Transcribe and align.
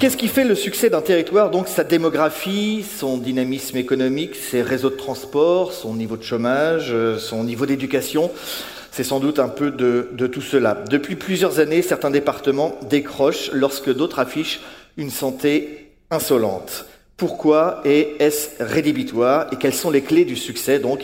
Qu'est-ce 0.00 0.16
qui 0.16 0.28
fait 0.28 0.44
le 0.44 0.54
succès 0.54 0.90
d'un 0.90 1.00
territoire? 1.00 1.50
Donc 1.50 1.66
sa 1.66 1.82
démographie, 1.82 2.84
son 2.84 3.18
dynamisme 3.18 3.76
économique, 3.78 4.36
ses 4.36 4.62
réseaux 4.62 4.90
de 4.90 4.94
transport, 4.94 5.72
son 5.72 5.94
niveau 5.94 6.16
de 6.16 6.22
chômage, 6.22 6.90
euh, 6.92 7.18
son 7.18 7.42
niveau 7.42 7.66
d'éducation. 7.66 8.30
C'est 8.92 9.02
sans 9.02 9.18
doute 9.18 9.40
un 9.40 9.48
peu 9.48 9.72
de, 9.72 10.10
de, 10.12 10.28
tout 10.28 10.40
cela. 10.40 10.84
Depuis 10.88 11.16
plusieurs 11.16 11.58
années, 11.58 11.82
certains 11.82 12.12
départements 12.12 12.78
décrochent 12.88 13.50
lorsque 13.52 13.92
d'autres 13.92 14.20
affichent 14.20 14.60
une 14.96 15.10
santé 15.10 15.90
insolente. 16.12 16.84
Pourquoi 17.16 17.82
est-ce 17.84 18.62
rédhibitoire 18.62 19.48
et 19.52 19.56
quelles 19.56 19.74
sont 19.74 19.90
les 19.90 20.02
clés 20.02 20.24
du 20.24 20.36
succès? 20.36 20.78
Donc, 20.78 21.00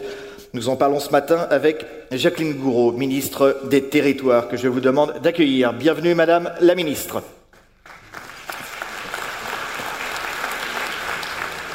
nous 0.52 0.68
en 0.68 0.76
parlons 0.76 1.00
ce 1.00 1.11
matin 1.11 1.48
avec 1.50 1.84
Jacqueline 2.12 2.52
Gouraud, 2.52 2.92
ministre 2.92 3.58
des 3.68 3.82
Territoires, 3.82 4.46
que 4.46 4.56
je 4.56 4.68
vous 4.68 4.79
demande 4.79 5.14
d'accueillir. 5.20 5.72
Bienvenue, 5.72 6.14
Madame 6.14 6.52
la 6.61 6.76
Ministre. 6.76 7.24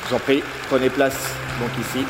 Je 0.10 0.16
vous 0.16 0.22
en 0.22 0.24
prie, 0.24 0.42
prenez 0.68 0.90
place 0.90 1.36
donc 1.62 1.70
ici. 1.80 2.04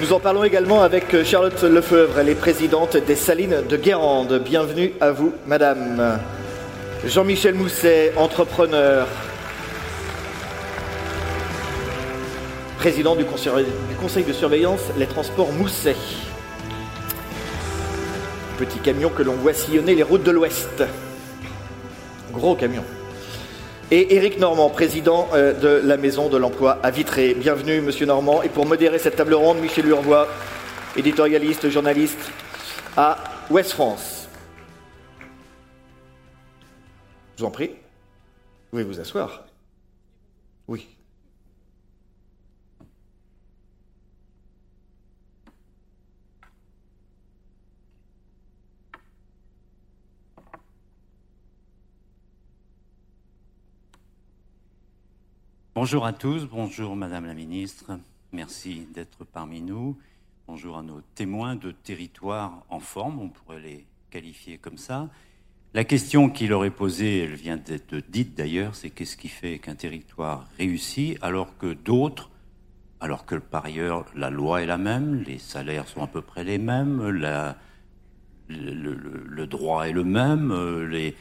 Nous 0.00 0.14
en 0.14 0.20
parlons 0.20 0.42
également 0.42 0.80
avec 0.80 1.22
Charlotte 1.22 1.62
Lefebvre, 1.62 2.18
elle 2.18 2.30
est 2.30 2.34
présidente 2.34 2.96
des 2.96 3.14
Salines 3.14 3.62
de 3.68 3.76
Guérande. 3.76 4.40
Bienvenue 4.42 4.94
à 5.02 5.10
vous, 5.10 5.34
Madame. 5.46 6.18
Jean-Michel 7.04 7.54
Mousset, 7.54 8.14
entrepreneur, 8.16 9.06
président 12.78 13.16
du 13.16 13.26
conseil, 13.26 14.24
de 14.26 14.32
surveillance 14.32 14.80
Les 14.96 15.06
Transports 15.06 15.52
Mousset. 15.52 15.96
Petit 18.56 18.78
camion 18.78 19.10
que 19.10 19.22
l'on 19.22 19.34
voit 19.34 19.52
sillonner 19.52 19.94
les 19.94 20.02
routes 20.02 20.24
de 20.24 20.30
l'Ouest. 20.30 20.84
Gros 22.32 22.54
camion 22.54 22.84
et 23.94 24.16
Éric 24.16 24.40
Normand, 24.40 24.70
président 24.70 25.28
euh, 25.34 25.52
de 25.52 25.86
la 25.86 25.96
Maison 25.96 26.28
de 26.28 26.36
l'Emploi 26.36 26.80
à 26.82 26.90
Vitré. 26.90 27.32
Bienvenue, 27.32 27.80
Monsieur 27.80 28.06
Normand. 28.06 28.42
Et 28.42 28.48
pour 28.48 28.66
modérer 28.66 28.98
cette 28.98 29.14
table 29.14 29.34
ronde, 29.34 29.60
Michel 29.60 29.86
Urvois, 29.86 30.26
éditorialiste, 30.96 31.70
journaliste 31.70 32.18
à 32.96 33.22
Ouest 33.50 33.70
France. 33.70 34.28
Je 37.36 37.42
vous 37.42 37.46
en 37.46 37.52
prie. 37.52 37.68
Vous 37.68 38.70
pouvez 38.70 38.82
vous 38.82 38.98
asseoir. 38.98 39.44
Oui. 40.66 40.88
Bonjour 55.84 56.06
à 56.06 56.14
tous, 56.14 56.46
bonjour 56.46 56.96
Madame 56.96 57.26
la 57.26 57.34
Ministre, 57.34 58.00
merci 58.32 58.88
d'être 58.94 59.22
parmi 59.26 59.60
nous. 59.60 59.98
Bonjour 60.48 60.78
à 60.78 60.82
nos 60.82 61.02
témoins 61.14 61.56
de 61.56 61.72
territoires 61.72 62.64
en 62.70 62.80
forme, 62.80 63.20
on 63.20 63.28
pourrait 63.28 63.60
les 63.60 63.84
qualifier 64.08 64.56
comme 64.56 64.78
ça. 64.78 65.10
La 65.74 65.84
question 65.84 66.30
qui 66.30 66.46
leur 66.46 66.64
est 66.64 66.70
posée, 66.70 67.18
elle 67.18 67.34
vient 67.34 67.58
d'être 67.58 67.96
dite 68.08 68.34
d'ailleurs, 68.34 68.74
c'est 68.74 68.88
qu'est-ce 68.88 69.18
qui 69.18 69.28
fait 69.28 69.58
qu'un 69.58 69.74
territoire 69.74 70.48
réussit 70.56 71.18
alors 71.20 71.58
que 71.58 71.74
d'autres, 71.74 72.30
alors 73.00 73.26
que 73.26 73.34
par 73.34 73.66
ailleurs 73.66 74.06
la 74.14 74.30
loi 74.30 74.62
est 74.62 74.66
la 74.66 74.78
même, 74.78 75.22
les 75.26 75.38
salaires 75.38 75.86
sont 75.86 76.02
à 76.02 76.06
peu 76.06 76.22
près 76.22 76.44
les 76.44 76.56
mêmes, 76.56 77.06
le, 77.10 77.52
le, 78.48 79.46
droit 79.46 79.86
est 79.86 79.92
le 79.92 80.04
même, 80.04 80.50
les, 80.88 81.14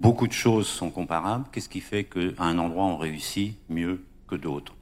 Beaucoup 0.00 0.26
de 0.26 0.32
choses 0.32 0.66
sont 0.66 0.90
comparables. 0.90 1.44
Qu'est-ce 1.52 1.68
qui 1.68 1.80
fait 1.80 2.04
qu'à 2.04 2.44
un 2.44 2.58
endroit 2.58 2.84
on 2.84 2.96
réussit 2.96 3.56
mieux 3.68 4.04
que 4.28 4.34
d'autres? 4.34 4.74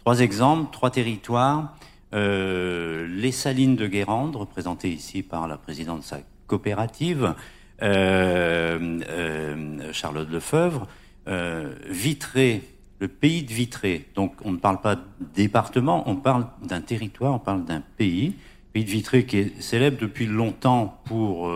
Trois 0.00 0.20
exemples, 0.20 0.70
trois 0.72 0.90
territoires. 0.90 1.76
Euh, 2.14 3.06
les 3.08 3.32
Salines 3.32 3.76
de 3.76 3.86
Guérande, 3.86 4.36
représentées 4.36 4.90
ici 4.90 5.22
par 5.22 5.48
la 5.48 5.56
présidente 5.56 6.00
de 6.00 6.04
sa 6.04 6.18
coopérative, 6.46 7.34
euh, 7.82 9.00
euh, 9.08 9.92
Charlotte 9.92 10.30
Lefebvre, 10.30 10.86
euh, 11.28 11.74
Vitré, 11.88 12.62
le 13.00 13.08
pays 13.08 13.42
de 13.42 13.52
Vitré. 13.52 14.06
Donc 14.14 14.34
on 14.44 14.52
ne 14.52 14.56
parle 14.56 14.80
pas 14.80 14.96
de 14.96 15.02
département, 15.34 16.08
on 16.08 16.16
parle 16.16 16.46
d'un 16.62 16.80
territoire, 16.80 17.34
on 17.34 17.38
parle 17.38 17.64
d'un 17.64 17.82
pays. 17.96 18.34
Pays 18.72 18.84
de 18.84 18.90
Vitré 18.90 19.26
qui 19.26 19.38
est 19.38 19.60
célèbre 19.60 19.98
depuis 20.00 20.26
longtemps 20.26 21.00
pour 21.04 21.50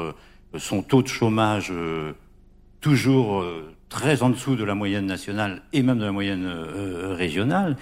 son 0.57 0.83
taux 0.83 1.03
de 1.03 1.09
chômage 1.09 1.73
toujours 2.81 3.41
euh, 3.41 3.75
très 3.89 4.23
en 4.23 4.31
dessous 4.31 4.57
de 4.57 4.65
la 4.65 4.75
moyenne 4.75 5.07
nationale 5.07 5.63
et 5.73 5.83
même 5.83 5.99
de 5.99 6.05
la 6.05 6.13
moyenne 6.13 6.45
euh, 6.45 7.15
régionale, 7.15 7.77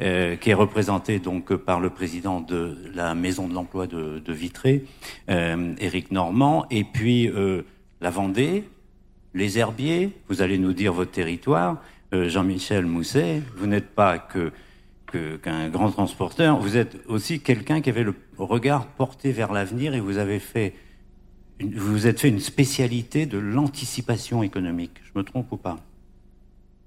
euh, 0.00 0.36
qui 0.36 0.50
est 0.50 0.54
représenté 0.54 1.18
donc 1.18 1.54
par 1.56 1.80
le 1.80 1.90
président 1.90 2.40
de 2.40 2.76
la 2.94 3.14
Maison 3.14 3.48
de 3.48 3.54
l'Emploi 3.54 3.86
de, 3.86 4.18
de, 4.18 4.32
Vitré, 4.32 4.84
Éric 5.28 6.10
Normand, 6.10 6.66
et 6.70 6.84
puis 6.84 7.30
la 8.00 8.10
Vendée, 8.10 8.64
les 9.32 9.58
herbiers. 9.58 10.10
Vous 10.28 10.42
allez 10.42 10.58
nous 10.58 10.74
dire 10.74 10.92
votre 10.92 11.12
territoire, 11.12 11.80
Jean-Michel 12.12 12.84
Mousset. 12.84 13.42
Vous 13.56 13.66
n'êtes 13.66 13.88
pas 13.94 14.18
que 14.18 14.52
qu'un 15.42 15.68
grand 15.68 15.90
transporteur, 15.92 16.58
vous 16.58 16.76
êtes 16.76 16.98
aussi 17.06 17.40
quelqu'un 17.40 17.80
qui 17.80 17.88
avait 17.88 18.02
le 18.02 18.14
regard 18.38 18.86
porté 18.86 19.30
vers 19.30 19.52
l'avenir 19.52 19.94
et 19.94 20.00
vous 20.00 20.18
avez 20.18 20.40
fait 20.40 20.74
vous 21.60 21.92
vous 21.92 22.06
êtes 22.06 22.20
fait 22.20 22.28
une 22.28 22.40
spécialité 22.40 23.26
de 23.26 23.38
l'anticipation 23.38 24.42
économique. 24.42 24.92
Je 25.04 25.18
me 25.18 25.24
trompe 25.24 25.50
ou 25.52 25.56
pas? 25.56 25.78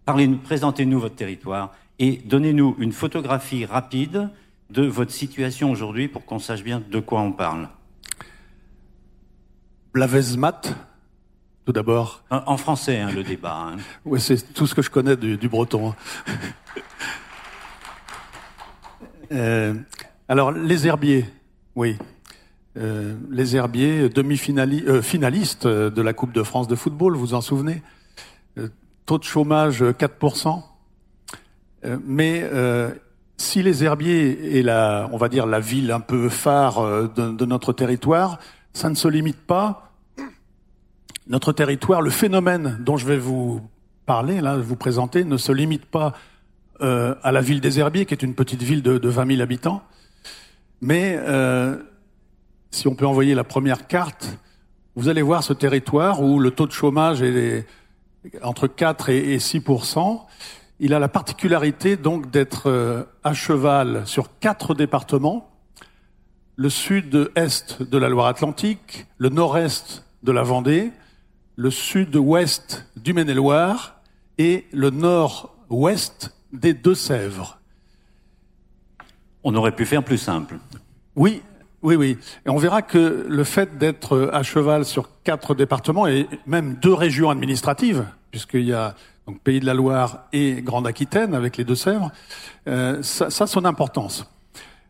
Parlez-nous, 0.06 0.38
présentez-nous 0.38 1.00
votre 1.00 1.16
territoire 1.16 1.74
et 1.98 2.22
donnez-nous 2.26 2.76
une 2.80 2.92
photographie 2.92 3.66
rapide 3.66 4.30
de 4.70 4.86
votre 4.86 5.12
situation 5.12 5.72
aujourd'hui 5.72 6.08
pour 6.08 6.26
qu'on 6.26 6.40
sache 6.40 6.64
bien 6.64 6.80
de 6.80 7.00
quoi 7.00 7.22
on 7.22 7.32
parle. 7.32 7.70
Blavezmat, 9.94 10.62
tout 11.66 11.74
d'abord. 11.74 12.24
En, 12.30 12.44
en, 12.46 12.58
français, 12.58 13.00
hein, 13.00 13.12
le 13.12 13.24
débat. 13.24 13.74
Hein. 13.74 13.78
oui, 14.06 14.22
c'est 14.22 14.54
tout 14.54 14.68
ce 14.68 14.76
que 14.76 14.82
je 14.82 14.90
connais 14.90 15.16
du, 15.16 15.38
du 15.38 15.50
breton. 15.50 15.96
euh, 19.32 19.74
alors, 20.28 20.52
les 20.52 20.86
herbiers, 20.86 21.26
oui. 21.76 21.98
Euh, 22.78 23.16
les 23.32 23.56
Herbiers, 23.56 24.10
demi-finalistes 24.10 25.66
euh, 25.66 25.90
de 25.90 26.02
la 26.04 26.14
Coupe 26.14 26.34
de 26.34 26.44
France 26.44 26.68
de 26.68 26.76
football, 26.76 27.16
vous 27.16 27.34
en 27.34 27.42
souvenez? 27.42 27.82
Euh, 28.58 28.70
Taux 29.08 29.18
de 29.18 29.24
chômage 29.24 29.82
4%. 29.82 30.62
mais 32.06 32.48
si 33.38 33.64
les 33.64 33.84
Herbiers 33.84 34.60
est 34.60 34.62
la, 34.62 35.10
on 35.12 35.18
va 35.18 35.30
dire, 35.30 35.48
la 35.48 35.60
ville 35.60 35.92
un 35.92 36.00
peu 36.00 36.30
phare 36.30 37.10
de, 37.16 37.46
notre 37.46 37.74
territoire, 37.74 38.38
ça 38.74 38.88
ne 38.90 38.94
se 38.94 39.08
limite 39.08 39.40
pas. 39.48 39.94
Notre 41.28 41.54
territoire, 41.54 42.04
le 42.04 42.12
phénomène 42.12 42.78
dont 42.82 42.98
je 42.98 43.08
vais 43.08 43.18
vous 43.18 43.62
parler, 44.06 44.42
là, 44.42 44.58
vous 44.58 44.76
présenter, 44.76 45.24
ne 45.24 45.38
se 45.38 45.52
limite 45.52 45.86
pas 45.86 46.14
à 46.80 47.32
la 47.32 47.42
ville 47.42 47.62
des 47.62 47.80
Herbiers, 47.80 48.06
qui 48.06 48.14
est 48.14 48.22
une 48.22 48.36
petite 48.36 48.62
ville 48.62 48.84
de, 48.84 49.00
de 49.00 49.10
20 49.10 49.26
000 49.26 49.42
habitants, 49.42 49.82
mais 50.82 51.18
si 52.72 52.88
on 52.88 52.96
peut 52.96 53.08
envoyer 53.08 53.36
la 53.36 53.44
première 53.44 53.88
carte, 53.88 54.38
vous 54.96 55.08
allez 55.08 55.22
voir 55.22 55.44
ce 55.44 55.54
territoire 55.54 56.22
où 56.22 56.40
le 56.40 56.52
taux 56.52 56.68
de 56.68 56.72
chômage 56.72 57.22
est 57.22 57.66
entre 58.44 58.68
4 58.68 59.10
et 59.10 59.38
6% 59.38 60.22
Il 60.80 60.94
a 60.94 61.00
la 61.00 61.08
particularité 61.08 61.96
donc 61.96 62.30
d'être 62.32 63.08
à 63.24 63.34
cheval 63.34 64.06
sur 64.06 64.40
quatre 64.40 64.76
départements 64.76 65.50
le 66.60 66.70
sud-est 66.70 67.84
de 67.84 67.98
la 67.98 68.10
Loire-Atlantique, 68.10 69.08
le 69.18 69.30
nord-est 69.30 70.04
de 70.24 70.34
la 70.34 70.44
Vendée, 70.44 70.92
le 71.56 71.72
sud-ouest 71.72 72.86
du 72.98 73.14
Maine-et-Loire 73.14 74.02
et 74.38 74.68
le 74.74 74.90
nord-ouest 74.90 76.36
des 76.52 76.74
Deux-Sèvres. 76.74 77.62
On 79.46 79.56
aurait 79.56 79.74
pu 79.74 79.86
faire 79.86 80.04
plus 80.04 80.18
simple. 80.18 80.58
Oui, 81.16 81.42
oui, 81.82 81.96
oui. 81.96 82.18
Et 82.46 82.50
on 82.50 82.58
verra 82.58 82.82
que 82.82 83.26
le 83.28 83.44
fait 83.44 83.78
d'être 83.78 84.30
à 84.34 84.44
cheval 84.44 84.86
sur 84.86 85.10
quatre 85.24 85.56
départements 85.56 86.08
et 86.08 86.28
même 86.46 86.76
deux 86.76 86.94
régions 86.94 87.30
administratives, 87.30 88.06
puisqu'il 88.32 88.66
y 88.66 88.74
a 88.74 88.96
donc 89.28 89.40
Pays 89.42 89.60
de 89.60 89.66
la 89.66 89.74
Loire 89.74 90.26
et 90.34 90.62
Grande 90.62 90.88
Aquitaine 90.88 91.34
avec 91.34 91.56
les 91.56 91.64
Deux-Sèvres, 91.64 92.12
euh, 92.68 93.02
ça, 93.02 93.30
ça 93.30 93.46
a 93.46 93.48
son 93.48 93.64
importance. 93.64 94.30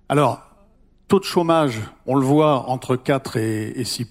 Alors, 0.07 0.41
taux 1.07 1.19
de 1.19 1.25
chômage, 1.25 1.80
on 2.07 2.15
le 2.15 2.25
voit 2.25 2.69
entre 2.69 2.95
4 2.95 3.38
et, 3.38 3.80
et 3.80 3.83
6 3.83 4.07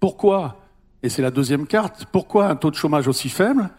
Pourquoi 0.00 0.56
Et 1.02 1.08
c'est 1.08 1.22
la 1.22 1.30
deuxième 1.30 1.66
carte. 1.66 2.06
Pourquoi 2.12 2.48
un 2.48 2.56
taux 2.56 2.70
de 2.70 2.76
chômage 2.76 3.08
aussi 3.08 3.28
faible? 3.28 3.70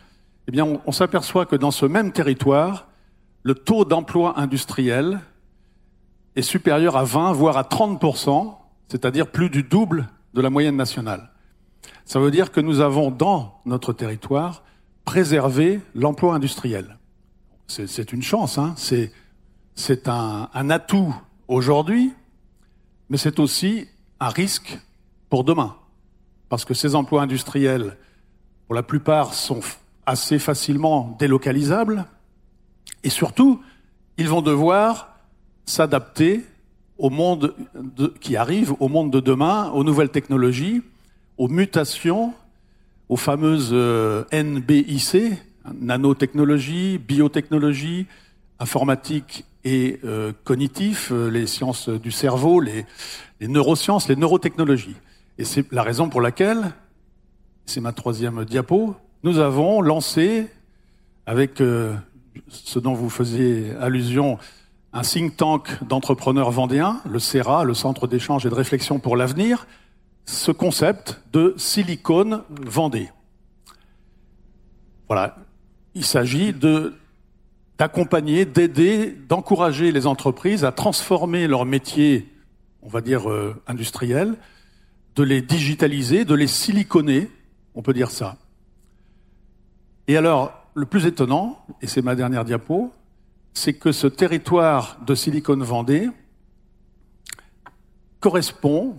Eh 0.48 0.52
bien, 0.52 0.66
on, 0.66 0.82
on 0.86 0.92
s'aperçoit 0.92 1.46
que 1.46 1.56
dans 1.56 1.72
ce 1.72 1.86
même 1.86 2.12
territoire, 2.12 2.88
le 3.44 3.56
taux 3.56 3.86
d'emploi 3.86 4.40
industriel 4.40 5.20
est 6.36 6.42
supérieur 6.42 6.98
à 6.98 7.04
20, 7.04 7.34
voire 7.34 7.58
à 7.58 7.64
30%, 7.64 8.56
c'est-à-dire 8.88 9.28
plus 9.28 9.50
du 9.50 9.64
double 9.64 10.10
de 10.34 10.42
la 10.42 10.50
moyenne 10.50 10.76
nationale. 10.76 11.32
Ça 12.06 12.20
veut 12.20 12.32
dire 12.32 12.52
que 12.52 12.60
nous 12.60 12.80
avons 12.80 13.12
dans 13.12 13.60
notre 13.66 13.94
territoire 13.94 14.64
préserver 15.06 15.82
l'emploi 15.96 16.36
industriel. 16.36 16.98
C'est 17.68 18.14
une 18.14 18.24
chance, 18.24 18.58
hein 18.58 18.76
c'est 19.76 20.08
un 20.08 20.70
atout 20.70 21.16
aujourd'hui, 21.48 22.14
mais 23.10 23.18
c'est 23.18 23.40
aussi 23.40 23.88
un 24.20 24.30
risque 24.30 24.80
pour 25.30 25.44
demain. 25.44 25.76
Parce 26.50 26.66
que 26.66 26.74
ces 26.74 26.94
emplois 26.94 27.24
industriels, 27.24 27.98
pour 28.68 28.76
la 28.76 28.84
plupart, 28.84 29.34
sont 29.34 29.62
assez 30.06 30.40
facilement 30.40 31.16
délocalisables. 31.20 32.06
Et 33.04 33.10
surtout, 33.10 33.62
ils 34.18 34.30
vont 34.30 34.42
devoir 34.42 35.13
s'adapter 35.66 36.44
au 36.98 37.10
monde 37.10 37.54
qui 38.20 38.36
arrive, 38.36 38.74
au 38.80 38.88
monde 38.88 39.12
de 39.12 39.20
demain, 39.20 39.70
aux 39.72 39.84
nouvelles 39.84 40.10
technologies, 40.10 40.82
aux 41.38 41.48
mutations, 41.48 42.34
aux 43.10 43.18
fameuses 43.18 43.72
euh, 43.74 44.24
NBIC, 44.32 45.34
nanotechnologie, 45.80 46.98
biotechnologie, 46.98 48.08
informatique 48.60 49.46
et 49.64 50.00
euh, 50.04 50.34
cognitif, 50.44 51.12
euh, 51.12 51.30
les 51.30 51.48
sciences 51.48 51.90
du 51.90 52.12
cerveau, 52.12 52.60
les, 52.60 52.86
neurosciences, 53.42 54.08
les 54.08 54.16
neurotechnologies. 54.16 54.96
Et 55.38 55.46
c'est 55.46 55.72
la 55.72 55.84
raison 55.84 56.10
pour 56.10 56.22
laquelle, 56.22 56.72
c'est 57.66 57.82
ma 57.82 57.92
troisième 57.92 58.46
diapo, 58.46 58.96
nous 59.24 59.40
avons 59.40 59.82
lancé, 59.82 60.48
avec 61.26 61.60
ce 61.60 62.80
dont 62.80 62.94
vous 62.94 63.10
faisiez 63.10 63.72
allusion, 63.80 64.38
un 64.94 65.02
think 65.02 65.36
tank 65.36 65.84
d'entrepreneurs 65.84 66.52
vendéens, 66.52 67.02
le 67.10 67.20
CERA, 67.20 67.64
le 67.64 67.74
Centre 67.74 68.08
d'échange 68.08 68.46
et 68.46 68.50
de 68.50 68.56
réflexion 68.56 69.00
pour 69.00 69.18
l'avenir, 69.18 69.66
ce 70.26 70.52
concept 70.52 71.22
de 71.34 71.54
silicone 71.58 72.44
Vendée. 72.50 73.10
Voilà. 75.08 75.36
Il 75.96 76.06
s'agit 76.06 76.54
de 76.54 76.94
d'accompagner, 77.80 78.46
d'aider, 78.46 79.18
d'encourager 79.28 79.92
les 79.92 80.06
entreprises 80.06 80.64
à 80.64 80.72
transformer 80.72 81.48
leur 81.48 81.66
métier, 81.66 82.32
on 82.84 82.88
va 82.88 83.02
dire 83.02 83.30
euh, 83.30 83.56
industriel, 83.66 84.36
de 85.16 85.24
les 85.24 85.42
digitaliser, 85.42 86.24
de 86.24 86.36
les 86.36 86.48
siliconer, 86.48 87.32
on 87.74 87.82
peut 87.82 87.94
dire 87.94 88.12
ça. 88.12 88.38
Et 90.08 90.18
alors, 90.18 90.54
le 90.76 90.86
plus 90.86 91.08
étonnant, 91.08 91.66
et 91.82 91.88
c'est 91.88 92.04
ma 92.04 92.16
dernière 92.16 92.46
diapo, 92.46 92.92
c'est 93.54 93.74
que 93.74 93.92
ce 93.92 94.08
territoire 94.08 94.98
de 95.06 95.16
Silicon 95.16 95.58
Vendée 95.58 96.10
correspond 98.20 98.98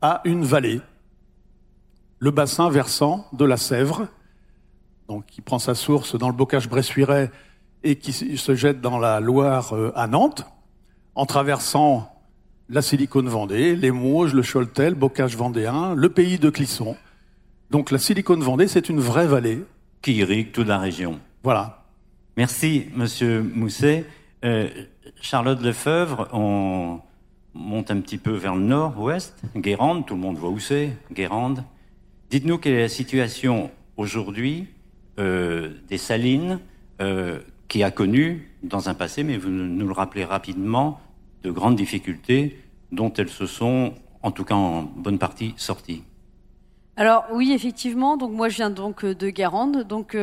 à 0.00 0.20
une 0.24 0.44
vallée, 0.44 0.80
le 2.18 2.30
bassin 2.30 2.70
versant 2.70 3.26
de 3.32 3.44
la 3.44 3.56
Sèvre, 3.56 4.08
donc 5.08 5.26
qui 5.26 5.40
prend 5.40 5.58
sa 5.58 5.74
source 5.74 6.16
dans 6.16 6.28
le 6.28 6.34
bocage 6.34 6.68
bressuirais 6.68 7.30
et 7.82 7.96
qui 7.96 8.12
se 8.12 8.54
jette 8.54 8.80
dans 8.80 8.98
la 8.98 9.20
Loire 9.20 9.74
euh, 9.74 9.92
à 9.94 10.06
Nantes, 10.06 10.44
en 11.14 11.26
traversant 11.26 12.12
la 12.68 12.82
Silicone 12.82 13.28
Vendée, 13.28 13.74
les 13.74 13.90
Mauges, 13.90 14.34
le 14.34 14.42
Choletais, 14.42 14.90
le 14.90 14.96
bocage 14.96 15.36
vendéen, 15.36 15.94
le 15.94 16.08
pays 16.10 16.38
de 16.38 16.50
Clisson. 16.50 16.96
Donc 17.70 17.90
la 17.90 17.98
Silicone 17.98 18.42
Vendée, 18.42 18.68
c'est 18.68 18.88
une 18.88 19.00
vraie 19.00 19.26
vallée. 19.26 19.64
Qui 20.02 20.14
irrigue 20.14 20.52
toute 20.52 20.68
la 20.68 20.78
région. 20.78 21.18
Voilà. 21.42 21.77
Merci, 22.38 22.86
Monsieur 22.94 23.42
Mousset. 23.42 24.04
Euh, 24.44 24.68
Charlotte 25.20 25.60
Lefebvre, 25.60 26.28
on 26.32 27.00
monte 27.52 27.90
un 27.90 28.00
petit 28.00 28.16
peu 28.16 28.30
vers 28.30 28.54
le 28.54 28.60
nord-ouest. 28.60 29.42
Guérande, 29.56 30.06
tout 30.06 30.14
le 30.14 30.20
monde 30.20 30.36
voit 30.36 30.50
où 30.50 30.60
c'est. 30.60 30.92
Guérande. 31.10 31.64
Dites-nous 32.30 32.58
quelle 32.58 32.74
est 32.74 32.82
la 32.82 32.88
situation 32.88 33.72
aujourd'hui 33.96 34.68
euh, 35.18 35.72
des 35.88 35.98
salines 35.98 36.60
euh, 37.00 37.40
qui 37.66 37.82
a 37.82 37.90
connu 37.90 38.52
dans 38.62 38.88
un 38.88 38.94
passé, 38.94 39.24
mais 39.24 39.36
vous 39.36 39.50
nous 39.50 39.88
le 39.88 39.92
rappelez 39.92 40.24
rapidement, 40.24 41.00
de 41.42 41.50
grandes 41.50 41.74
difficultés 41.74 42.56
dont 42.92 43.12
elles 43.14 43.30
se 43.30 43.46
sont, 43.46 43.94
en 44.22 44.30
tout 44.30 44.44
cas 44.44 44.54
en 44.54 44.82
bonne 44.82 45.18
partie, 45.18 45.54
sorties. 45.56 46.04
Alors 46.96 47.24
oui, 47.32 47.50
effectivement. 47.50 48.16
Donc 48.16 48.30
moi, 48.30 48.48
je 48.48 48.58
viens 48.58 48.70
donc 48.70 49.04
de 49.04 49.30
Guérande. 49.30 49.82
Donc 49.82 50.14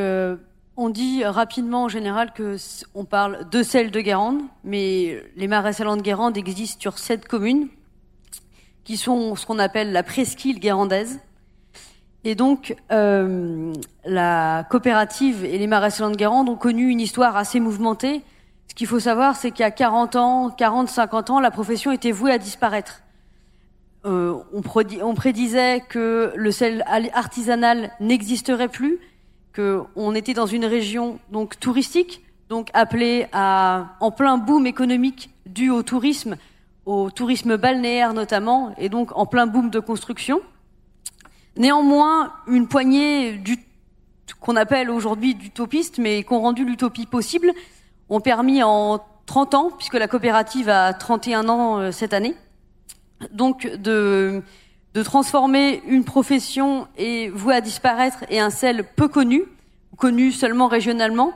on 0.76 0.90
dit 0.90 1.24
rapidement 1.24 1.84
en 1.84 1.88
général 1.88 2.32
que 2.32 2.56
on 2.94 3.04
parle 3.04 3.48
de 3.48 3.62
celle 3.62 3.90
de 3.90 4.00
Guérande, 4.00 4.40
mais 4.64 5.22
les 5.36 5.48
marais 5.48 5.72
salants 5.72 5.96
de 5.96 6.02
Guérande 6.02 6.36
existent 6.36 6.80
sur 6.80 6.98
sept 6.98 7.26
communes 7.26 7.68
qui 8.84 8.96
sont 8.96 9.34
ce 9.34 9.46
qu'on 9.46 9.58
appelle 9.58 9.92
la 9.92 10.02
presqu'île 10.02 10.60
guérandaise. 10.60 11.20
Et 12.24 12.34
donc, 12.34 12.76
euh, 12.92 13.72
la 14.04 14.64
coopérative 14.70 15.44
et 15.44 15.58
les 15.58 15.66
marais 15.66 15.90
salants 15.90 16.10
de 16.10 16.16
Guérande 16.16 16.48
ont 16.48 16.56
connu 16.56 16.88
une 16.88 17.00
histoire 17.00 17.36
assez 17.36 17.58
mouvementée. 17.58 18.22
Ce 18.68 18.74
qu'il 18.74 18.86
faut 18.86 19.00
savoir, 19.00 19.36
c'est 19.36 19.50
qu'il 19.50 19.60
y 19.60 19.64
a 19.64 19.70
40 19.70 20.16
ans, 20.16 20.50
40, 20.50 20.88
50 20.88 21.30
ans, 21.30 21.40
la 21.40 21.50
profession 21.50 21.90
était 21.90 22.12
vouée 22.12 22.32
à 22.32 22.38
disparaître. 22.38 23.02
Euh, 24.04 24.36
on, 24.52 24.62
on, 25.02 25.14
prédisait 25.14 25.80
que 25.80 26.32
le 26.36 26.52
sel 26.52 26.84
artisanal 27.12 27.90
n'existerait 27.98 28.68
plus, 28.68 29.00
qu'on 29.56 30.14
était 30.14 30.34
dans 30.34 30.46
une 30.46 30.64
région 30.64 31.18
donc 31.32 31.58
touristique, 31.58 32.22
donc 32.48 32.68
appelée 32.74 33.26
en 33.32 34.10
plein 34.10 34.38
boom 34.38 34.66
économique 34.66 35.30
dû 35.46 35.70
au 35.70 35.82
tourisme, 35.82 36.36
au 36.84 37.10
tourisme 37.10 37.56
balnéaire 37.56 38.14
notamment, 38.14 38.74
et 38.78 38.88
donc 38.88 39.16
en 39.16 39.26
plein 39.26 39.46
boom 39.46 39.70
de 39.70 39.80
construction. 39.80 40.40
Néanmoins, 41.56 42.34
une 42.46 42.68
poignée 42.68 43.42
qu'on 44.40 44.56
appelle 44.56 44.90
aujourd'hui 44.90 45.34
d'utopistes, 45.34 45.98
mais 45.98 46.22
qui 46.22 46.32
ont 46.32 46.40
rendu 46.40 46.64
l'utopie 46.64 47.06
possible, 47.06 47.52
ont 48.08 48.20
permis 48.20 48.62
en 48.62 49.00
30 49.24 49.54
ans, 49.54 49.70
puisque 49.76 49.94
la 49.94 50.06
coopérative 50.06 50.68
a 50.68 50.92
31 50.92 51.48
ans 51.48 51.78
euh, 51.78 51.90
cette 51.90 52.12
année, 52.12 52.34
donc 53.32 53.66
de, 53.66 54.42
de 54.96 55.02
transformer 55.02 55.82
une 55.86 56.04
profession 56.04 56.88
et 56.96 57.28
vouée 57.28 57.54
à 57.54 57.60
disparaître 57.60 58.24
et 58.30 58.40
un 58.40 58.48
sel 58.48 58.82
peu 58.82 59.08
connu, 59.08 59.42
connu 59.98 60.32
seulement 60.32 60.68
régionalement, 60.68 61.34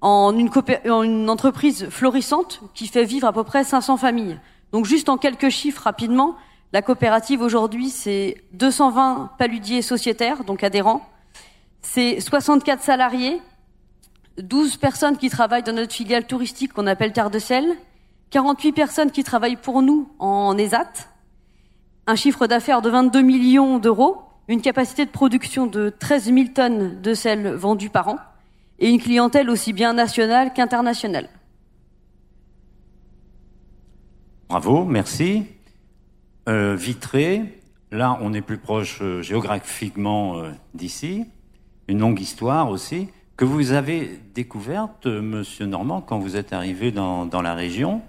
en 0.00 0.34
une, 0.38 0.48
en 0.88 1.02
une 1.02 1.28
entreprise 1.28 1.86
florissante 1.90 2.62
qui 2.72 2.88
fait 2.88 3.04
vivre 3.04 3.28
à 3.28 3.34
peu 3.34 3.44
près 3.44 3.62
500 3.62 3.98
familles. 3.98 4.40
Donc 4.72 4.86
juste 4.86 5.10
en 5.10 5.18
quelques 5.18 5.50
chiffres 5.50 5.82
rapidement, 5.82 6.36
la 6.72 6.80
coopérative 6.80 7.42
aujourd'hui, 7.42 7.90
c'est 7.90 8.42
220 8.54 9.32
paludiers 9.36 9.82
sociétaires, 9.82 10.42
donc 10.42 10.64
adhérents. 10.64 11.06
C'est 11.82 12.20
64 12.20 12.82
salariés, 12.82 13.42
12 14.38 14.78
personnes 14.78 15.18
qui 15.18 15.28
travaillent 15.28 15.62
dans 15.62 15.74
notre 15.74 15.92
filiale 15.92 16.26
touristique 16.26 16.72
qu'on 16.72 16.86
appelle 16.86 17.12
Terre 17.12 17.28
de 17.28 17.38
Sel, 17.38 17.66
48 18.30 18.72
personnes 18.72 19.10
qui 19.10 19.24
travaillent 19.24 19.56
pour 19.56 19.82
nous 19.82 20.08
en 20.18 20.56
ESAT, 20.56 20.90
un 22.06 22.16
chiffre 22.16 22.46
d'affaires 22.46 22.82
de 22.82 22.90
22 22.90 23.22
millions 23.22 23.78
d'euros, 23.78 24.22
une 24.48 24.60
capacité 24.60 25.06
de 25.06 25.10
production 25.10 25.66
de 25.66 25.92
13 25.98 26.32
000 26.32 26.46
tonnes 26.54 27.00
de 27.00 27.14
sel 27.14 27.54
vendues 27.54 27.90
par 27.90 28.08
an, 28.08 28.18
et 28.78 28.90
une 28.90 29.00
clientèle 29.00 29.48
aussi 29.48 29.72
bien 29.72 29.92
nationale 29.92 30.52
qu'internationale. 30.52 31.28
Bravo, 34.48 34.84
merci. 34.84 35.46
Euh, 36.48 36.76
Vitré, 36.76 37.60
là 37.90 38.18
on 38.20 38.34
est 38.34 38.42
plus 38.42 38.58
proche 38.58 38.98
euh, 39.00 39.22
géographiquement 39.22 40.36
euh, 40.36 40.50
d'ici, 40.74 41.24
une 41.88 42.00
longue 42.00 42.20
histoire 42.20 42.68
aussi, 42.68 43.08
que 43.36 43.46
vous 43.46 43.72
avez 43.72 44.20
découverte, 44.34 45.06
Monsieur 45.06 45.66
Normand, 45.66 46.02
quand 46.02 46.18
vous 46.18 46.36
êtes 46.36 46.52
arrivé 46.52 46.92
dans, 46.92 47.26
dans 47.26 47.42
la 47.42 47.54
région? 47.54 48.02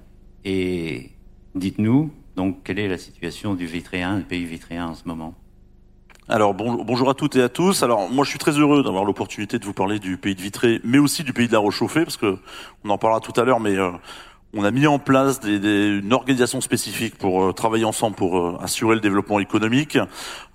Et 0.44 1.12
dites-nous, 1.56 2.12
donc, 2.36 2.58
quelle 2.64 2.80
est 2.80 2.88
la 2.88 2.98
situation 2.98 3.54
du 3.54 3.66
Vitréen, 3.66 4.18
du 4.18 4.24
pays 4.24 4.46
vitréen 4.46 4.88
en 4.88 4.96
ce 4.96 5.04
moment? 5.06 5.34
Alors 6.28 6.56
bonjour 6.56 7.08
à 7.08 7.14
toutes 7.14 7.36
et 7.36 7.44
à 7.44 7.50
tous. 7.50 7.84
Alors 7.84 8.10
moi 8.10 8.26
je 8.26 8.32
suis 8.32 8.40
très 8.40 8.54
heureux 8.54 8.82
d'avoir 8.82 9.06
l'opportunité 9.06 9.60
de 9.60 9.66
vous 9.66 9.74
parler 9.74 10.00
du 10.00 10.18
pays 10.18 10.34
de 10.34 10.42
Vitré, 10.42 10.82
mais 10.84 10.98
aussi 10.98 11.24
du 11.24 11.34
pays 11.34 11.48
de 11.48 11.54
la 11.54 11.60
Rochauffée, 11.60 12.04
parce 12.04 12.18
que 12.18 12.40
on 12.84 12.90
en 12.90 12.98
parlera 12.98 13.20
tout 13.20 13.40
à 13.40 13.44
l'heure, 13.44 13.60
mais 13.60 13.78
on 14.56 14.64
a 14.64 14.72
mis 14.72 14.88
en 14.88 15.00
place 15.00 15.40
des, 15.40 15.60
des, 15.60 16.00
une 16.00 16.14
organisation 16.14 16.62
spécifique 16.62 17.18
pour 17.18 17.44
euh, 17.44 17.52
travailler 17.52 17.86
ensemble 17.86 18.16
pour 18.16 18.40
euh, 18.40 18.58
assurer 18.62 18.96
le 18.96 19.02
développement 19.02 19.40
économique. 19.40 19.98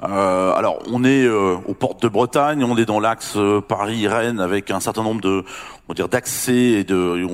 Euh, 0.03 0.55
alors, 0.55 0.79
on 0.91 1.05
est 1.05 1.29
aux 1.29 1.75
portes 1.75 2.03
de 2.03 2.09
Bretagne, 2.09 2.65
on 2.65 2.77
est 2.77 2.87
dans 2.87 2.99
l'axe 2.99 3.37
Paris-Rennes 3.69 4.41
avec 4.41 4.71
un 4.71 4.81
certain 4.81 5.03
nombre 5.03 5.21
de, 5.21 5.45
on 5.87 5.93
va 5.93 5.95
dire, 5.95 6.09
d'accès 6.09 6.55
et 6.55 6.85
de 6.85 7.19
et 7.19 7.25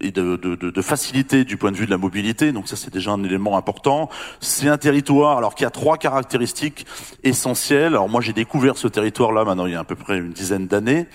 de, 0.00 0.36
de, 0.36 0.54
de, 0.54 0.82
facilité 0.82 1.44
du 1.44 1.56
point 1.56 1.72
de 1.72 1.76
vue 1.76 1.86
de 1.86 1.90
la 1.90 1.98
mobilité. 1.98 2.52
Donc 2.52 2.68
ça, 2.68 2.76
c'est 2.76 2.92
déjà 2.92 3.10
un 3.12 3.22
élément 3.22 3.56
important. 3.56 4.08
C'est 4.40 4.68
un 4.68 4.78
territoire 4.78 5.38
alors 5.38 5.54
qui 5.54 5.64
a 5.64 5.70
trois 5.70 5.98
caractéristiques 5.98 6.86
essentielles. 7.22 7.92
Alors 7.92 8.08
moi, 8.08 8.20
j'ai 8.20 8.32
découvert 8.32 8.76
ce 8.76 8.88
territoire-là 8.88 9.44
maintenant 9.44 9.66
il 9.66 9.72
y 9.72 9.76
a 9.76 9.80
à 9.80 9.84
peu 9.84 9.96
près 9.96 10.18
une 10.18 10.32
dizaine 10.32 10.66
d'années. 10.66 11.06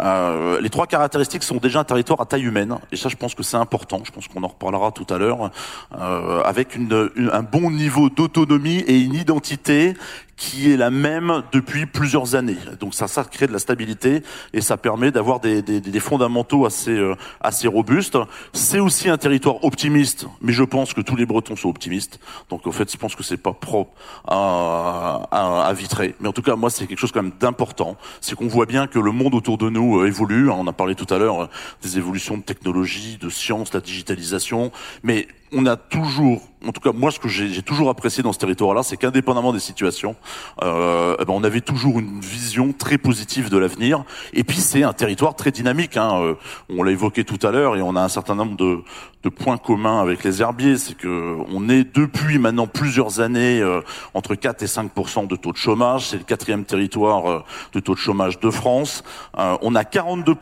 Euh, 0.00 0.60
les 0.60 0.70
trois 0.70 0.86
caractéristiques 0.86 1.42
sont 1.42 1.56
déjà 1.56 1.80
un 1.80 1.84
territoire 1.84 2.20
à 2.20 2.26
taille 2.26 2.44
humaine. 2.44 2.78
Et 2.92 2.96
ça, 2.96 3.08
je 3.08 3.16
pense 3.16 3.34
que 3.34 3.42
c'est 3.42 3.56
important. 3.56 4.02
Je 4.04 4.12
pense 4.12 4.28
qu'on 4.28 4.42
en 4.42 4.48
reparlera 4.48 4.92
tout 4.92 5.06
à 5.10 5.18
l'heure. 5.18 5.50
Euh, 5.98 6.42
avec 6.42 6.76
une, 6.76 7.10
un 7.32 7.42
bon 7.42 7.70
niveau 7.70 8.08
d'autonomie 8.10 8.78
et 8.86 8.98
une 9.00 9.14
identité 9.14 9.94
qui 10.38 10.72
est 10.72 10.76
la 10.76 10.90
même 10.90 11.42
depuis 11.52 11.84
plusieurs 11.84 12.36
années. 12.36 12.56
Donc 12.78 12.94
ça, 12.94 13.08
ça 13.08 13.24
crée 13.24 13.48
de 13.48 13.52
la 13.52 13.58
stabilité 13.58 14.22
et 14.52 14.60
ça 14.60 14.76
permet 14.76 15.10
d'avoir 15.10 15.40
des, 15.40 15.62
des, 15.62 15.80
des, 15.80 16.00
fondamentaux 16.00 16.64
assez, 16.64 16.92
euh, 16.92 17.16
assez 17.40 17.66
robustes. 17.66 18.16
C'est 18.52 18.78
aussi 18.78 19.10
un 19.10 19.18
territoire 19.18 19.64
optimiste, 19.64 20.26
mais 20.40 20.52
je 20.52 20.62
pense 20.62 20.94
que 20.94 21.00
tous 21.00 21.16
les 21.16 21.26
Bretons 21.26 21.56
sont 21.56 21.68
optimistes. 21.68 22.20
Donc 22.50 22.68
en 22.68 22.72
fait, 22.72 22.90
je 22.90 22.96
pense 22.96 23.16
que 23.16 23.24
c'est 23.24 23.36
pas 23.36 23.52
propre 23.52 23.92
à, 24.28 25.28
à, 25.32 25.66
à 25.66 25.72
Vitré. 25.72 26.14
Mais 26.20 26.28
en 26.28 26.32
tout 26.32 26.42
cas, 26.42 26.54
moi, 26.54 26.70
c'est 26.70 26.86
quelque 26.86 27.00
chose 27.00 27.12
quand 27.12 27.22
même 27.22 27.34
d'important. 27.40 27.96
C'est 28.20 28.36
qu'on 28.36 28.46
voit 28.46 28.66
bien 28.66 28.86
que 28.86 29.00
le 29.00 29.10
monde 29.10 29.34
autour 29.34 29.58
de 29.58 29.68
nous 29.68 29.98
euh, 29.98 30.06
évolue. 30.06 30.50
On 30.50 30.68
a 30.68 30.72
parlé 30.72 30.94
tout 30.94 31.12
à 31.12 31.18
l'heure 31.18 31.42
euh, 31.42 31.46
des 31.82 31.98
évolutions 31.98 32.38
de 32.38 32.42
technologie, 32.42 33.18
de 33.20 33.28
science, 33.28 33.74
la 33.74 33.80
digitalisation. 33.80 34.70
Mais 35.02 35.26
on 35.52 35.66
a 35.66 35.76
toujours, 35.76 36.42
en 36.66 36.72
tout 36.72 36.80
cas 36.80 36.92
moi 36.92 37.10
ce 37.10 37.18
que 37.18 37.28
j'ai 37.28 37.62
toujours 37.62 37.88
apprécié 37.90 38.22
dans 38.22 38.32
ce 38.32 38.38
territoire-là, 38.38 38.82
c'est 38.82 38.96
qu'indépendamment 38.96 39.52
des 39.52 39.60
situations, 39.60 40.16
euh, 40.62 41.16
eh 41.18 41.24
ben, 41.24 41.32
on 41.34 41.44
avait 41.44 41.60
toujours 41.60 41.98
une 41.98 42.20
vision 42.20 42.72
très 42.72 42.98
positive 42.98 43.50
de 43.50 43.58
l'avenir. 43.58 44.04
Et 44.32 44.44
puis 44.44 44.58
c'est 44.58 44.82
un 44.82 44.92
territoire 44.92 45.34
très 45.34 45.50
dynamique. 45.50 45.96
Hein. 45.96 46.20
Euh, 46.20 46.34
on 46.68 46.82
l'a 46.82 46.92
évoqué 46.92 47.24
tout 47.24 47.38
à 47.46 47.50
l'heure 47.50 47.76
et 47.76 47.82
on 47.82 47.96
a 47.96 48.02
un 48.02 48.08
certain 48.08 48.34
nombre 48.34 48.56
de, 48.56 48.80
de 49.22 49.28
points 49.28 49.58
communs 49.58 50.00
avec 50.00 50.24
les 50.24 50.42
herbiers. 50.42 50.76
C'est 50.76 50.96
que 50.96 51.38
on 51.50 51.68
est 51.68 51.84
depuis 51.96 52.38
maintenant 52.38 52.66
plusieurs 52.66 53.20
années 53.20 53.60
euh, 53.60 53.80
entre 54.14 54.34
4 54.34 54.62
et 54.62 54.66
5 54.66 54.90
de 55.28 55.36
taux 55.36 55.52
de 55.52 55.56
chômage. 55.56 56.08
C'est 56.08 56.18
le 56.18 56.24
quatrième 56.24 56.64
territoire 56.64 57.30
euh, 57.30 57.44
de 57.72 57.80
taux 57.80 57.94
de 57.94 57.98
chômage 57.98 58.38
de 58.40 58.50
France. 58.50 59.02
on 59.36 59.74
a 59.74 59.84
42 59.84 60.34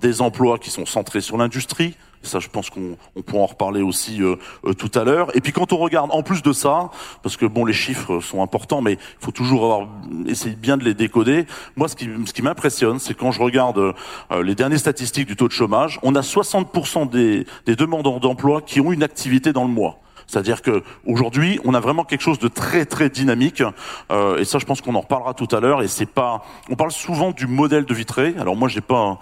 des 0.00 0.22
emplois 0.22 0.58
qui 0.58 0.70
sont 0.70 0.86
centrés 0.86 1.20
sur 1.20 1.36
l'industrie. 1.36 1.96
Ça, 2.22 2.38
je 2.38 2.48
pense 2.48 2.68
qu'on 2.68 2.96
on 3.16 3.22
pourra 3.22 3.42
en 3.44 3.46
reparler 3.46 3.80
aussi 3.80 4.22
euh, 4.22 4.36
euh, 4.66 4.74
tout 4.74 4.90
à 4.94 5.04
l'heure. 5.04 5.34
Et 5.34 5.40
puis 5.40 5.52
quand 5.52 5.72
on 5.72 5.78
regarde, 5.78 6.10
en 6.12 6.22
plus 6.22 6.42
de 6.42 6.52
ça, 6.52 6.90
parce 7.22 7.36
que 7.36 7.46
bon, 7.46 7.64
les 7.64 7.72
chiffres 7.72 8.20
sont 8.20 8.42
importants, 8.42 8.82
mais 8.82 8.94
il 8.94 9.24
faut 9.24 9.30
toujours 9.30 9.64
avoir 9.64 9.88
essayer 10.26 10.54
bien 10.54 10.76
de 10.76 10.84
les 10.84 10.94
décoder. 10.94 11.46
Moi, 11.76 11.88
ce 11.88 11.96
qui, 11.96 12.08
ce 12.26 12.32
qui 12.32 12.42
m'impressionne, 12.42 12.98
c'est 12.98 13.14
quand 13.14 13.32
je 13.32 13.40
regarde 13.40 13.78
euh, 13.78 14.42
les 14.42 14.54
dernières 14.54 14.78
statistiques 14.78 15.26
du 15.26 15.36
taux 15.36 15.48
de 15.48 15.52
chômage, 15.52 15.98
on 16.02 16.14
a 16.14 16.20
60% 16.20 17.08
des, 17.08 17.46
des 17.64 17.76
demandeurs 17.76 18.20
d'emploi 18.20 18.60
qui 18.60 18.80
ont 18.80 18.92
une 18.92 19.02
activité 19.02 19.52
dans 19.52 19.64
le 19.64 19.70
mois. 19.70 19.98
C'est-à-dire 20.30 20.62
que 20.62 20.84
aujourd'hui, 21.06 21.58
on 21.64 21.74
a 21.74 21.80
vraiment 21.80 22.04
quelque 22.04 22.20
chose 22.20 22.38
de 22.38 22.46
très 22.46 22.84
très 22.84 23.10
dynamique. 23.10 23.64
Euh, 24.12 24.38
et 24.38 24.44
ça, 24.44 24.58
je 24.58 24.64
pense 24.64 24.80
qu'on 24.80 24.94
en 24.94 25.00
reparlera 25.00 25.34
tout 25.34 25.48
à 25.50 25.58
l'heure. 25.58 25.82
Et 25.82 25.88
c'est 25.88 26.06
pas, 26.06 26.44
on 26.70 26.76
parle 26.76 26.92
souvent 26.92 27.32
du 27.32 27.48
modèle 27.48 27.84
de 27.84 27.94
Vitré. 27.94 28.34
Alors 28.38 28.54
moi, 28.54 28.68
j'ai 28.68 28.80
pas 28.80 29.18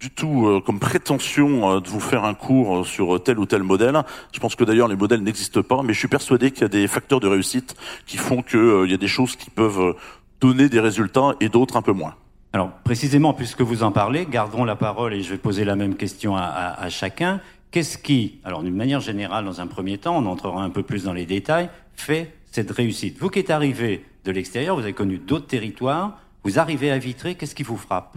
du 0.00 0.10
tout 0.10 0.46
euh, 0.46 0.60
comme 0.60 0.78
prétention 0.78 1.76
euh, 1.76 1.80
de 1.80 1.88
vous 1.88 2.00
faire 2.00 2.24
un 2.24 2.34
cours 2.34 2.78
euh, 2.78 2.84
sur 2.84 3.22
tel 3.22 3.38
ou 3.38 3.46
tel 3.46 3.62
modèle. 3.62 4.02
Je 4.32 4.40
pense 4.40 4.54
que 4.54 4.64
d'ailleurs 4.64 4.88
les 4.88 4.96
modèles 4.96 5.22
n'existent 5.22 5.62
pas, 5.62 5.82
mais 5.82 5.92
je 5.92 5.98
suis 5.98 6.08
persuadé 6.08 6.50
qu'il 6.50 6.62
y 6.62 6.64
a 6.64 6.68
des 6.68 6.86
facteurs 6.86 7.20
de 7.20 7.26
réussite 7.26 7.74
qui 8.06 8.16
font 8.16 8.42
qu'il 8.42 8.86
y 8.88 8.94
a 8.94 8.98
des 8.98 9.08
choses 9.08 9.36
qui 9.36 9.50
peuvent 9.50 9.96
donner 10.40 10.68
des 10.68 10.80
résultats 10.80 11.34
et 11.40 11.48
d'autres 11.48 11.76
un 11.76 11.82
peu 11.82 11.92
moins. 11.92 12.14
Alors 12.52 12.70
précisément, 12.84 13.34
puisque 13.34 13.60
vous 13.60 13.82
en 13.82 13.92
parlez, 13.92 14.26
gardons 14.26 14.64
la 14.64 14.76
parole 14.76 15.14
et 15.14 15.22
je 15.22 15.30
vais 15.30 15.38
poser 15.38 15.64
la 15.64 15.76
même 15.76 15.96
question 15.96 16.36
à 16.36 16.88
chacun. 16.88 17.40
Qu'est-ce 17.70 17.98
qui, 17.98 18.40
alors 18.44 18.62
d'une 18.62 18.74
manière 18.74 19.00
générale, 19.00 19.44
dans 19.44 19.60
un 19.60 19.66
premier 19.66 19.98
temps, 19.98 20.16
on 20.16 20.24
entrera 20.24 20.62
un 20.62 20.70
peu 20.70 20.82
plus 20.82 21.04
dans 21.04 21.12
les 21.12 21.26
détails, 21.26 21.68
fait 21.94 22.32
cette 22.50 22.70
réussite? 22.70 23.18
Vous 23.18 23.28
qui 23.28 23.40
êtes 23.40 23.50
arrivé 23.50 24.04
de 24.24 24.32
l'extérieur, 24.32 24.76
vous 24.76 24.82
avez 24.82 24.94
connu 24.94 25.18
d'autres 25.18 25.46
territoires, 25.46 26.18
vous 26.44 26.58
arrivez 26.58 26.90
à 26.90 26.98
Vitré, 26.98 27.34
qu'est-ce 27.34 27.54
qui 27.54 27.64
vous 27.64 27.76
frappe? 27.76 28.16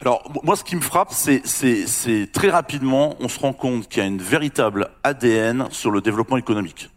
Alors 0.00 0.22
moi, 0.44 0.54
ce 0.56 0.64
qui 0.64 0.76
me 0.76 0.80
frappe, 0.80 1.12
c'est, 1.12 1.42
très 2.32 2.50
rapidement, 2.50 3.16
on 3.20 3.28
se 3.28 3.38
rend 3.40 3.52
compte 3.52 3.88
qu'il 3.88 4.02
y 4.02 4.06
a 4.06 4.08
une 4.08 4.22
véritable 4.22 4.90
ADN 5.02 5.66
sur 5.70 5.90
le 5.90 6.00
développement 6.00 6.36
économique. 6.36 6.90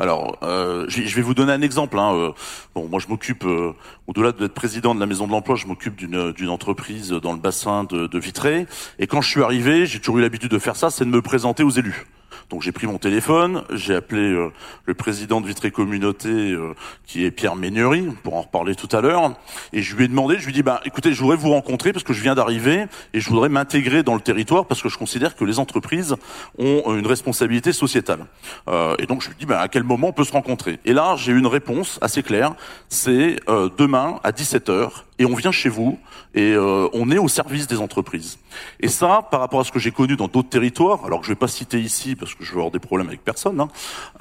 Alors, 0.00 0.36
euh, 0.42 0.84
je 0.88 1.14
vais 1.14 1.22
vous 1.22 1.34
donner 1.34 1.52
un 1.52 1.62
exemple. 1.62 1.96
Hein. 1.96 2.12
Euh, 2.14 2.32
bon, 2.74 2.88
moi, 2.88 2.98
je 2.98 3.06
m'occupe, 3.06 3.44
euh, 3.44 3.72
au-delà 4.08 4.32
d'être 4.32 4.52
président 4.52 4.96
de 4.96 5.00
la 5.00 5.06
Maison 5.06 5.28
de 5.28 5.32
l'Emploi, 5.32 5.54
je 5.54 5.66
m'occupe 5.66 5.94
d'une, 5.94 6.32
d'une 6.32 6.48
entreprise 6.48 7.10
dans 7.10 7.32
le 7.32 7.38
bassin 7.38 7.84
de, 7.84 8.08
de 8.08 8.18
Vitré. 8.18 8.66
Et 8.98 9.06
quand 9.06 9.20
je 9.20 9.28
suis 9.28 9.42
arrivé, 9.44 9.86
j'ai 9.86 10.00
toujours 10.00 10.18
eu 10.18 10.22
l'habitude 10.22 10.50
de 10.50 10.58
faire 10.58 10.74
ça, 10.74 10.90
c'est 10.90 11.04
de 11.04 11.10
me 11.10 11.22
présenter 11.22 11.62
aux 11.62 11.70
élus. 11.70 12.06
Donc 12.50 12.62
j'ai 12.62 12.72
pris 12.72 12.86
mon 12.86 12.98
téléphone, 12.98 13.62
j'ai 13.72 13.94
appelé 13.94 14.22
euh, 14.22 14.52
le 14.86 14.94
président 14.94 15.40
de 15.40 15.46
Vitré 15.46 15.70
Communauté, 15.70 16.28
euh, 16.28 16.74
qui 17.06 17.24
est 17.24 17.30
Pierre 17.30 17.56
Méniery, 17.56 18.08
pour 18.22 18.36
en 18.36 18.42
reparler 18.42 18.74
tout 18.74 18.88
à 18.94 19.00
l'heure, 19.00 19.34
et 19.72 19.82
je 19.82 19.96
lui 19.96 20.04
ai 20.04 20.08
demandé, 20.08 20.36
je 20.38 20.44
lui 20.44 20.50
ai 20.50 20.54
dit, 20.54 20.62
bah, 20.62 20.80
écoutez, 20.84 21.12
je 21.12 21.20
voudrais 21.20 21.36
vous 21.36 21.50
rencontrer 21.50 21.92
parce 21.92 22.04
que 22.04 22.12
je 22.12 22.22
viens 22.22 22.34
d'arriver 22.34 22.86
et 23.14 23.20
je 23.20 23.28
voudrais 23.28 23.48
m'intégrer 23.48 24.02
dans 24.02 24.14
le 24.14 24.20
territoire 24.20 24.66
parce 24.66 24.82
que 24.82 24.88
je 24.88 24.98
considère 24.98 25.36
que 25.36 25.44
les 25.44 25.58
entreprises 25.58 26.16
ont 26.58 26.96
une 26.96 27.06
responsabilité 27.06 27.72
sociétale. 27.72 28.26
Euh, 28.68 28.96
et 28.98 29.06
donc 29.06 29.22
je 29.22 29.28
lui 29.28 29.34
ai 29.36 29.38
dit, 29.38 29.46
bah, 29.46 29.60
à 29.60 29.68
quel 29.68 29.82
moment 29.82 30.08
on 30.08 30.12
peut 30.12 30.24
se 30.24 30.32
rencontrer? 30.32 30.78
Et 30.84 30.92
là, 30.92 31.14
j'ai 31.16 31.32
eu 31.32 31.38
une 31.38 31.46
réponse 31.46 31.98
assez 32.00 32.22
claire, 32.22 32.54
c'est 32.88 33.36
demain 33.78 34.20
à 34.22 34.32
17h, 34.32 34.90
et 35.20 35.26
on 35.26 35.34
vient 35.34 35.52
chez 35.52 35.68
vous 35.68 35.98
et 36.34 36.54
euh, 36.54 36.88
on 36.94 37.10
est 37.10 37.18
au 37.18 37.28
service 37.28 37.66
des 37.66 37.78
entreprises. 37.78 38.38
Et 38.80 38.88
ça, 38.88 39.28
par 39.30 39.40
rapport 39.40 39.60
à 39.60 39.64
ce 39.64 39.70
que 39.70 39.78
j'ai 39.78 39.90
connu 39.90 40.16
dans 40.16 40.28
d'autres 40.28 40.48
territoires, 40.48 41.04
alors 41.04 41.20
que 41.20 41.26
je 41.26 41.32
vais 41.32 41.36
pas 41.36 41.46
citer 41.46 41.78
ici 41.78 42.16
parce 42.16 42.34
que 42.34 42.42
je 42.42 42.50
vais 42.50 42.56
avoir 42.56 42.70
des 42.70 42.78
problèmes 42.78 43.08
avec 43.08 43.22
personne, 43.22 43.60
hein, 43.60 43.68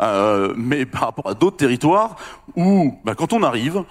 euh, 0.01 0.53
mais 0.57 0.85
par 0.85 1.01
rapport 1.03 1.27
à 1.27 1.33
d'autres 1.33 1.55
territoires 1.55 2.17
où, 2.57 2.99
bah, 3.05 3.15
quand 3.15 3.31
on 3.31 3.43
arrive, 3.43 3.85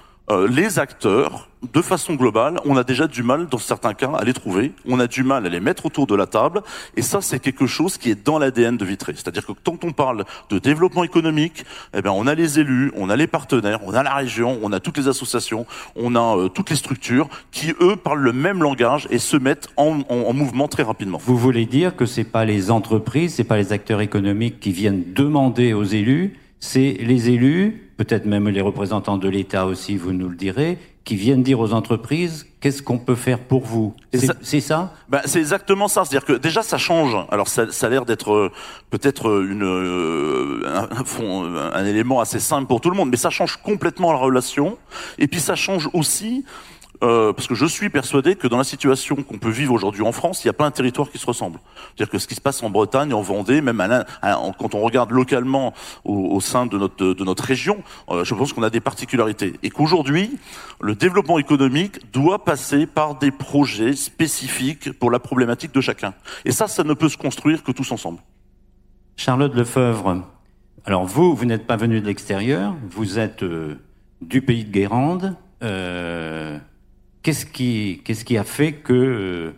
les 0.48 0.78
acteurs, 0.78 1.48
de 1.72 1.82
façon 1.82 2.14
globale, 2.14 2.60
on 2.64 2.76
a 2.76 2.84
déjà 2.84 3.06
du 3.06 3.22
mal, 3.22 3.46
dans 3.46 3.58
certains 3.58 3.94
cas, 3.94 4.12
à 4.12 4.24
les 4.24 4.32
trouver. 4.32 4.72
On 4.86 5.00
a 5.00 5.06
du 5.06 5.22
mal 5.22 5.44
à 5.46 5.48
les 5.48 5.60
mettre 5.60 5.86
autour 5.86 6.06
de 6.06 6.14
la 6.14 6.26
table. 6.26 6.62
Et 6.96 7.02
ça, 7.02 7.20
c'est 7.20 7.40
quelque 7.40 7.66
chose 7.66 7.98
qui 7.98 8.10
est 8.10 8.24
dans 8.24 8.38
l'ADN 8.38 8.76
de 8.76 8.84
Vitré. 8.84 9.12
C'est-à-dire 9.14 9.44
que 9.44 9.52
quand 9.64 9.84
on 9.84 9.92
parle 9.92 10.24
de 10.50 10.58
développement 10.58 11.04
économique, 11.04 11.64
eh 11.94 12.02
bien, 12.02 12.12
on 12.12 12.26
a 12.26 12.34
les 12.34 12.60
élus, 12.60 12.92
on 12.96 13.10
a 13.10 13.16
les 13.16 13.26
partenaires, 13.26 13.80
on 13.84 13.94
a 13.94 14.02
la 14.02 14.14
région, 14.14 14.58
on 14.62 14.72
a 14.72 14.80
toutes 14.80 14.98
les 14.98 15.08
associations, 15.08 15.66
on 15.96 16.14
a 16.14 16.36
euh, 16.36 16.48
toutes 16.48 16.70
les 16.70 16.76
structures 16.76 17.28
qui, 17.50 17.74
eux, 17.80 17.96
parlent 17.96 18.22
le 18.22 18.32
même 18.32 18.62
langage 18.62 19.08
et 19.10 19.18
se 19.18 19.36
mettent 19.36 19.68
en, 19.76 20.00
en, 20.08 20.14
en 20.14 20.32
mouvement 20.32 20.68
très 20.68 20.84
rapidement. 20.84 21.18
Vous 21.24 21.36
voulez 21.36 21.66
dire 21.66 21.96
que 21.96 22.06
c'est 22.06 22.24
pas 22.24 22.44
les 22.44 22.70
entreprises, 22.70 23.34
c'est 23.34 23.44
pas 23.44 23.56
les 23.56 23.72
acteurs 23.72 24.00
économiques 24.00 24.60
qui 24.60 24.72
viennent 24.72 25.12
demander 25.12 25.72
aux 25.72 25.84
élus, 25.84 26.38
c'est 26.60 26.96
les 27.00 27.30
élus 27.30 27.88
peut-être 27.98 28.26
même 28.26 28.48
les 28.48 28.60
représentants 28.60 29.18
de 29.18 29.28
l'État 29.28 29.66
aussi, 29.66 29.96
vous 29.96 30.12
nous 30.12 30.28
le 30.28 30.36
direz, 30.36 30.78
qui 31.04 31.16
viennent 31.16 31.42
dire 31.42 31.58
aux 31.58 31.72
entreprises 31.72 32.46
qu'est-ce 32.60 32.80
qu'on 32.80 32.98
peut 32.98 33.16
faire 33.16 33.40
pour 33.40 33.64
vous. 33.64 33.94
C'est 34.40 34.60
ça 34.60 34.94
ben, 35.08 35.20
C'est 35.24 35.40
exactement 35.40 35.88
ça. 35.88 36.04
C'est-à-dire 36.04 36.24
que 36.24 36.34
déjà 36.34 36.62
ça 36.62 36.78
change. 36.78 37.16
Alors 37.30 37.48
ça, 37.48 37.72
ça 37.72 37.86
a 37.88 37.90
l'air 37.90 38.04
d'être 38.04 38.32
euh, 38.32 38.52
peut-être 38.90 39.28
euh, 39.28 39.50
une 39.50 39.64
euh, 39.64 40.62
un, 40.66 41.72
un, 41.72 41.86
élément 41.86 42.20
assez 42.20 42.38
simple 42.38 42.68
pour 42.68 42.80
tout 42.80 42.90
le 42.90 42.96
monde, 42.96 43.10
mais 43.10 43.16
ça 43.16 43.30
change 43.30 43.56
complètement 43.56 44.12
la 44.12 44.18
relation. 44.18 44.78
Et 45.18 45.26
puis 45.26 45.40
ça 45.40 45.56
change 45.56 45.90
aussi 45.92 46.44
euh, 47.02 47.32
parce 47.32 47.46
que 47.46 47.54
je 47.54 47.66
suis 47.66 47.90
persuadé 47.90 48.34
que 48.34 48.48
dans 48.48 48.58
la 48.58 48.64
situation 48.64 49.16
qu'on 49.16 49.38
peut 49.38 49.50
vivre 49.50 49.72
aujourd'hui 49.72 50.02
en 50.02 50.10
France, 50.10 50.42
il 50.42 50.48
n'y 50.48 50.50
a 50.50 50.54
pas 50.54 50.66
un 50.66 50.70
territoire 50.72 51.10
qui 51.10 51.18
se 51.18 51.26
ressemble. 51.26 51.60
C'est-à-dire 51.76 52.10
que 52.10 52.18
ce 52.18 52.26
qui 52.26 52.34
se 52.34 52.40
passe 52.40 52.62
en 52.62 52.70
Bretagne, 52.70 53.14
en 53.14 53.20
Vendée, 53.20 53.60
même 53.60 53.80
à 53.80 54.04
quand 54.58 54.74
on 54.74 54.80
regarde 54.80 55.12
localement 55.12 55.74
au, 56.04 56.40
sein 56.40 56.66
de 56.66 56.76
notre, 56.76 57.14
de 57.14 57.24
notre 57.24 57.44
région, 57.44 57.82
euh, 58.08 58.24
je 58.24 58.34
pense 58.34 58.52
qu'on 58.52 58.64
a 58.64 58.70
des 58.70 58.80
particularités. 58.80 59.54
Et 59.62 59.70
qu'aujourd'hui, 59.70 60.38
le 60.80 60.96
développement 60.96 61.38
économique 61.38 62.10
doit 62.12 62.44
passer 62.44 62.86
par 62.86 63.16
des 63.16 63.30
projets 63.30 63.94
spécifiques 63.94 64.92
pour 64.98 65.10
la 65.10 65.20
problématique 65.20 65.72
de 65.72 65.80
chacun. 65.80 66.14
Et 66.44 66.50
ça, 66.50 66.66
ça 66.66 66.82
ne 66.82 66.94
peut 66.94 67.08
se 67.08 67.16
construire 67.16 67.62
que 67.62 67.70
tous 67.70 67.92
ensemble. 67.92 68.18
Charlotte 69.16 69.54
Lefebvre, 69.54 70.24
alors 70.84 71.04
vous, 71.04 71.34
vous 71.34 71.44
n'êtes 71.44 71.66
pas 71.66 71.76
venu 71.76 72.00
de 72.00 72.06
l'extérieur, 72.06 72.74
vous 72.90 73.18
êtes 73.18 73.42
euh, 73.42 73.76
du 74.20 74.42
pays 74.42 74.64
de 74.64 74.70
Guérande. 74.70 75.36
Euh, 77.28 77.94
qu'est-ce 78.04 78.24
qui, 78.24 78.38
a 78.38 78.44
fait 78.44 78.72
que, 78.72 79.54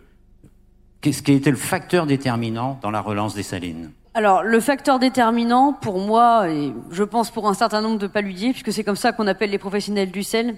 qu'est-ce 0.99 1.23
qui 1.23 1.31
a 1.31 1.35
été 1.35 1.51
le 1.51 1.57
facteur 1.57 2.05
déterminant 2.05 2.79
dans 2.81 2.91
la 2.91 3.01
relance 3.01 3.33
des 3.33 3.43
salines? 3.43 3.91
Alors, 4.13 4.43
le 4.43 4.59
facteur 4.59 4.99
déterminant, 4.99 5.71
pour 5.71 5.99
moi, 5.99 6.49
et 6.49 6.73
je 6.91 7.03
pense 7.03 7.31
pour 7.31 7.47
un 7.47 7.53
certain 7.53 7.81
nombre 7.81 7.97
de 7.97 8.07
paludiers, 8.07 8.51
puisque 8.51 8.73
c'est 8.73 8.83
comme 8.83 8.97
ça 8.97 9.13
qu'on 9.13 9.27
appelle 9.27 9.51
les 9.51 9.57
professionnels 9.57 10.11
du 10.11 10.23
sel, 10.23 10.57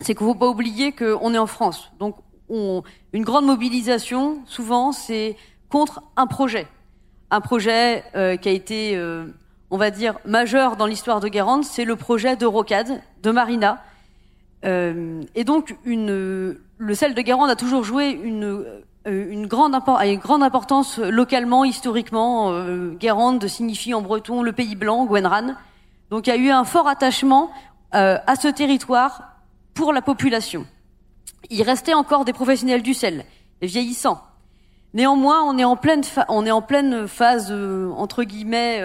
c'est 0.00 0.14
qu'il 0.14 0.26
ne 0.26 0.32
faut 0.32 0.38
pas 0.38 0.48
oublier 0.48 0.92
qu'on 0.92 1.34
est 1.34 1.38
en 1.38 1.46
France. 1.46 1.92
Donc, 1.98 2.16
on, 2.48 2.82
une 3.12 3.24
grande 3.24 3.44
mobilisation, 3.44 4.38
souvent, 4.46 4.92
c'est 4.92 5.36
contre 5.68 6.02
un 6.16 6.26
projet. 6.26 6.66
Un 7.30 7.40
projet 7.40 8.04
euh, 8.14 8.36
qui 8.36 8.48
a 8.48 8.52
été, 8.52 8.96
euh, 8.96 9.26
on 9.70 9.76
va 9.76 9.90
dire, 9.90 10.18
majeur 10.24 10.76
dans 10.76 10.86
l'histoire 10.86 11.20
de 11.20 11.28
Guérande, 11.28 11.64
c'est 11.64 11.84
le 11.84 11.96
projet 11.96 12.36
de 12.36 12.46
Rocade, 12.46 13.02
de 13.22 13.30
Marina, 13.30 13.82
euh, 14.64 15.22
et 15.34 15.44
donc, 15.44 15.76
une, 15.84 16.56
le 16.78 16.94
sel 16.94 17.14
de 17.14 17.22
Guérande 17.22 17.50
a 17.50 17.56
toujours 17.56 17.84
joué 17.84 18.10
une, 18.10 18.64
euh, 19.06 19.30
une, 19.30 19.46
grande, 19.46 19.74
une 20.04 20.18
grande 20.18 20.42
importance 20.42 20.98
localement, 20.98 21.64
historiquement. 21.64 22.50
Euh, 22.50 22.94
Guérande 22.94 23.46
signifie 23.46 23.94
en 23.94 24.02
breton 24.02 24.42
le 24.42 24.52
pays 24.52 24.74
blanc, 24.74 25.06
Gwenran. 25.06 25.54
Donc, 26.10 26.26
il 26.26 26.30
y 26.30 26.32
a 26.32 26.36
eu 26.36 26.50
un 26.50 26.64
fort 26.64 26.88
attachement 26.88 27.50
euh, 27.94 28.18
à 28.26 28.36
ce 28.36 28.48
territoire 28.48 29.36
pour 29.74 29.92
la 29.92 30.02
population. 30.02 30.66
Il 31.50 31.62
restait 31.62 31.94
encore 31.94 32.24
des 32.24 32.32
professionnels 32.32 32.82
du 32.82 32.94
sel, 32.94 33.24
vieillissants. 33.62 34.20
Néanmoins, 34.94 35.42
on 35.42 35.58
est 35.58 35.64
en 35.64 35.76
pleine, 35.76 36.02
on 36.28 36.46
est 36.46 36.50
en 36.50 36.62
pleine 36.62 37.06
phase, 37.06 37.52
entre 37.96 38.24
guillemets, 38.24 38.82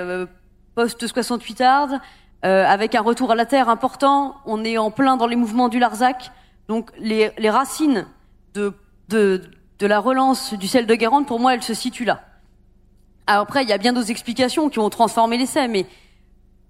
post-68 0.75 1.63
hard, 1.63 2.01
euh, 2.45 2.65
avec 2.65 2.95
un 2.95 3.01
retour 3.01 3.31
à 3.31 3.36
la 3.36 3.45
terre 3.45 3.69
important. 3.69 4.36
On 4.45 4.63
est 4.63 4.77
en 4.77 4.91
plein 4.91 5.17
dans 5.17 5.27
les 5.27 5.36
mouvements 5.36 5.69
du 5.69 5.79
Larzac. 5.79 6.31
Donc 6.67 6.91
les, 6.98 7.31
les 7.38 7.50
racines 7.50 8.05
de, 8.53 8.74
de, 9.10 9.41
de 9.79 9.88
la 9.88 10.00
relance 10.00 10.53
du 10.53 10.67
sel 10.67 10.86
de 10.86 10.95
Guérande, 10.95 11.25
pour 11.27 11.39
moi, 11.39 11.53
elles 11.53 11.63
se 11.63 11.74
situent 11.74 12.05
là. 12.05 12.21
Après, 13.27 13.63
il 13.63 13.69
y 13.69 13.74
a 13.74 13.77
bien 13.77 13.93
d'autres 13.93 14.12
explications 14.12 14.69
qui 14.69 14.79
ont 14.79 14.89
transformé 14.89 15.38
l'essai, 15.38 15.67
mais 15.67 15.86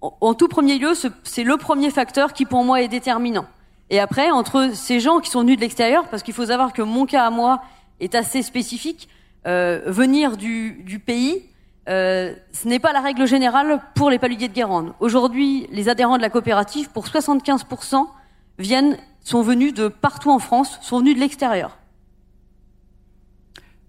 en, 0.00 0.34
tout 0.34 0.48
premier 0.48 0.78
lieu, 0.78 0.94
ce- 0.94 1.08
c'est 1.22 1.44
le 1.44 1.56
premier 1.56 1.90
facteur 1.90 2.32
qui, 2.32 2.44
pour 2.44 2.64
moi, 2.64 2.82
est 2.82 2.88
déterminant. 2.88 3.46
Et 3.90 4.00
après, 4.00 4.30
entre 4.30 4.70
ces 4.74 5.00
gens 5.00 5.20
qui 5.20 5.30
sont 5.30 5.40
venus 5.40 5.56
de 5.56 5.60
l'extérieur, 5.60 6.08
parce 6.08 6.22
qu'il 6.22 6.34
faut 6.34 6.46
savoir 6.46 6.72
que 6.72 6.82
mon 6.82 7.06
cas 7.06 7.26
à 7.26 7.30
moi 7.30 7.62
est 8.00 8.14
assez 8.14 8.42
spécifique, 8.42 9.08
euh, 9.46 9.80
venir 9.86 10.36
du, 10.36 10.82
du 10.84 10.98
pays, 10.98 11.42
euh, 11.88 12.34
ce 12.52 12.68
n'est 12.68 12.78
pas 12.78 12.92
la 12.92 13.00
règle 13.00 13.26
générale 13.26 13.80
pour 13.94 14.10
les 14.10 14.18
paludiers 14.18 14.48
de 14.48 14.52
Guérande. 14.54 14.92
Aujourd'hui, 15.00 15.66
les 15.72 15.88
adhérents 15.88 16.16
de 16.16 16.22
la 16.22 16.30
coopérative, 16.30 16.90
pour 16.90 17.06
75%, 17.06 18.06
viennent, 18.58 18.96
sont 19.24 19.42
venus 19.42 19.74
de 19.74 19.88
partout 19.88 20.30
en 20.30 20.38
France, 20.38 20.78
sont 20.82 20.98
venus 21.00 21.14
de 21.16 21.20
l'extérieur. 21.20 21.78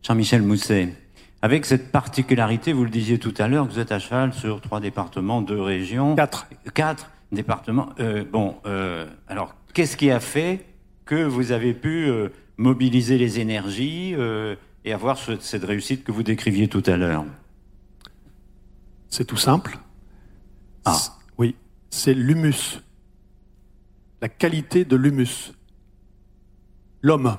Jean-Michel 0.06 0.42
Mousset, 0.42 0.94
avec 1.42 1.66
cette 1.66 1.92
particularité, 1.92 2.74
vous 2.74 2.84
le 2.84 2.90
disiez 2.90 3.20
tout 3.20 3.34
à 3.38 3.48
l'heure, 3.48 3.66
vous 3.66 3.80
êtes 3.80 3.92
à 3.92 4.00
cheval 4.00 4.34
sur 4.34 4.60
trois 4.62 4.80
départements, 4.80 5.42
deux 5.42 5.62
régions. 5.62 6.16
Quatre. 6.16 6.48
Quatre 6.74 7.10
départements. 7.32 7.90
Euh, 8.00 8.24
bon, 8.30 8.56
euh, 8.66 9.06
alors, 9.28 9.56
qu'est-ce 9.74 9.98
qui 9.98 10.12
a 10.12 10.20
fait 10.20 10.66
que 11.06 11.24
vous 11.24 11.52
avez 11.52 11.74
pu 11.74 12.06
euh, 12.10 12.30
mobiliser 12.58 13.18
les 13.18 13.40
énergies 13.40 14.14
euh, 14.18 14.56
et 14.86 14.94
avoir 14.94 15.18
ce- 15.18 15.40
cette 15.40 15.64
réussite 15.64 16.04
que 16.04 16.12
vous 16.12 16.24
décriviez 16.24 16.68
tout 16.68 16.84
à 16.86 16.98
l'heure? 16.98 17.26
C'est 19.14 19.26
tout 19.26 19.38
simple. 19.38 19.78
Ah. 20.86 20.98
Oui, 21.38 21.56
c'est 21.92 22.16
l'humus. 22.16 22.82
La 24.24 24.28
qualité 24.28 24.86
de 24.86 24.96
l'humus. 24.96 25.54
L'homme. 27.04 27.38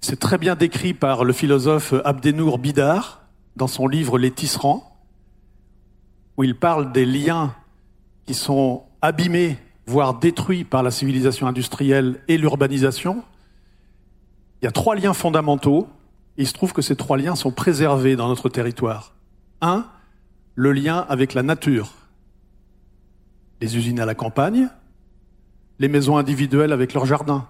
C'est 0.00 0.20
très 0.20 0.38
bien 0.38 0.54
décrit 0.54 0.94
par 0.94 1.24
le 1.24 1.32
philosophe 1.32 1.92
Abdenour 2.04 2.60
Bidar 2.60 3.26
dans 3.56 3.66
son 3.66 3.88
livre 3.88 4.16
Les 4.16 4.30
tisserands, 4.30 4.96
où 6.36 6.44
il 6.44 6.56
parle 6.56 6.92
des 6.92 7.04
liens 7.04 7.52
qui 8.26 8.34
sont 8.34 8.84
abîmés, 9.02 9.58
voire 9.88 10.20
détruits 10.20 10.62
par 10.62 10.84
la 10.84 10.92
civilisation 10.92 11.48
industrielle 11.48 12.22
et 12.28 12.38
l'urbanisation. 12.38 13.24
Il 14.62 14.66
y 14.66 14.68
a 14.68 14.72
trois 14.72 14.94
liens 14.94 15.14
fondamentaux, 15.14 15.88
il 16.36 16.46
se 16.46 16.52
trouve 16.52 16.72
que 16.72 16.82
ces 16.82 16.96
trois 16.96 17.16
liens 17.16 17.36
sont 17.36 17.50
préservés 17.50 18.16
dans 18.16 18.28
notre 18.28 18.48
territoire. 18.48 19.14
Un, 19.60 19.86
le 20.54 20.72
lien 20.72 21.04
avec 21.08 21.34
la 21.34 21.42
nature. 21.42 21.92
Les 23.60 23.76
usines 23.76 24.00
à 24.00 24.06
la 24.06 24.14
campagne, 24.14 24.68
les 25.78 25.88
maisons 25.88 26.16
individuelles 26.16 26.72
avec 26.72 26.92
leurs 26.92 27.06
jardins. 27.06 27.48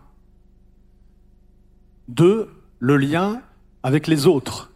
Deux, 2.09 2.51
le 2.79 2.97
lien 2.97 3.41
avec 3.83 4.07
les 4.07 4.27
autres. 4.27 4.71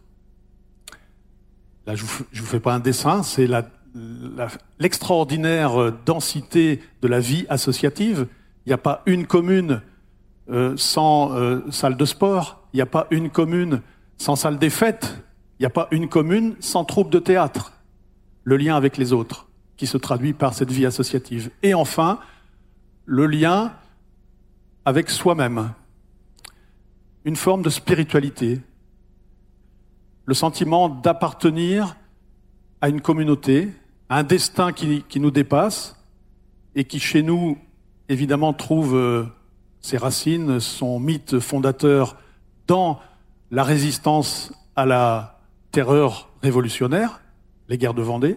Là, 1.87 1.95
je 1.95 2.05
je 2.33 2.41
vous 2.41 2.47
fais 2.47 2.61
pas 2.61 2.75
un 2.75 2.81
dessin, 2.81 3.23
c'est 3.23 3.49
l'extraordinaire 4.79 5.93
densité 6.05 6.83
de 7.03 7.09
la 7.09 7.21
vie 7.21 7.47
associative. 7.49 8.27
Il 8.65 8.71
n'y 8.71 8.75
a 8.75 8.79
pas 8.79 9.03
une 9.07 9.27
commune 9.27 9.83
euh, 10.51 10.75
sans 10.77 11.35
euh, 11.35 11.61
salle 11.71 11.97
de 11.97 12.05
sport, 12.07 12.69
il 12.73 12.77
n'y 12.77 12.83
a 12.83 12.87
pas 12.87 13.07
une 13.11 13.29
commune 13.29 13.83
sans 14.19 14.37
salle 14.37 14.59
des 14.59 14.71
fêtes, 14.71 15.23
il 15.59 15.63
n'y 15.63 15.67
a 15.67 15.71
pas 15.71 15.89
une 15.91 16.09
commune 16.09 16.57
sans 16.61 16.85
troupe 16.85 17.11
de 17.11 17.19
théâtre. 17.19 17.73
Le 18.45 18.57
lien 18.57 18.77
avec 18.77 18.97
les 18.97 19.13
autres, 19.13 19.49
qui 19.77 19.87
se 19.87 19.97
traduit 19.97 20.33
par 20.33 20.55
cette 20.55 20.71
vie 20.71 20.87
associative. 20.87 21.51
Et 21.63 21.75
enfin, 21.75 22.19
le 23.07 23.27
lien 23.27 23.73
avec 24.85 25.11
soi-même. 25.11 25.73
Une 27.25 27.37
forme 27.37 27.63
de 27.63 27.71
spiritualité. 27.71 28.61
Le 30.25 30.35
sentiment 30.35 30.89
d'appartenir 30.89 31.97
à 32.81 32.89
une 32.89 33.01
communauté, 33.01 33.71
à 34.09 34.19
un 34.19 34.23
destin 34.23 34.73
qui, 34.73 35.05
nous 35.17 35.31
dépasse 35.31 35.97
et 36.75 36.85
qui 36.85 37.01
chez 37.01 37.23
nous, 37.23 37.59
évidemment, 38.09 38.53
trouve 38.53 38.95
euh, 38.95 39.25
ses 39.81 39.99
racines, 39.99 40.61
son 40.61 40.99
mythe 41.01 41.39
fondateur 41.39 42.17
dans 42.67 43.01
la 43.51 43.63
résistance 43.63 44.53
à 44.77 44.87
la 44.87 45.41
terreur 45.73 46.29
révolutionnaire, 46.43 47.21
les 47.69 47.79
guerres 47.79 47.95
de 47.95 48.03
Vendée. 48.03 48.37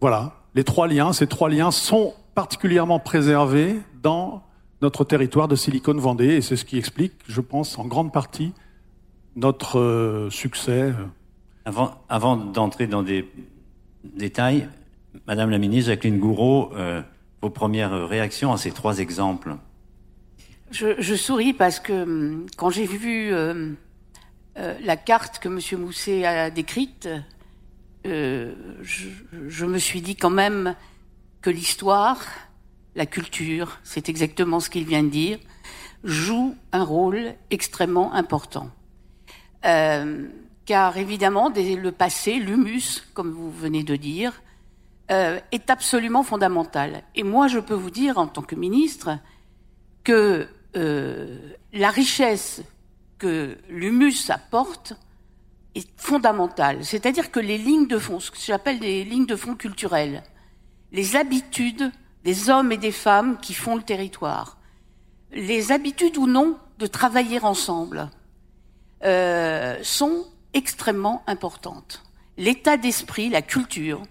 Voilà, 0.00 0.32
les 0.54 0.64
trois 0.64 0.88
liens, 0.88 1.12
ces 1.12 1.26
trois 1.26 1.48
liens 1.48 1.70
sont 1.70 2.14
particulièrement 2.34 2.98
préservés 2.98 3.80
dans 4.02 4.42
notre 4.82 5.04
territoire 5.04 5.48
de 5.48 5.56
Silicon 5.56 5.94
Vendée 5.94 6.34
et 6.34 6.40
c'est 6.42 6.56
ce 6.56 6.64
qui 6.64 6.78
explique, 6.78 7.14
je 7.26 7.40
pense, 7.40 7.78
en 7.78 7.86
grande 7.86 8.12
partie 8.12 8.52
notre 9.36 9.78
euh, 9.78 10.30
succès. 10.30 10.92
Avant, 11.64 11.94
avant 12.08 12.36
d'entrer 12.36 12.86
dans 12.86 13.02
des 13.02 13.28
détails, 14.04 14.68
Madame 15.26 15.50
la 15.50 15.58
ministre 15.58 15.90
Jacqueline 15.90 16.18
Gouraud, 16.18 16.72
euh, 16.74 17.02
vos 17.40 17.50
premières 17.50 18.08
réactions 18.08 18.52
à 18.52 18.58
ces 18.58 18.70
trois 18.70 18.98
exemples? 18.98 19.56
Je, 20.70 21.14
souris 21.14 21.52
parce 21.52 21.78
que 21.78 21.92
hum, 21.92 22.46
quand 22.56 22.70
j'ai 22.70 22.86
vu 22.86 23.32
euh, 23.32 23.72
euh, 24.58 24.74
la 24.82 24.96
carte 24.96 25.38
que 25.38 25.48
M. 25.48 25.80
Mousset 25.80 26.24
a 26.24 26.50
décrite, 26.50 27.08
euh, 28.06 28.54
je, 28.82 29.66
me 29.66 29.78
suis 29.78 30.00
dit 30.00 30.16
quand 30.16 30.30
même 30.30 30.74
que 31.42 31.50
l'histoire, 31.50 32.24
la 32.94 33.06
culture, 33.06 33.78
c'est 33.82 34.08
exactement 34.08 34.60
ce 34.60 34.70
qu'il 34.70 34.84
vient 34.84 35.02
de 35.02 35.10
dire, 35.10 35.38
joue 36.02 36.56
un 36.72 36.82
rôle 36.82 37.34
extrêmement 37.50 38.12
important. 38.12 38.70
Car 39.62 40.96
évidemment, 40.98 41.50
le 41.54 41.90
passé, 41.90 42.34
l'humus, 42.34 43.02
comme 43.14 43.30
vous 43.30 43.50
venez 43.50 43.82
de 43.82 43.96
dire, 43.96 44.42
est 45.08 45.70
absolument 45.70 46.22
fondamental. 46.22 47.02
Et 47.14 47.22
moi, 47.22 47.48
je 47.48 47.58
peux 47.58 47.74
vous 47.74 47.90
dire, 47.90 48.18
en 48.18 48.26
tant 48.26 48.42
que 48.42 48.54
ministre, 48.54 49.18
que 50.04 50.46
euh, 50.76 51.38
la 51.72 51.90
richesse 51.90 52.62
que 53.18 53.58
l'humus 53.68 54.30
apporte 54.30 54.94
est 55.74 55.88
fondamentale. 55.96 56.84
C'est-à-dire 56.84 57.30
que 57.30 57.40
les 57.40 57.58
lignes 57.58 57.88
de 57.88 57.98
fond, 57.98 58.20
ce 58.20 58.30
que 58.30 58.38
j'appelle 58.38 58.78
des 58.78 59.04
lignes 59.04 59.26
de 59.26 59.36
fond 59.36 59.54
culturelles, 59.54 60.22
les 60.92 61.16
habitudes 61.16 61.90
des 62.22 62.48
hommes 62.48 62.72
et 62.72 62.76
des 62.76 62.92
femmes 62.92 63.38
qui 63.40 63.54
font 63.54 63.76
le 63.76 63.82
territoire, 63.82 64.58
les 65.32 65.72
habitudes 65.72 66.16
ou 66.16 66.26
non 66.26 66.58
de 66.78 66.86
travailler 66.86 67.40
ensemble, 67.40 68.08
euh, 69.04 69.76
sont 69.82 70.26
extrêmement 70.54 71.22
importantes. 71.26 72.02
L'état 72.36 72.76
d'esprit, 72.76 73.28
la 73.28 73.42
culture, 73.42 74.02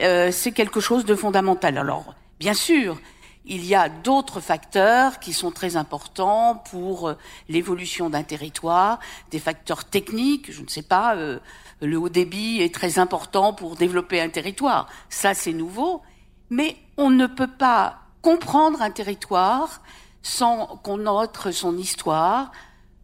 euh, 0.00 0.30
c'est 0.32 0.52
quelque 0.52 0.80
chose 0.80 1.04
de 1.04 1.14
fondamental. 1.14 1.76
Alors, 1.76 2.14
bien 2.38 2.54
sûr, 2.54 2.98
il 3.44 3.64
y 3.64 3.74
a 3.74 3.88
d'autres 3.88 4.40
facteurs 4.40 5.18
qui 5.18 5.32
sont 5.32 5.50
très 5.50 5.76
importants 5.76 6.62
pour 6.70 7.08
euh, 7.08 7.14
l'évolution 7.48 8.10
d'un 8.10 8.22
territoire, 8.22 8.98
des 9.30 9.38
facteurs 9.38 9.84
techniques, 9.84 10.52
je 10.52 10.62
ne 10.62 10.68
sais 10.68 10.82
pas, 10.82 11.16
euh, 11.16 11.38
le 11.80 11.98
haut 11.98 12.08
débit 12.08 12.60
est 12.60 12.74
très 12.74 12.98
important 12.98 13.54
pour 13.54 13.76
développer 13.76 14.20
un 14.20 14.28
territoire, 14.28 14.88
ça 15.08 15.34
c'est 15.34 15.52
nouveau, 15.52 16.02
mais 16.50 16.76
on 16.96 17.10
ne 17.10 17.26
peut 17.26 17.50
pas 17.50 18.00
comprendre 18.22 18.82
un 18.82 18.90
territoire 18.90 19.80
sans 20.22 20.78
connaître 20.82 21.50
son 21.50 21.78
histoire, 21.78 22.52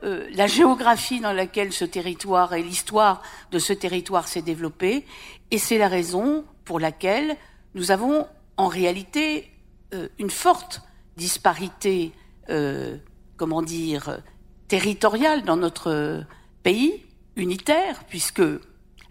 euh, 0.04 0.28
la 0.34 0.46
géographie 0.46 1.20
dans 1.20 1.32
laquelle 1.32 1.72
ce 1.72 1.86
territoire 1.86 2.52
et 2.52 2.62
l'histoire 2.62 3.22
de 3.50 3.58
ce 3.58 3.72
territoire 3.72 4.28
s'est 4.28 4.42
développée, 4.42 5.06
et 5.50 5.58
c'est 5.58 5.78
la 5.78 5.88
raison 5.88 6.44
pour 6.66 6.78
laquelle 6.78 7.36
nous 7.74 7.90
avons 7.90 8.26
en 8.58 8.68
réalité 8.68 9.50
euh, 9.94 10.08
une 10.18 10.30
forte 10.30 10.82
disparité, 11.16 12.12
euh, 12.50 12.96
comment 13.36 13.62
dire, 13.62 14.20
territoriale 14.68 15.44
dans 15.44 15.56
notre 15.56 16.24
pays 16.62 17.04
unitaire, 17.36 18.04
puisque 18.04 18.42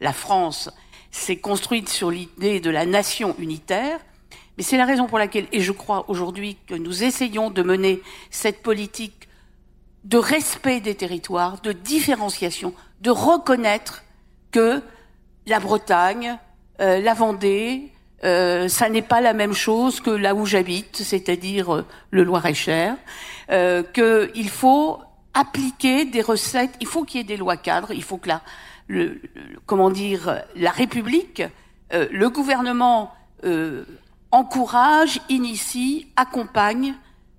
la 0.01 0.13
France 0.13 0.69
s'est 1.11 1.37
construite 1.37 1.89
sur 1.89 2.11
l'idée 2.11 2.59
de 2.59 2.69
la 2.69 2.85
nation 2.85 3.35
unitaire. 3.39 3.99
Mais 4.57 4.63
c'est 4.63 4.77
la 4.77 4.85
raison 4.85 5.07
pour 5.07 5.19
laquelle, 5.19 5.47
et 5.51 5.61
je 5.61 5.71
crois 5.71 6.09
aujourd'hui 6.09 6.57
que 6.67 6.75
nous 6.75 7.03
essayons 7.03 7.49
de 7.49 7.61
mener 7.61 8.01
cette 8.29 8.61
politique 8.61 9.27
de 10.03 10.17
respect 10.17 10.81
des 10.81 10.95
territoires, 10.95 11.61
de 11.61 11.71
différenciation, 11.71 12.73
de 13.01 13.09
reconnaître 13.09 14.03
que 14.51 14.81
la 15.47 15.59
Bretagne, 15.59 16.37
euh, 16.79 17.01
la 17.01 17.13
Vendée, 17.13 17.91
euh, 18.25 18.67
ça 18.67 18.89
n'est 18.89 19.01
pas 19.01 19.21
la 19.21 19.33
même 19.33 19.53
chose 19.53 20.01
que 20.01 20.09
là 20.09 20.35
où 20.35 20.45
j'habite, 20.45 20.97
c'est-à-dire 20.97 21.73
euh, 21.73 21.85
le 22.11 22.23
Loir-et-Cher, 22.23 22.95
euh, 23.51 23.83
qu'il 23.83 24.49
faut 24.49 24.99
appliquer 25.33 26.05
des 26.05 26.21
recettes, 26.21 26.71
il 26.81 26.87
faut 26.87 27.03
qu'il 27.03 27.19
y 27.19 27.21
ait 27.21 27.27
des 27.27 27.37
lois 27.37 27.57
cadres, 27.57 27.91
il 27.91 28.03
faut 28.03 28.17
que 28.17 28.29
la, 28.29 28.41
comment 29.65 29.89
dire, 29.89 30.41
la 30.55 30.71
République 30.71 31.43
euh, 31.93 32.07
le 32.11 32.29
gouvernement 32.29 33.13
encourage, 34.31 35.21
initie, 35.29 36.07
accompagne 36.15 36.95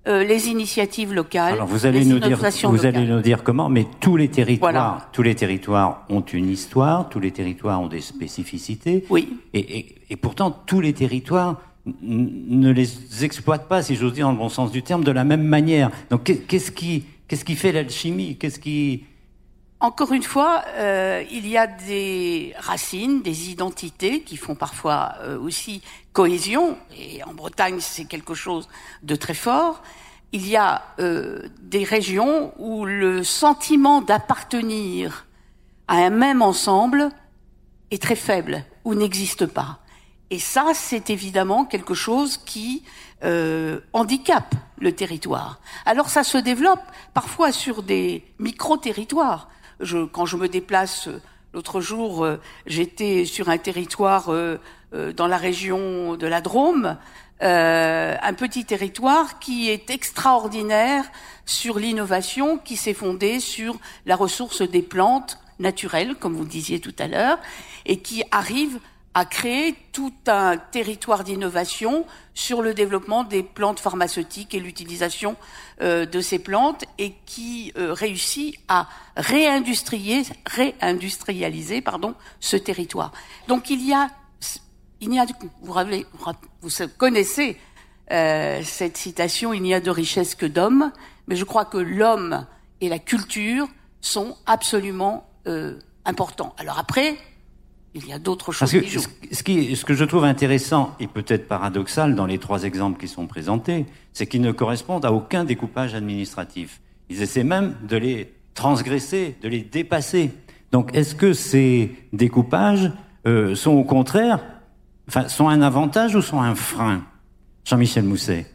les 0.07 0.47
initiatives 0.47 1.13
locales. 1.13 1.53
Alors 1.53 1.67
vous 1.67 1.85
allez 1.85 2.05
nous 2.05 2.19
dire, 2.19 2.39
vous 2.63 2.85
allez 2.85 3.05
nous 3.05 3.21
dire 3.21 3.43
comment, 3.43 3.69
mais 3.69 3.85
tous 3.99 4.15
les 4.15 4.29
territoires, 4.29 5.09
tous 5.11 5.21
les 5.21 5.35
territoires 5.35 6.05
ont 6.09 6.21
une 6.21 6.49
histoire, 6.49 7.09
tous 7.09 7.19
les 7.19 7.31
territoires 7.31 7.81
ont 7.81 7.87
des 7.87 8.01
spécificités. 8.01 9.03
Oui. 9.09 9.37
Et, 9.53 9.95
et 10.09 10.15
pourtant, 10.15 10.51
tous 10.51 10.79
les 10.79 10.93
territoires 10.93 11.61
ne 12.01 12.71
les 12.71 13.23
exploitent 13.23 13.67
pas, 13.67 13.81
si 13.81 13.95
j'ose 13.95 14.13
dire, 14.13 14.25
dans 14.25 14.33
le 14.33 14.37
bon 14.37 14.49
sens 14.49 14.71
du 14.71 14.83
terme, 14.83 15.03
de 15.03 15.11
la 15.11 15.23
même 15.23 15.43
manière. 15.43 15.89
Donc 16.09 16.31
qu'est-ce 16.47 16.71
qui, 16.71 17.05
qu'est-ce 17.27 17.45
qui 17.45 17.55
fait 17.55 17.71
l'alchimie? 17.71 18.35
Qu'est-ce 18.37 18.59
qui 18.59 19.03
encore 19.79 20.11
une 20.11 20.23
fois, 20.23 20.63
euh, 20.75 21.23
il 21.31 21.47
y 21.47 21.57
a 21.57 21.67
des 21.67 22.53
racines, 22.57 23.21
des 23.21 23.51
identités 23.51 24.21
qui 24.21 24.35
font 24.35 24.55
parfois 24.55 25.13
euh, 25.21 25.39
aussi 25.39 25.81
cohésion, 26.13 26.77
et 26.95 27.23
en 27.23 27.33
Bretagne 27.33 27.79
c'est 27.79 28.05
quelque 28.05 28.33
chose 28.33 28.67
de 29.03 29.15
très 29.15 29.35
fort. 29.35 29.83
Il 30.31 30.47
y 30.47 30.57
a 30.57 30.81
euh, 30.99 31.47
des 31.61 31.83
régions 31.83 32.53
où 32.57 32.85
le 32.85 33.23
sentiment 33.23 34.01
d'appartenir 34.01 35.27
à 35.87 35.97
un 35.97 36.09
même 36.09 36.41
ensemble 36.41 37.11
est 37.91 38.01
très 38.01 38.15
faible 38.15 38.65
ou 38.83 38.95
n'existe 38.95 39.45
pas. 39.45 39.79
Et 40.29 40.39
ça, 40.39 40.71
c'est 40.73 41.09
évidemment 41.09 41.63
quelque 41.63 41.93
chose 41.93 42.37
qui 42.37 42.83
euh, 43.23 43.79
handicape 43.93 44.55
le 44.79 44.91
territoire. 44.91 45.59
Alors 45.85 46.09
ça 46.09 46.23
se 46.23 46.37
développe 46.37 46.83
parfois 47.13 47.51
sur 47.51 47.81
des 47.81 48.23
micro-territoires. 48.37 49.49
Quand 50.11 50.25
je 50.25 50.37
me 50.37 50.47
déplace, 50.47 51.07
euh, 51.07 51.21
l'autre 51.53 51.81
jour, 51.81 52.23
euh, 52.23 52.37
j'étais 52.65 53.25
sur 53.25 53.49
un 53.49 53.57
territoire 53.57 54.31
euh, 54.31 54.57
dans 55.15 55.27
la 55.27 55.37
région 55.37 56.15
de 56.15 56.27
la 56.27 56.41
Drôme, 56.41 56.97
un 57.39 58.33
petit 58.33 58.65
territoire 58.65 59.37
qui 59.37 59.69
est 59.69 59.91
extraordinaire 59.91 61.03
sur 61.45 61.77
l'innovation, 61.77 62.57
qui 62.57 62.77
s'est 62.77 62.95
fondé 62.95 63.39
sur 63.39 63.77
la 64.05 64.15
ressource 64.15 64.61
des 64.61 64.81
plantes 64.81 65.37
naturelles, 65.59 66.15
comme 66.15 66.35
vous 66.35 66.45
disiez 66.45 66.79
tout 66.79 66.95
à 66.97 67.07
l'heure, 67.07 67.37
et 67.85 67.99
qui 67.99 68.23
arrive 68.31 68.79
a 69.17 69.25
créé 69.25 69.75
tout 69.93 70.13
un 70.27 70.57
territoire 70.57 71.23
d'innovation 71.23 72.05
sur 72.35 72.61
le 72.61 72.75
développement 72.75 73.23
des 73.23 73.41
plantes 73.41 73.79
pharmaceutiques 73.79 74.53
et 74.53 74.59
l'utilisation 74.59 75.35
euh, 75.81 76.05
de 76.05 76.21
ces 76.21 76.37
plantes 76.37 76.85
et 76.99 77.15
qui 77.25 77.73
euh, 77.77 77.93
réussit 77.93 78.59
à 78.67 78.87
réindustrialiser, 79.15 80.31
réindustrialiser 80.45 81.81
pardon, 81.81 82.13
ce 82.39 82.57
territoire. 82.57 83.11
Donc 83.47 83.71
il 83.71 83.83
y 83.83 83.91
a, 83.91 84.07
il 85.01 85.11
y 85.11 85.17
a 85.17 85.25
vous, 85.63 85.73
vous 86.61 86.69
connaissez 86.99 87.57
euh, 88.11 88.61
cette 88.63 88.97
citation, 88.97 89.51
il 89.51 89.63
n'y 89.63 89.73
a 89.73 89.79
de 89.79 89.89
richesse 89.89 90.35
que 90.35 90.45
d'hommes, 90.45 90.91
mais 91.25 91.35
je 91.35 91.43
crois 91.43 91.65
que 91.65 91.79
l'homme 91.79 92.45
et 92.81 92.87
la 92.87 92.99
culture 92.99 93.67
sont 93.99 94.37
absolument 94.45 95.27
euh, 95.47 95.79
importants. 96.05 96.53
Alors 96.59 96.77
après, 96.77 97.17
il 97.93 98.07
y 98.07 98.13
a 98.13 98.19
d'autres 98.19 98.51
choses 98.51 98.69
qui 98.69 98.87
jouent. 98.87 99.01
Ce, 99.31 99.43
qui, 99.43 99.75
ce 99.75 99.85
que 99.85 99.93
je 99.93 100.05
trouve 100.05 100.23
intéressant 100.23 100.95
et 100.99 101.07
peut-être 101.07 101.47
paradoxal 101.47 102.15
dans 102.15 102.25
les 102.25 102.37
trois 102.37 102.63
exemples 102.63 102.99
qui 102.99 103.07
sont 103.07 103.27
présentés, 103.27 103.85
c'est 104.13 104.27
qu'ils 104.27 104.41
ne 104.41 104.51
correspondent 104.51 105.05
à 105.05 105.11
aucun 105.11 105.43
découpage 105.43 105.95
administratif. 105.95 106.81
Ils 107.09 107.21
essaient 107.21 107.43
même 107.43 107.75
de 107.87 107.97
les 107.97 108.33
transgresser, 108.53 109.37
de 109.41 109.47
les 109.47 109.61
dépasser. 109.61 110.31
Donc, 110.71 110.95
est-ce 110.95 111.15
que 111.15 111.33
ces 111.33 111.95
découpages 112.13 112.91
euh, 113.25 113.55
sont 113.55 113.71
au 113.71 113.83
contraire, 113.83 114.39
enfin, 115.07 115.27
sont 115.27 115.47
un 115.47 115.61
avantage 115.61 116.15
ou 116.15 116.21
sont 116.21 116.41
un 116.41 116.55
frein? 116.55 117.05
Jean-Michel 117.65 118.03
Mousset. 118.05 118.45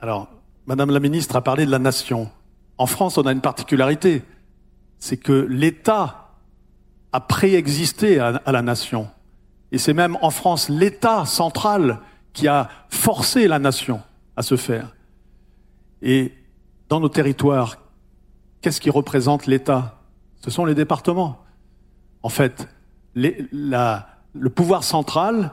Alors, 0.00 0.28
Madame 0.66 0.90
la 0.90 1.00
Ministre 1.00 1.36
a 1.36 1.40
parlé 1.42 1.64
de 1.66 1.70
la 1.70 1.78
nation. 1.78 2.30
En 2.78 2.86
France, 2.86 3.16
on 3.16 3.22
a 3.22 3.32
une 3.32 3.40
particularité, 3.40 4.22
c'est 4.98 5.16
que 5.16 5.46
l'État 5.48 6.21
a 7.12 7.20
préexisté 7.20 8.18
à, 8.18 8.40
la 8.46 8.62
nation. 8.62 9.08
Et 9.70 9.78
c'est 9.78 9.94
même 9.94 10.16
en 10.22 10.30
France 10.30 10.68
l'État 10.68 11.24
central 11.24 12.00
qui 12.32 12.48
a 12.48 12.68
forcé 12.88 13.48
la 13.48 13.58
nation 13.58 14.00
à 14.36 14.42
se 14.42 14.56
faire. 14.56 14.94
Et 16.00 16.32
dans 16.88 17.00
nos 17.00 17.08
territoires, 17.08 17.76
qu'est-ce 18.60 18.80
qui 18.80 18.90
représente 18.90 19.46
l'État? 19.46 20.00
Ce 20.40 20.50
sont 20.50 20.64
les 20.64 20.74
départements. 20.74 21.38
En 22.22 22.28
fait, 22.28 22.68
le 23.14 24.48
pouvoir 24.48 24.84
central, 24.84 25.52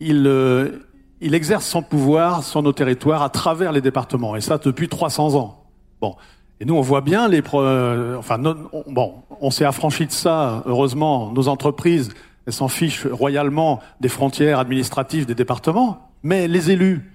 il, 0.00 0.26
euh, 0.26 0.86
il 1.20 1.34
exerce 1.34 1.66
son 1.66 1.82
pouvoir 1.82 2.42
sur 2.42 2.62
nos 2.62 2.72
territoires 2.72 3.22
à 3.22 3.30
travers 3.30 3.72
les 3.72 3.80
départements, 3.80 4.36
et 4.36 4.40
ça 4.40 4.58
depuis 4.58 4.88
300 4.88 5.34
ans. 5.34 5.64
Bon, 6.00 6.16
et 6.60 6.64
nous, 6.64 6.74
on 6.74 6.80
voit 6.80 7.02
bien 7.02 7.28
les, 7.28 7.42
euh, 7.54 8.16
enfin, 8.16 8.38
bon, 8.38 9.14
on 9.40 9.50
s'est 9.50 9.64
affranchi 9.64 10.06
de 10.06 10.12
ça. 10.12 10.62
Heureusement, 10.64 11.30
nos 11.32 11.48
entreprises, 11.48 12.14
elles 12.46 12.52
s'en 12.52 12.68
fichent 12.68 13.06
royalement 13.06 13.80
des 14.00 14.08
frontières 14.08 14.58
administratives 14.58 15.26
des 15.26 15.34
départements. 15.34 16.10
Mais 16.22 16.48
les 16.48 16.70
élus, 16.70 17.12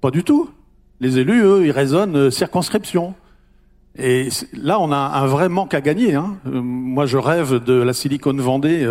pas 0.00 0.12
du 0.12 0.22
tout. 0.22 0.50
Les 1.00 1.18
élus, 1.18 1.42
eux, 1.42 1.66
ils 1.66 1.72
raisonnent 1.72 2.16
euh, 2.16 2.30
circonscription. 2.30 3.14
Et 3.98 4.28
là, 4.52 4.78
on 4.78 4.92
a 4.92 4.96
un 4.96 5.26
vrai 5.26 5.48
manque 5.48 5.74
à 5.74 5.80
gagner. 5.80 6.14
Hein. 6.14 6.36
Euh, 6.46 6.60
moi, 6.62 7.06
je 7.06 7.16
rêve 7.16 7.64
de 7.64 7.72
la 7.72 7.92
Silicon 7.92 8.34
Vendée 8.34 8.86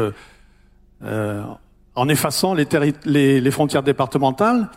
euh, 1.03 1.43
en 1.95 2.09
effaçant 2.09 2.53
les, 2.53 2.65
les 3.39 3.51
frontières 3.51 3.83
départementales. 3.83 4.69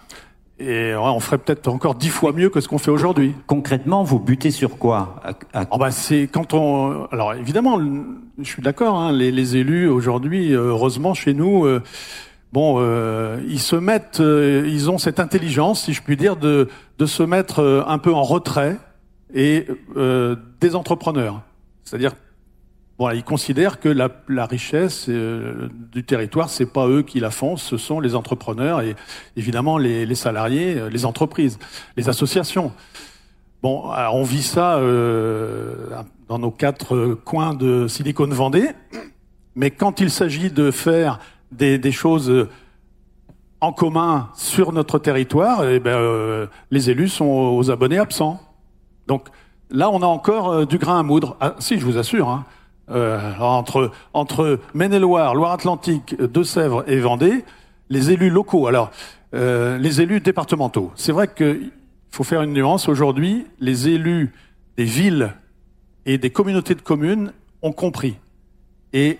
Et 0.64 0.94
on 0.94 1.18
ferait 1.18 1.38
peut-être 1.38 1.66
encore 1.66 1.96
dix 1.96 2.08
fois 2.08 2.32
mieux 2.32 2.48
que 2.48 2.60
ce 2.60 2.68
qu'on 2.68 2.78
fait 2.78 2.92
aujourd'hui. 2.92 3.34
Concrètement, 3.48 4.04
vous 4.04 4.20
butez 4.20 4.52
sur 4.52 4.78
quoi 4.78 5.20
oh 5.70 5.78
bah 5.78 5.90
c'est 5.90 6.28
quand 6.32 6.54
on. 6.54 7.06
Alors 7.06 7.34
évidemment, 7.34 7.80
je 8.38 8.44
suis 8.44 8.62
d'accord. 8.62 8.96
Hein, 8.96 9.12
les, 9.12 9.32
les, 9.32 9.56
élus 9.56 9.88
aujourd'hui, 9.88 10.54
euh, 10.54 10.68
heureusement 10.68 11.14
chez 11.14 11.34
nous, 11.34 11.64
euh, 11.64 11.82
bon, 12.52 12.76
euh, 12.78 13.40
ils 13.48 13.58
se 13.58 13.74
mettent, 13.74 14.22
ils 14.22 14.88
ont 14.88 14.98
cette 14.98 15.18
intelligence, 15.18 15.84
si 15.84 15.94
je 15.94 16.02
puis 16.02 16.16
dire, 16.16 16.36
de 16.36 16.68
de 16.98 17.06
se 17.06 17.24
mettre 17.24 17.84
un 17.88 17.98
peu 17.98 18.14
en 18.14 18.22
retrait 18.22 18.76
et 19.34 19.66
des 19.96 20.76
entrepreneurs. 20.76 21.42
C'est-à-dire 21.82 22.12
ils 23.10 23.24
considèrent 23.24 23.80
que 23.80 23.88
la, 23.88 24.46
richesse 24.46 25.06
euh, 25.08 25.68
du 25.92 26.04
territoire, 26.04 26.48
c'est 26.48 26.66
pas 26.66 26.86
eux 26.86 27.02
qui 27.02 27.20
la 27.20 27.30
font, 27.30 27.56
ce 27.56 27.76
sont 27.76 28.00
les 28.00 28.14
entrepreneurs 28.14 28.80
et 28.80 28.94
évidemment 29.36 29.78
les, 29.78 30.14
salariés, 30.14 30.76
euh, 30.76 30.88
les 30.88 31.04
entreprises, 31.04 31.58
les 31.96 32.08
associations. 32.08 32.72
Bon, 33.62 33.84
on 34.12 34.22
vit 34.24 34.42
ça 34.42 34.76
euh, 34.76 35.86
dans 36.28 36.38
nos 36.38 36.50
quatre 36.50 37.14
coins 37.24 37.54
de 37.54 37.86
Silicon 37.86 38.26
Vendée, 38.26 38.70
mais 39.54 39.70
quand 39.70 40.00
il 40.00 40.10
s'agit 40.10 40.50
de 40.50 40.70
faire 40.70 41.20
des, 41.52 41.92
choses 41.92 42.48
en 43.60 43.72
commun 43.72 44.30
sur 44.34 44.72
notre 44.72 44.98
territoire, 44.98 45.64
eh 45.64 45.78
ben, 45.78 46.48
les 46.72 46.90
élus 46.90 47.08
sont 47.08 47.54
aux 47.56 47.70
abonnés 47.70 47.98
absents. 47.98 48.40
Donc 49.06 49.28
là, 49.70 49.90
on 49.90 50.02
a 50.02 50.06
encore 50.06 50.66
du 50.66 50.78
grain 50.78 50.98
à 50.98 51.02
moudre. 51.04 51.36
Ah, 51.40 51.54
si, 51.60 51.78
je 51.78 51.84
vous 51.84 51.98
assure. 51.98 52.28
Hein, 52.28 52.44
euh, 52.90 53.34
entre, 53.38 53.90
entre 54.12 54.60
Maine-et-Loire, 54.74 55.34
Loire-Atlantique, 55.34 56.20
Deux-Sèvres 56.20 56.84
et 56.88 57.00
Vendée, 57.00 57.44
les 57.90 58.10
élus 58.10 58.30
locaux, 58.30 58.66
alors 58.66 58.90
euh, 59.34 59.78
les 59.78 60.00
élus 60.00 60.20
départementaux. 60.20 60.90
C'est 60.94 61.12
vrai 61.12 61.28
qu'il 61.32 61.70
faut 62.10 62.24
faire 62.24 62.42
une 62.42 62.52
nuance. 62.52 62.88
Aujourd'hui, 62.88 63.46
les 63.60 63.88
élus 63.88 64.32
des 64.76 64.84
villes 64.84 65.34
et 66.06 66.18
des 66.18 66.30
communautés 66.30 66.74
de 66.74 66.82
communes 66.82 67.32
ont 67.62 67.72
compris 67.72 68.16
et, 68.92 69.18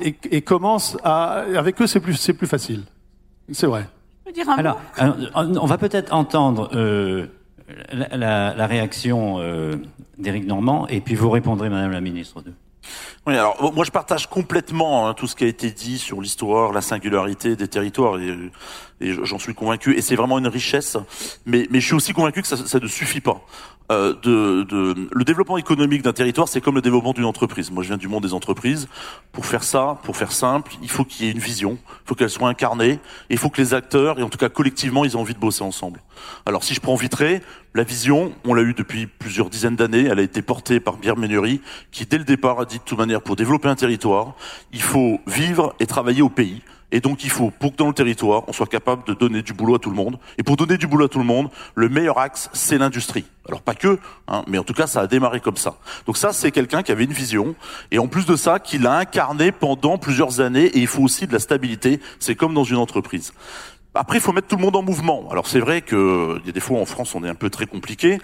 et, 0.00 0.14
et 0.30 0.42
commencent 0.42 0.96
à... 1.02 1.44
Avec 1.56 1.80
eux, 1.80 1.86
c'est 1.86 2.00
plus, 2.00 2.14
c'est 2.14 2.34
plus 2.34 2.46
facile. 2.46 2.84
C'est 3.52 3.66
vrai. 3.66 3.88
Alors, 4.56 4.80
on 5.34 5.66
va 5.66 5.78
peut-être 5.78 6.12
entendre 6.12 6.70
euh, 6.74 7.26
la, 7.92 8.16
la, 8.16 8.54
la, 8.54 8.66
réaction 8.66 9.38
euh, 9.38 9.76
d'Éric 10.18 10.46
Normand 10.46 10.86
et 10.88 11.00
puis 11.00 11.14
vous 11.14 11.30
répondrez, 11.30 11.68
Madame 11.68 11.92
la 11.92 12.00
Ministre. 12.00 12.42
De... 12.42 12.52
Oui, 13.26 13.34
alors 13.34 13.72
moi 13.74 13.84
je 13.84 13.90
partage 13.90 14.26
complètement 14.28 15.06
hein, 15.06 15.14
tout 15.14 15.26
ce 15.26 15.36
qui 15.36 15.44
a 15.44 15.46
été 15.46 15.70
dit 15.70 15.98
sur 15.98 16.20
l'histoire, 16.20 16.72
la 16.72 16.80
singularité 16.80 17.56
des 17.56 17.68
territoires, 17.68 18.18
et, 18.18 18.34
et 19.00 19.12
j'en 19.12 19.38
suis 19.38 19.54
convaincu. 19.54 19.96
Et 19.96 20.02
c'est 20.02 20.16
vraiment 20.16 20.38
une 20.38 20.48
richesse, 20.48 20.96
mais, 21.46 21.66
je 21.72 21.80
suis 21.80 21.94
aussi 21.94 22.12
convaincu 22.12 22.42
que 22.42 22.48
ça 22.48 22.78
ne 22.78 22.86
suffit 22.86 23.20
pas. 23.20 23.42
Euh, 23.90 24.14
le 24.24 25.24
développement 25.24 25.58
économique 25.58 26.02
d'un 26.02 26.12
territoire, 26.12 26.48
c'est 26.48 26.60
comme 26.60 26.76
le 26.76 26.82
développement 26.82 27.12
d'une 27.12 27.24
entreprise. 27.24 27.70
Moi, 27.70 27.82
je 27.82 27.88
viens 27.88 27.96
du 27.96 28.08
monde 28.08 28.22
des 28.22 28.34
entreprises. 28.34 28.88
Pour 29.32 29.46
faire 29.46 29.64
ça, 29.64 29.98
pour 30.04 30.16
faire 30.16 30.32
simple, 30.32 30.72
il 30.82 30.90
faut 30.90 31.04
qu'il 31.04 31.26
y 31.26 31.28
ait 31.28 31.32
une 31.32 31.40
vision, 31.40 31.78
il 31.82 32.08
faut 32.08 32.14
qu'elle 32.14 32.30
soit 32.30 32.48
incarnée, 32.48 32.92
et 32.92 32.98
il 33.30 33.38
faut 33.38 33.50
que 33.50 33.60
les 33.60 33.74
acteurs, 33.74 34.18
et 34.18 34.22
en 34.22 34.28
tout 34.28 34.38
cas 34.38 34.48
collectivement, 34.48 35.04
ils 35.04 35.12
aient 35.12 35.16
envie 35.16 35.34
de 35.34 35.40
bosser 35.40 35.62
ensemble. 35.62 36.00
Alors, 36.46 36.62
si 36.62 36.74
je 36.74 36.80
prends 36.80 36.94
Vitré, 36.94 37.40
la 37.74 37.82
vision, 37.82 38.32
on 38.44 38.54
l'a 38.54 38.62
eu 38.62 38.74
depuis 38.74 39.06
plusieurs 39.06 39.50
dizaines 39.50 39.76
d'années, 39.76 40.04
elle 40.04 40.18
a 40.18 40.22
été 40.22 40.42
portée 40.42 40.80
par 40.80 40.98
Pierre 40.98 41.16
Ménury, 41.16 41.60
qui 41.90 42.06
dès 42.06 42.18
le 42.18 42.24
départ 42.24 42.60
a 42.60 42.64
dit 42.64 42.78
de 42.78 42.82
toute 42.84 42.98
manière, 42.98 43.22
pour 43.22 43.36
développer 43.36 43.68
un 43.68 43.76
territoire, 43.76 44.34
il 44.72 44.82
faut 44.82 45.20
vivre 45.26 45.74
et 45.80 45.86
travailler 45.86 46.22
au 46.22 46.28
pays 46.28 46.62
Et 46.92 47.00
donc 47.00 47.24
il 47.24 47.30
faut, 47.30 47.50
pour 47.50 47.72
que 47.72 47.76
dans 47.76 47.88
le 47.88 47.94
territoire, 47.94 48.42
on 48.48 48.52
soit 48.52 48.66
capable 48.66 49.04
de 49.04 49.14
donner 49.14 49.42
du 49.42 49.52
boulot 49.52 49.76
à 49.76 49.78
tout 49.78 49.90
le 49.90 49.96
monde. 49.96 50.18
Et 50.38 50.42
pour 50.42 50.56
donner 50.56 50.76
du 50.76 50.86
boulot 50.86 51.06
à 51.06 51.08
tout 51.08 51.18
le 51.18 51.24
monde, 51.24 51.50
le 51.74 51.88
meilleur 51.88 52.18
axe, 52.18 52.50
c'est 52.52 52.78
l'industrie. 52.78 53.24
Alors 53.48 53.62
pas 53.62 53.74
que, 53.74 53.98
hein, 54.28 54.44
mais 54.46 54.58
en 54.58 54.64
tout 54.64 54.74
cas, 54.74 54.86
ça 54.86 55.00
a 55.00 55.06
démarré 55.06 55.40
comme 55.40 55.56
ça. 55.56 55.76
Donc 56.06 56.16
ça, 56.16 56.32
c'est 56.32 56.50
quelqu'un 56.50 56.82
qui 56.82 56.92
avait 56.92 57.04
une 57.04 57.12
vision, 57.12 57.54
et 57.90 57.98
en 57.98 58.06
plus 58.06 58.26
de 58.26 58.36
ça, 58.36 58.58
qui 58.58 58.78
l'a 58.78 58.96
incarné 58.98 59.52
pendant 59.52 59.98
plusieurs 59.98 60.40
années, 60.40 60.66
et 60.66 60.78
il 60.78 60.86
faut 60.86 61.02
aussi 61.02 61.26
de 61.26 61.32
la 61.32 61.38
stabilité. 61.38 62.00
C'est 62.18 62.34
comme 62.34 62.54
dans 62.54 62.64
une 62.64 62.76
entreprise. 62.76 63.32
Après, 63.94 64.18
il 64.18 64.20
faut 64.20 64.32
mettre 64.32 64.46
tout 64.46 64.56
le 64.56 64.62
monde 64.62 64.76
en 64.76 64.82
mouvement. 64.82 65.28
Alors 65.30 65.48
c'est 65.48 65.58
vrai 65.58 65.82
que 65.82 66.40
y 66.46 66.48
a 66.48 66.52
des 66.52 66.60
fois 66.60 66.78
en 66.78 66.84
France, 66.86 67.14
on 67.16 67.24
est 67.24 67.28
un 67.28 67.34
peu 67.34 67.50
très 67.50 67.66
compliqué. 67.66 68.18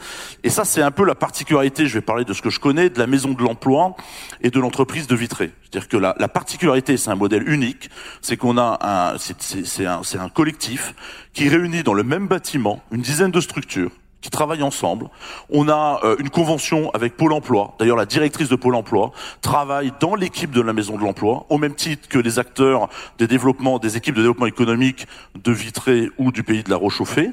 Et 0.45 0.51
ça, 0.51 0.65
c'est 0.65 0.81
un 0.81 0.93
peu 0.93 1.05
la 1.05 1.17
particularité, 1.17 1.87
je 1.87 1.95
vais 1.95 2.01
parler 2.01 2.25
de 2.25 2.33
ce 2.33 2.41
que 2.41 2.51
je 2.51 2.61
connais, 2.61 2.89
de 2.89 2.99
la 2.99 3.09
maison 3.09 3.33
de 3.33 3.43
l'emploi 3.43 3.97
et 4.43 4.51
de 4.51 4.61
l'entreprise 4.61 5.09
de 5.09 5.17
Vitré. 5.17 5.51
C'est-à-dire 5.63 5.89
que 5.89 5.97
la, 5.97 6.15
la 6.19 6.29
particularité, 6.29 6.97
c'est 6.97 7.11
un 7.11 7.17
modèle 7.17 7.49
unique, 7.49 7.91
c'est 8.21 8.37
qu'on 8.37 8.59
a 8.59 8.79
un, 8.81 9.19
c'est 9.19 10.19
un 10.19 10.29
collectif 10.29 10.95
qui 11.33 11.49
réunit 11.49 11.83
dans 11.83 11.95
le 11.95 12.05
même 12.05 12.29
bâtiment 12.29 12.81
une 12.93 13.03
dizaine 13.03 13.33
de 13.33 13.41
structures 13.41 13.91
qui 14.21 14.31
travaillent 14.31 14.63
ensemble. 14.63 15.09
On 15.51 15.69
a 15.69 16.01
euh, 16.05 16.17
une 16.19 16.31
convention 16.31 16.91
avec 16.95 17.17
Pôle 17.17 17.33
Emploi. 17.33 17.75
D'ailleurs, 17.79 17.97
la 17.97 18.07
directrice 18.07 18.49
de 18.49 18.57
Pôle 18.57 18.75
Emploi 18.75 19.13
travaille 19.41 19.93
dans 20.01 20.15
l'équipe 20.15 20.51
de 20.51 20.61
la 20.61 20.73
Maison 20.73 20.97
de 20.97 21.03
l'Emploi, 21.03 21.47
au 21.49 21.59
même 21.59 21.75
titre 21.75 22.09
que 22.09 22.19
les 22.19 22.39
acteurs 22.39 22.89
des 23.19 23.27
développements, 23.27 23.79
des 23.79 23.97
équipes 23.97 24.15
de 24.15 24.23
développement 24.23 24.47
économique 24.47 25.07
de 25.37 25.53
Vitré 25.53 26.09
ou 26.19 26.33
du 26.33 26.43
pays 26.43 26.63
de 26.63 26.71
la 26.71 26.77
Rochauffée. 26.77 27.31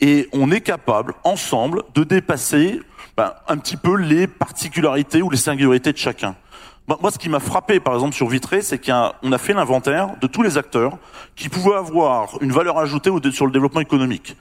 Et 0.00 0.28
on 0.32 0.50
est 0.50 0.60
capable, 0.60 1.14
ensemble, 1.24 1.82
de 1.94 2.04
dépasser 2.04 2.80
ben, 3.16 3.32
un 3.48 3.56
petit 3.56 3.76
peu 3.76 3.96
les 3.96 4.26
particularités 4.26 5.22
ou 5.22 5.30
les 5.30 5.38
singularités 5.38 5.92
de 5.92 5.98
chacun. 5.98 6.36
Moi, 6.88 7.10
ce 7.10 7.18
qui 7.18 7.28
m'a 7.28 7.40
frappé, 7.40 7.80
par 7.80 7.94
exemple, 7.94 8.14
sur 8.14 8.28
Vitré, 8.28 8.62
c'est 8.62 8.78
qu'on 8.78 9.32
a, 9.32 9.38
fait 9.38 9.54
l'inventaire 9.54 10.10
de 10.20 10.28
tous 10.28 10.42
les 10.42 10.56
acteurs 10.56 10.98
qui 11.34 11.48
pouvaient 11.48 11.74
avoir 11.74 12.40
une 12.40 12.52
valeur 12.52 12.78
ajoutée 12.78 13.10
sur 13.32 13.46
le 13.46 13.50
développement 13.50 13.80
économique. 13.80 14.36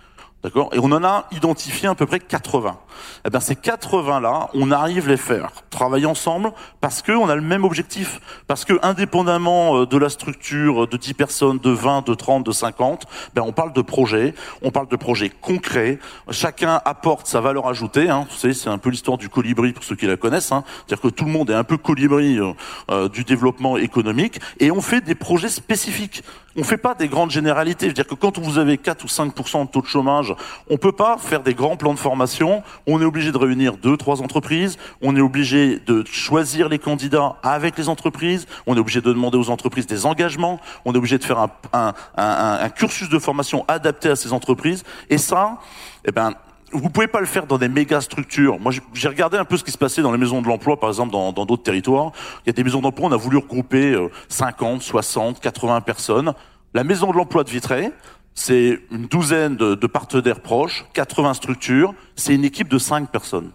D'accord 0.46 0.70
Et 0.74 0.80
on 0.80 0.92
en 0.92 1.04
a 1.04 1.26
identifié 1.32 1.88
à 1.88 1.96
peu 1.96 2.06
près 2.06 2.20
80. 2.20 2.78
Eh 3.26 3.32
bien, 3.32 3.40
ces 3.40 3.56
80-là, 3.56 4.52
on 4.54 4.70
arrive 4.70 5.08
les 5.08 5.18
faire 5.18 5.50
travailler 5.72 6.06
ensemble 6.06 6.52
parce 6.82 7.02
qu'on 7.02 7.30
a 7.30 7.36
le 7.36 7.42
même 7.42 7.64
objectif. 7.64 8.20
Parce 8.46 8.64
que, 8.64 8.74
indépendamment 8.84 9.76
euh, 9.76 9.86
de 9.88 9.98
la 9.98 10.08
structure 10.08 10.88
de 10.88 10.98
10 10.98 11.16
personnes, 11.16 11.58
de 11.58 11.72
20, 11.72 12.08
de 12.08 12.14
30, 12.14 12.46
de 12.46 12.52
50, 12.52 13.06
ben, 13.34 13.42
on 13.42 13.54
parle 13.54 13.74
de 13.74 13.82
projets, 13.82 14.36
on 14.62 14.70
parle 14.70 14.88
de 14.88 14.96
projets 14.96 15.32
concrets. 15.32 15.98
Chacun 16.30 16.80
apporte 16.86 17.26
sa 17.26 17.42
valeur 17.42 17.66
ajoutée. 17.66 18.12
Hein. 18.12 18.28
Vous 18.30 18.38
savez, 18.38 18.54
c'est 18.54 18.70
un 18.70 18.78
peu 18.78 18.92
l'histoire 18.92 19.18
du 19.18 19.30
colibri 19.30 19.74
pour 19.74 19.84
ceux 19.84 19.96
qui 19.96 20.06
la 20.06 20.16
connaissent. 20.16 20.52
Hein. 20.52 20.64
C'est-à-dire 20.86 21.02
que 21.02 21.08
tout 21.08 21.26
le 21.26 21.32
monde 21.32 21.50
est 21.50 21.56
un 21.56 21.64
peu 21.64 21.78
colibri 21.78 22.38
euh, 22.38 22.54
euh, 22.92 23.10
du 23.10 23.24
développement 23.24 23.78
économique 23.78 24.40
et 24.60 24.70
on 24.70 24.82
fait 24.82 25.02
des 25.02 25.16
projets 25.16 25.50
spécifiques. 25.50 26.22
On 26.58 26.64
fait 26.64 26.78
pas 26.78 26.94
des 26.94 27.08
grandes 27.08 27.32
généralités. 27.32 27.88
C'est-à-dire 27.88 28.08
que 28.08 28.16
quand 28.16 28.40
vous 28.40 28.58
avez 28.58 28.78
4 28.78 29.04
ou 29.04 29.08
5% 29.08 29.66
de 29.66 29.72
taux 29.72 29.82
de 29.82 29.88
chômage, 29.88 30.34
on 30.70 30.78
peut 30.78 30.94
pas 30.94 31.18
faire 31.18 31.44
des 31.44 31.54
grands 31.54 31.76
plans 31.76 31.94
de 31.94 32.00
formation. 32.00 32.64
On 32.88 33.02
est 33.02 33.06
obligé 33.06 33.32
de 33.32 33.38
réunir 33.38 33.78
deux, 33.78 33.98
trois 33.98 34.22
entreprises. 34.22 34.78
On 35.02 35.16
est 35.18 35.22
obligé 35.22 35.80
de 35.80 36.06
choisir 36.06 36.70
les 36.70 36.80
candidats 36.80 37.36
avec 37.44 37.78
les 37.78 37.90
entreprises. 37.90 38.48
On 38.68 38.76
est 38.78 38.80
obligé 38.80 39.02
de 39.02 39.12
demander 39.12 39.38
aux 39.38 39.50
entreprises 39.50 39.88
des 39.88 40.06
engagements. 40.06 40.62
On 40.86 40.94
est 40.94 40.98
obligé 40.98 41.18
de 41.18 41.24
faire 41.26 41.48
un 41.74 42.70
cursus 42.70 43.10
de 43.10 43.20
formation 43.20 43.66
adapté 43.68 44.10
à 44.10 44.16
ces 44.16 44.32
entreprises. 44.32 44.84
Et 45.10 45.18
ça, 45.18 45.60
eh 46.08 46.12
ben, 46.12 46.34
vous 46.76 46.90
pouvez 46.90 47.08
pas 47.08 47.20
le 47.20 47.26
faire 47.26 47.48
dans 47.48 47.58
des 47.58 47.70
méga 47.70 48.02
structures. 48.02 48.60
Moi, 48.60 48.72
j'ai 48.94 49.08
regardé 49.08 49.38
un 49.38 49.46
peu 49.46 49.58
ce 49.58 49.64
qui 49.64 49.72
se 49.72 49.78
passait 49.78 50.02
dans 50.02 50.12
les 50.12 50.18
maisons 50.18 50.42
de 50.42 50.48
l'emploi, 50.48 50.80
par 50.80 50.90
exemple, 50.90 51.12
dans 51.12 51.32
d'autres 51.32 51.64
territoires. 51.64 52.12
Il 52.46 52.48
y 52.48 52.50
a 52.50 52.54
des 52.54 52.64
maisons 52.64 52.82
d'emploi, 52.82 53.08
on 53.08 53.12
a 53.12 53.18
voulu 53.18 53.38
regrouper 53.38 53.98
50, 54.30 54.82
60, 54.82 55.40
80 55.40 55.82
personnes. 55.82 56.34
La 56.74 56.84
maison 56.84 57.12
de 57.12 57.18
l'emploi 57.18 57.44
de 57.44 57.50
Vitré, 57.50 57.92
c'est 58.34 58.80
une 58.92 59.08
douzaine 59.08 59.56
de, 59.56 59.76
de, 59.76 59.88
partenaires 59.88 60.42
proches, 60.42 60.86
80 60.94 61.36
structures, 61.36 61.94
c'est 62.16 62.36
une 62.36 62.44
équipe 62.44 62.68
de 62.68 62.78
5 62.78 63.10
personnes. 63.10 63.52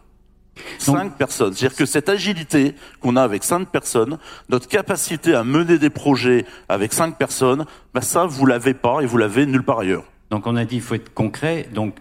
5 0.78 1.16
personnes. 1.16 1.52
C'est-à-dire 1.52 1.76
que 1.76 1.86
cette 1.86 2.08
agilité 2.08 2.74
qu'on 3.00 3.16
a 3.16 3.22
avec 3.22 3.44
5 3.44 3.68
personnes, 3.68 4.18
notre 4.48 4.68
capacité 4.68 5.34
à 5.34 5.44
mener 5.44 5.78
des 5.78 5.90
projets 5.90 6.44
avec 6.68 6.92
5 6.92 7.16
personnes, 7.16 7.66
ben 7.94 8.00
ça, 8.00 8.26
vous 8.26 8.46
l'avez 8.46 8.74
pas 8.74 9.00
et 9.00 9.06
vous 9.06 9.18
l'avez 9.18 9.46
nulle 9.46 9.62
part 9.62 9.80
ailleurs. 9.80 10.04
Donc 10.30 10.46
on 10.46 10.56
a 10.56 10.64
dit 10.64 10.76
il 10.76 10.82
faut 10.82 10.94
être 10.94 11.12
concret. 11.12 11.68
Donc 11.74 11.96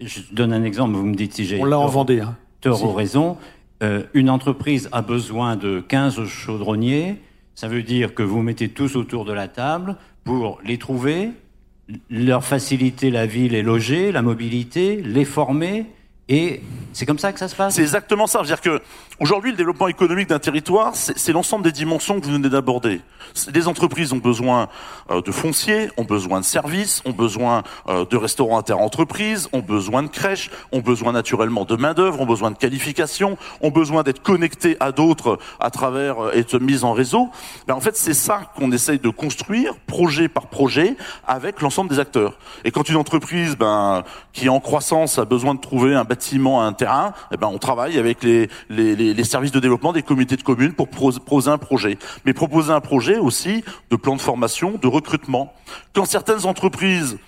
je 0.00 0.20
donne 0.32 0.52
un 0.52 0.64
exemple, 0.64 0.94
vous 0.94 1.06
me 1.06 1.14
dites 1.14 1.34
si 1.34 1.44
j'ai 1.44 1.60
On 1.60 1.64
l'a 1.64 1.78
en 1.78 1.86
Vendée. 1.86 2.20
Hein. 2.20 2.36
Tort 2.60 2.82
ou 2.84 2.92
raison. 2.92 3.36
Euh, 3.82 4.04
une 4.14 4.30
entreprise 4.30 4.88
a 4.92 5.02
besoin 5.02 5.56
de 5.56 5.80
15 5.80 6.24
chaudronniers. 6.26 7.20
Ça 7.54 7.68
veut 7.68 7.82
dire 7.82 8.14
que 8.14 8.22
vous 8.22 8.42
mettez 8.42 8.68
tous 8.68 8.96
autour 8.96 9.24
de 9.24 9.32
la 9.32 9.48
table 9.48 9.96
pour 10.24 10.58
les 10.64 10.78
trouver, 10.78 11.30
leur 12.08 12.44
faciliter 12.44 13.10
la 13.10 13.26
vie, 13.26 13.48
les 13.48 13.62
loger, 13.62 14.10
la 14.10 14.22
mobilité, 14.22 15.02
les 15.02 15.24
former, 15.24 15.86
et 16.28 16.62
c'est 16.92 17.04
comme 17.04 17.18
ça 17.18 17.32
que 17.32 17.38
ça 17.38 17.48
se 17.48 17.56
passe 17.56 17.74
C'est 17.74 17.82
exactement 17.82 18.26
ça. 18.26 18.40
C'est-à-dire 18.44 18.62
que 18.62 18.82
aujourd'hui, 19.20 19.50
le 19.50 19.56
développement 19.56 19.88
économique 19.88 20.28
d'un 20.28 20.38
territoire, 20.38 20.92
c'est 20.94 21.32
l'ensemble 21.32 21.64
des 21.64 21.72
dimensions 21.72 22.20
que 22.20 22.26
vous 22.26 22.32
venez 22.32 22.48
d'aborder. 22.48 23.00
Les 23.52 23.68
entreprises 23.68 24.12
ont 24.12 24.18
besoin 24.18 24.68
euh, 25.10 25.20
de 25.20 25.32
fonciers, 25.32 25.90
ont 25.96 26.04
besoin 26.04 26.40
de 26.40 26.44
services, 26.44 27.02
ont 27.04 27.12
besoin 27.12 27.62
euh, 27.88 28.04
de 28.04 28.16
restaurants 28.16 28.58
inter-entreprises, 28.58 29.48
ont 29.52 29.60
besoin 29.60 30.02
de 30.02 30.08
crèches, 30.08 30.50
ont 30.72 30.80
besoin 30.80 31.12
naturellement 31.12 31.64
de 31.64 31.76
main-d'œuvre, 31.76 32.20
ont 32.20 32.26
besoin 32.26 32.50
de 32.50 32.56
qualifications, 32.56 33.36
ont 33.60 33.70
besoin 33.70 34.02
d'être 34.02 34.22
connectés 34.22 34.76
à 34.80 34.92
d'autres 34.92 35.38
à 35.58 35.70
travers 35.70 36.26
euh, 36.26 36.32
être 36.32 36.58
mis 36.58 36.84
en 36.84 36.92
réseau. 36.92 37.28
Ben, 37.66 37.74
en 37.74 37.80
fait, 37.80 37.96
c'est 37.96 38.14
ça 38.14 38.52
qu'on 38.56 38.70
essaye 38.72 38.98
de 38.98 39.08
construire, 39.08 39.74
projet 39.86 40.28
par 40.28 40.46
projet, 40.46 40.96
avec 41.26 41.60
l'ensemble 41.60 41.90
des 41.90 41.98
acteurs. 41.98 42.38
Et 42.64 42.70
quand 42.70 42.88
une 42.88 42.96
entreprise 42.96 43.56
ben, 43.56 44.04
qui 44.32 44.46
est 44.46 44.50
en 44.50 44.60
croissance 44.60 45.18
a 45.18 45.24
besoin 45.24 45.54
de 45.54 45.60
trouver 45.60 45.94
un 45.94 46.04
bâtiment, 46.04 46.62
un 46.62 46.72
terrain, 46.72 47.12
eh 47.32 47.36
ben, 47.36 47.48
on 47.48 47.58
travaille 47.58 47.98
avec 47.98 48.22
les, 48.22 48.48
les, 48.70 48.94
les, 48.94 49.03
services 49.24 49.52
de 49.52 49.60
développement 49.60 49.92
des 49.92 50.02
communautés 50.02 50.36
de 50.36 50.42
communes 50.42 50.72
pour 50.72 50.88
proposer 50.88 51.50
un 51.50 51.58
projet. 51.58 51.98
Mais 52.24 52.32
proposer 52.32 52.72
un 52.72 52.80
projet 52.80 53.18
aussi 53.18 53.64
de 53.90 53.96
plan 53.96 54.16
de 54.16 54.20
formation, 54.20 54.78
de 54.80 54.86
recrutement. 54.86 55.52
Quand 55.92 56.04
certaines 56.04 56.46
entreprises 56.46 57.18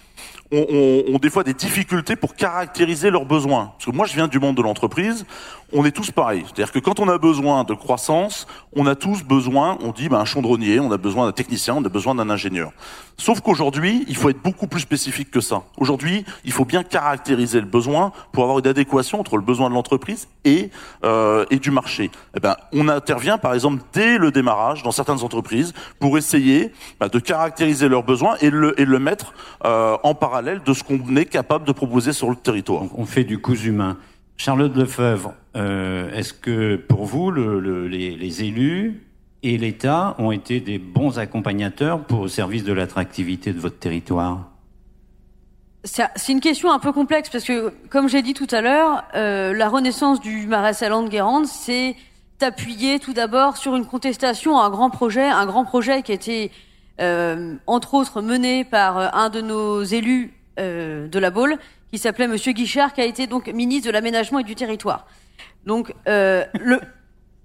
ont, 0.53 0.67
ont, 0.69 1.15
ont, 1.15 1.19
des 1.19 1.31
fois 1.31 1.43
des 1.43 1.55
difficultés 1.55 2.17
pour 2.17 2.35
caractériser 2.35 3.11
leurs 3.11 3.25
besoins. 3.25 3.73
Parce 3.77 3.87
que 3.87 3.91
moi, 3.91 4.07
je 4.07 4.15
viens 4.15 4.29
du 4.29 4.39
monde 4.39 4.57
de 4.57 4.63
l'entreprise 4.63 5.27
on 5.73 5.85
est 5.85 5.91
tous 5.91 6.11
pareils. 6.11 6.45
C'est-à-dire 6.47 6.73
que 6.73 6.79
quand 6.79 7.01
on 7.01 7.09
a 7.09 7.19
besoin 7.19 7.65
de 7.65 7.75
croissance, 7.75 8.47
on 8.75 8.87
a 8.87 8.95
tous 8.95 9.25
besoin, 9.25 9.79
on 9.83 9.91
dit 9.91 10.09
ben, 10.09 10.19
un 10.19 10.25
chaudronnier, 10.25 10.79
on 10.81 10.93
a 10.93 10.97
besoin 10.97 11.27
d'un 11.27 11.33
technicien, 11.33 11.75
on 11.77 11.85
a 11.85 11.89
besoin 11.89 12.15
d'un 12.15 12.31
ingénieur. 12.31 12.73
Sauf 13.19 13.41
qu'aujourd'hui, 13.41 14.05
il 14.09 14.17
faut 14.17 14.29
être 14.29 14.43
beaucoup 14.43 14.67
plus 14.67 14.81
spécifique 14.81 15.31
que 15.31 15.41
ça. 15.41 15.63
Aujourd'hui, 15.79 16.25
il 16.45 16.53
faut 16.53 16.65
bien 16.65 16.83
caractériser 16.83 17.61
le 17.61 17.67
besoin 17.67 18.13
pour 18.33 18.45
avoir 18.45 18.59
une 18.59 18.67
adéquation 18.67 19.21
entre 19.21 19.37
le 19.37 19.43
besoin 19.43 19.69
de 19.71 19.75
l'entreprise 19.75 20.29
et, 20.45 20.71
euh, 21.05 21.45
et 21.51 21.59
du 21.59 21.71
marché. 21.71 22.11
Eh 22.37 22.41
ben, 22.41 22.57
on 22.73 22.89
intervient 22.89 23.39
par 23.39 23.55
exemple 23.55 23.83
dès 23.93 24.19
le 24.19 24.31
démarrage 24.31 24.83
dans 24.83 24.93
certaines 24.93 25.23
entreprises 25.23 25.73
pour 25.99 26.19
essayer 26.19 26.73
ben, 27.01 27.09
de 27.09 27.19
caractériser 27.19 27.89
leurs 27.89 28.05
besoins 28.05 28.37
et 28.41 28.51
le, 28.51 28.79
et 28.81 28.85
le 28.85 28.99
mettre 28.99 29.33
euh, 29.65 29.97
en 30.03 30.15
parallèle 30.15 30.61
de 30.65 30.73
ce 30.75 30.85
qu'on 30.85 31.17
est 31.17 31.25
capable 31.25 31.65
de 31.65 31.73
proposer 31.73 32.13
sur 32.13 32.31
le 32.31 32.37
territoire. 32.37 32.83
On 32.97 33.07
fait 33.07 33.25
du 33.25 33.41
coût 33.41 33.57
humain. 33.57 33.97
Charlotte 34.37 34.75
Lefebvre, 34.77 35.35
euh, 35.57 36.13
est-ce 36.13 36.33
que 36.33 36.77
pour 36.77 37.05
vous, 37.05 37.31
le, 37.31 37.59
le, 37.61 37.89
les, 37.89 38.17
les, 38.17 38.45
élus 38.45 39.03
et 39.43 39.57
l'État 39.57 40.15
ont 40.19 40.31
été 40.31 40.61
des 40.61 40.79
bons 40.79 41.19
accompagnateurs 41.19 42.05
pour 42.05 42.21
au 42.21 42.29
service 42.29 42.65
de 42.65 42.73
l'attractivité 42.73 43.53
de 43.53 43.59
votre 43.59 43.79
territoire? 43.79 44.51
C'est 45.85 46.33
une 46.33 46.41
question 46.41 46.73
un 46.73 46.81
peu 46.81 46.93
complexe 46.93 47.31
parce 47.31 47.45
que, 47.45 47.73
comme 47.91 48.09
j'ai 48.09 48.21
dit 48.23 48.35
tout 48.35 48.49
à 48.51 48.61
l'heure, 48.61 49.05
euh, 49.15 49.55
la 49.55 49.69
renaissance 49.69 50.21
du 50.21 50.49
Salant 50.73 51.05
de 51.05 51.09
Guérande, 51.09 51.47
c'est 51.47 51.95
appuyer 52.43 52.99
tout 52.99 53.13
d'abord 53.13 53.57
sur 53.57 53.77
une 53.77 53.87
contestation 53.87 54.59
à 54.59 54.65
un 54.65 54.71
grand 54.71 54.91
projet, 54.91 55.25
un 55.25 55.47
grand 55.47 55.65
projet 55.65 56.03
qui 56.03 56.13
a 56.13 56.15
été, 56.15 56.51
euh, 57.01 57.55
entre 57.67 57.95
autres, 57.95 58.21
mené 58.21 58.65
par 58.65 58.99
euh, 58.99 59.09
un 59.13 59.31
de 59.31 59.41
nos 59.41 59.83
élus 59.83 60.35
euh, 60.59 61.09
de 61.09 61.19
la 61.19 61.31
Baule, 61.31 61.59
qui 61.91 61.99
s'appelait 61.99 62.29
Monsieur 62.29 62.53
Guichard, 62.53 62.93
qui 62.93 63.01
a 63.01 63.05
été 63.05 63.27
donc 63.27 63.49
ministre 63.49 63.87
de 63.87 63.93
l'aménagement 63.93 64.39
et 64.41 64.45
du 64.45 64.55
territoire. 64.55 65.07
Donc 65.65 65.95
euh, 66.09 66.45
le, 66.55 66.81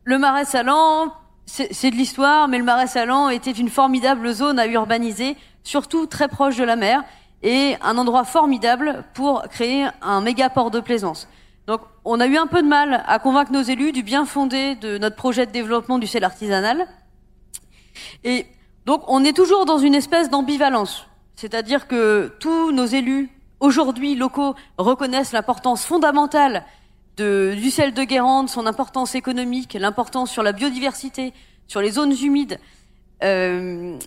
le 0.03 0.17
Marais 0.17 0.45
Salant, 0.45 1.13
c'est 1.45 1.91
de 1.91 1.95
l'histoire, 1.95 2.47
mais 2.47 2.57
le 2.57 2.63
Marais 2.63 2.87
Salant 2.87 3.29
était 3.29 3.51
une 3.51 3.69
formidable 3.69 4.31
zone 4.31 4.59
à 4.59 4.67
urbaniser, 4.67 5.35
surtout 5.63 6.05
très 6.05 6.27
proche 6.27 6.55
de 6.57 6.63
la 6.63 6.75
mer, 6.75 7.03
et 7.43 7.75
un 7.81 7.97
endroit 7.97 8.23
formidable 8.23 9.03
pour 9.13 9.43
créer 9.49 9.87
un 10.01 10.21
méga 10.21 10.49
port 10.49 10.71
de 10.71 10.79
plaisance. 10.79 11.27
Donc 11.67 11.81
on 12.05 12.19
a 12.19 12.27
eu 12.27 12.37
un 12.37 12.47
peu 12.47 12.61
de 12.61 12.67
mal 12.67 13.03
à 13.07 13.19
convaincre 13.19 13.51
nos 13.51 13.61
élus 13.61 13.91
du 13.91 14.03
bien 14.03 14.25
fondé 14.25 14.75
de 14.75 14.97
notre 14.97 15.15
projet 15.15 15.45
de 15.45 15.51
développement 15.51 15.99
du 15.99 16.07
sel 16.07 16.23
artisanal. 16.23 16.87
Et 18.23 18.45
donc 18.85 19.03
on 19.07 19.23
est 19.23 19.35
toujours 19.35 19.65
dans 19.65 19.77
une 19.77 19.95
espèce 19.95 20.29
d'ambivalence. 20.29 21.07
C'est-à-dire 21.35 21.87
que 21.87 22.35
tous 22.39 22.71
nos 22.71 22.85
élus 22.85 23.29
aujourd'hui 23.61 24.15
locaux 24.15 24.55
reconnaissent 24.77 25.31
l'importance 25.31 25.85
fondamentale 25.85 26.65
de, 27.15 27.55
du 27.55 27.71
sel 27.71 27.93
de 27.93 28.03
Guérande, 28.03 28.49
son 28.49 28.65
importance 28.65 29.15
économique, 29.15 29.77
l'importance 29.79 30.29
sur 30.29 30.43
la 30.43 30.51
biodiversité, 30.51 31.33
sur 31.67 31.79
les 31.79 31.91
zones 31.91 32.13
humides. 32.21 32.59
Euh, 33.23 33.97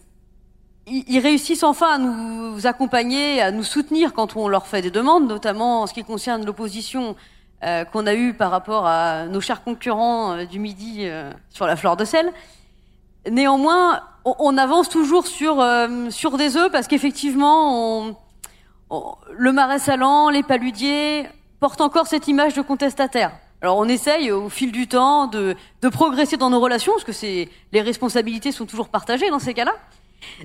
ils 0.87 1.19
réussissent 1.19 1.63
enfin 1.63 1.95
à 1.95 1.99
nous 1.99 2.67
accompagner, 2.67 3.41
à 3.41 3.51
nous 3.51 3.63
soutenir 3.63 4.13
quand 4.13 4.37
on 4.37 4.49
leur 4.49 4.67
fait 4.67 4.83
des 4.83 4.91
demandes, 4.91 5.27
notamment 5.27 5.83
en 5.83 5.87
ce 5.87 5.95
qui 5.95 6.05
concerne 6.05 6.45
l'opposition 6.45 7.17
euh, 7.65 7.85
qu'on 7.87 8.07
a 8.07 8.15
eue 8.15 8.35
par 8.35 8.51
rapport 8.51 8.87
à 8.87 9.25
nos 9.25 9.41
chers 9.41 9.65
concurrents 9.65 10.33
euh, 10.33 10.45
du 10.45 10.59
Midi 10.59 10.99
euh, 11.07 11.33
sur 11.49 11.67
la 11.67 11.77
fleur 11.77 11.97
de 11.97 12.05
sel. 12.05 12.31
Néanmoins, 13.31 14.03
on, 14.27 14.59
avance 14.59 14.91
toujours 14.91 15.27
sur, 15.27 15.67
sur 16.11 16.37
des 16.37 16.59
œufs 16.59 16.71
parce 16.71 16.89
qu'effectivement, 16.89 18.15
le 19.33 19.53
marais 19.53 19.79
salant, 19.79 20.31
les 20.31 20.43
paludiers 20.43 21.27
portent 21.61 21.81
encore 21.81 22.07
cette 22.07 22.29
image 22.29 22.55
de 22.55 22.63
contestataire. 22.63 23.33
Alors 23.63 23.79
on 23.79 23.89
essaye 23.89 24.31
au 24.31 24.49
fil 24.49 24.73
du 24.73 24.87
temps 24.87 25.27
de, 25.27 25.57
de 25.81 25.89
progresser 25.89 26.37
dans 26.37 26.51
nos 26.51 26.61
relations, 26.61 26.93
parce 26.93 27.05
que 27.05 27.13
c'est 27.13 27.49
les 27.73 27.81
responsabilités 27.81 28.53
sont 28.53 28.67
toujours 28.67 28.89
partagées 28.89 29.31
dans 29.31 29.39
ces 29.39 29.55
cas-là 29.55 29.73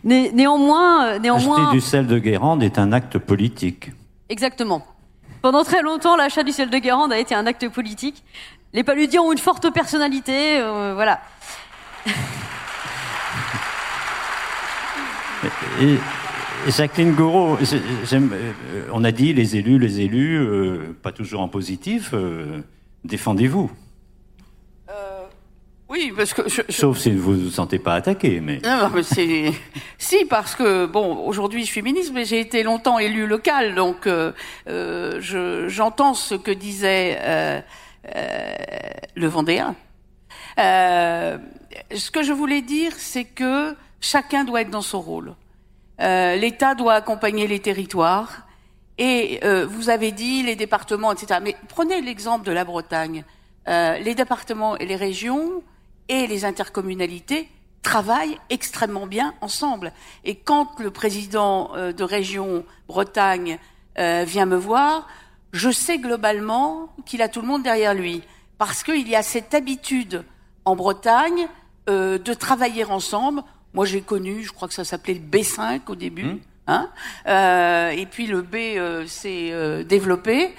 néanmoins, 0.04 1.06
euh, 1.06 1.20
néanmoins. 1.20 1.64
Acheter 1.64 1.76
du 1.76 1.82
sel 1.82 2.08
de 2.08 2.18
Guérande 2.20 2.64
est 2.64 2.78
un 2.78 2.92
acte 2.92 3.18
politique. 3.18 3.92
Exactement. 4.30 4.86
Pendant 5.42 5.64
très 5.64 5.82
longtemps, 5.82 6.16
l'achat 6.16 6.44
du 6.44 6.52
sel 6.52 6.70
de 6.70 6.78
Guérande 6.78 7.14
a 7.14 7.20
été 7.20 7.34
un 7.34 7.48
acte 7.48 7.68
politique. 7.70 8.24
Les 8.74 8.84
paludiens 8.84 9.22
ont 9.22 9.32
une 9.32 9.38
forte 9.38 9.72
personnalité, 9.74 10.60
euh, 10.60 10.94
voilà. 10.94 11.22
Et, 15.82 15.98
Jacqueline 16.72 17.14
Gouraud, 17.14 17.58
euh, 17.74 18.88
on 18.94 19.04
a 19.04 19.12
dit 19.12 19.34
les 19.34 19.56
élus, 19.56 19.80
les 19.80 20.02
élus, 20.02 20.48
pas 21.02 21.12
toujours 21.12 21.42
en 21.42 21.48
positif, 21.48 22.14
défendez-vous. 23.04 23.72
Oui, 25.90 26.14
parce 26.16 26.36
que 26.36 26.48
je, 26.48 26.62
sauf 26.70 27.00
si 27.00 27.12
vous 27.12 27.34
ne 27.34 27.44
vous 27.46 27.50
sentez 27.50 27.80
pas 27.80 27.96
attaqué, 27.96 28.42
mais. 28.42 28.62
Non, 28.64 28.92
mais 28.94 29.02
c'est 29.02 29.52
si 29.98 30.24
parce 30.26 30.54
que 30.56 30.86
bon, 30.86 31.26
aujourd'hui 31.26 31.62
je 31.62 31.72
suis 31.72 31.82
ministre, 31.82 32.14
mais 32.14 32.26
j'ai 32.26 32.40
été 32.40 32.62
longtemps 32.62 33.00
élu 33.00 33.26
local, 33.26 33.74
donc 33.74 34.06
euh, 34.06 34.32
euh, 34.68 35.20
j'entends 35.68 36.14
ce 36.14 36.36
que 36.36 36.52
disait 36.52 37.18
euh, 37.22 37.62
euh, 38.16 38.54
le 39.16 39.28
Vendéen. 39.28 39.76
Euh, 40.60 41.40
ce 41.96 42.12
que 42.12 42.22
je 42.22 42.34
voulais 42.34 42.62
dire, 42.62 42.92
c'est 42.96 43.26
que 43.26 43.76
chacun 44.00 44.44
doit 44.44 44.62
être 44.62 44.70
dans 44.70 44.84
son 44.84 45.02
rôle. 45.02 45.34
L'État 46.00 46.76
doit 46.76 46.94
accompagner 46.94 47.48
les 47.48 47.60
territoires. 47.60 48.48
Et 48.98 49.40
vous 49.68 49.90
avez 49.90 50.12
dit 50.12 50.44
les 50.44 50.56
départements, 50.56 51.12
etc. 51.12 51.40
Mais 51.44 51.56
prenez 51.68 52.02
l'exemple 52.02 52.46
de 52.46 52.52
la 52.52 52.64
Bretagne. 52.66 53.24
les 53.68 54.16
départements 54.16 54.78
et 54.78 54.86
les 54.86 54.96
régions 54.96 55.62
et 56.10 56.28
les 56.28 56.44
intercommunalités 56.44 57.50
travaillent 57.82 58.38
extrêmement 58.50 59.08
bien 59.08 59.34
ensemble. 59.42 59.94
Et 60.26 60.36
quand 60.36 60.80
le 60.80 60.92
président 60.92 61.72
euh, 61.76 61.94
de 61.94 62.04
région 62.04 62.66
Bretagne 62.88 63.58
euh, 63.98 64.24
vient 64.28 64.46
me 64.46 64.58
voir, 64.58 65.08
je 65.54 65.72
sais 65.72 65.98
globalement 65.98 66.90
qu'il 67.06 67.22
a 67.22 67.30
tout 67.30 67.42
le 67.42 67.48
monde 67.48 67.64
derrière 67.64 67.94
lui, 67.94 68.22
parce 68.58 68.84
qu'il 68.84 69.08
y 69.08 69.16
a 69.16 69.24
cette 69.24 69.54
habitude 69.54 70.24
en 70.66 70.76
Bretagne 70.76 71.48
euh, 71.90 72.18
de 72.18 72.34
travailler 72.34 72.84
ensemble. 72.86 73.44
Moi, 73.74 73.86
j'ai 73.86 74.02
connu, 74.02 74.44
je 74.44 74.52
crois 74.52 74.68
que 74.68 74.74
ça 74.74 74.84
s'appelait 74.84 75.14
le 75.16 75.20
B5 75.20 75.82
au 75.88 75.96
début. 75.96 76.24
Mmh. 76.24 76.40
Hein 76.68 76.90
et 77.98 78.06
puis 78.06 78.28
le 78.28 78.44
B 78.44 79.08
s'est 79.08 79.84
développé. 79.86 80.54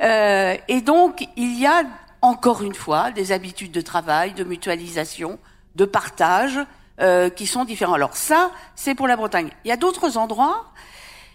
et 0.00 0.80
donc, 0.82 1.26
il 1.36 1.58
y 1.58 1.66
a 1.66 1.84
encore 2.22 2.62
une 2.62 2.74
fois, 2.74 3.10
des 3.10 3.32
habitudes 3.32 3.72
de 3.72 3.80
travail, 3.80 4.32
de 4.32 4.44
mutualisation, 4.44 5.38
de 5.76 5.84
partage 5.84 6.58
euh, 7.00 7.30
qui 7.30 7.46
sont 7.46 7.64
différents. 7.64 7.94
Alors 7.94 8.16
ça, 8.16 8.50
c'est 8.74 8.94
pour 8.94 9.06
la 9.06 9.16
Bretagne. 9.16 9.50
Il 9.64 9.68
y 9.68 9.72
a 9.72 9.76
d'autres 9.76 10.16
endroits. 10.16 10.72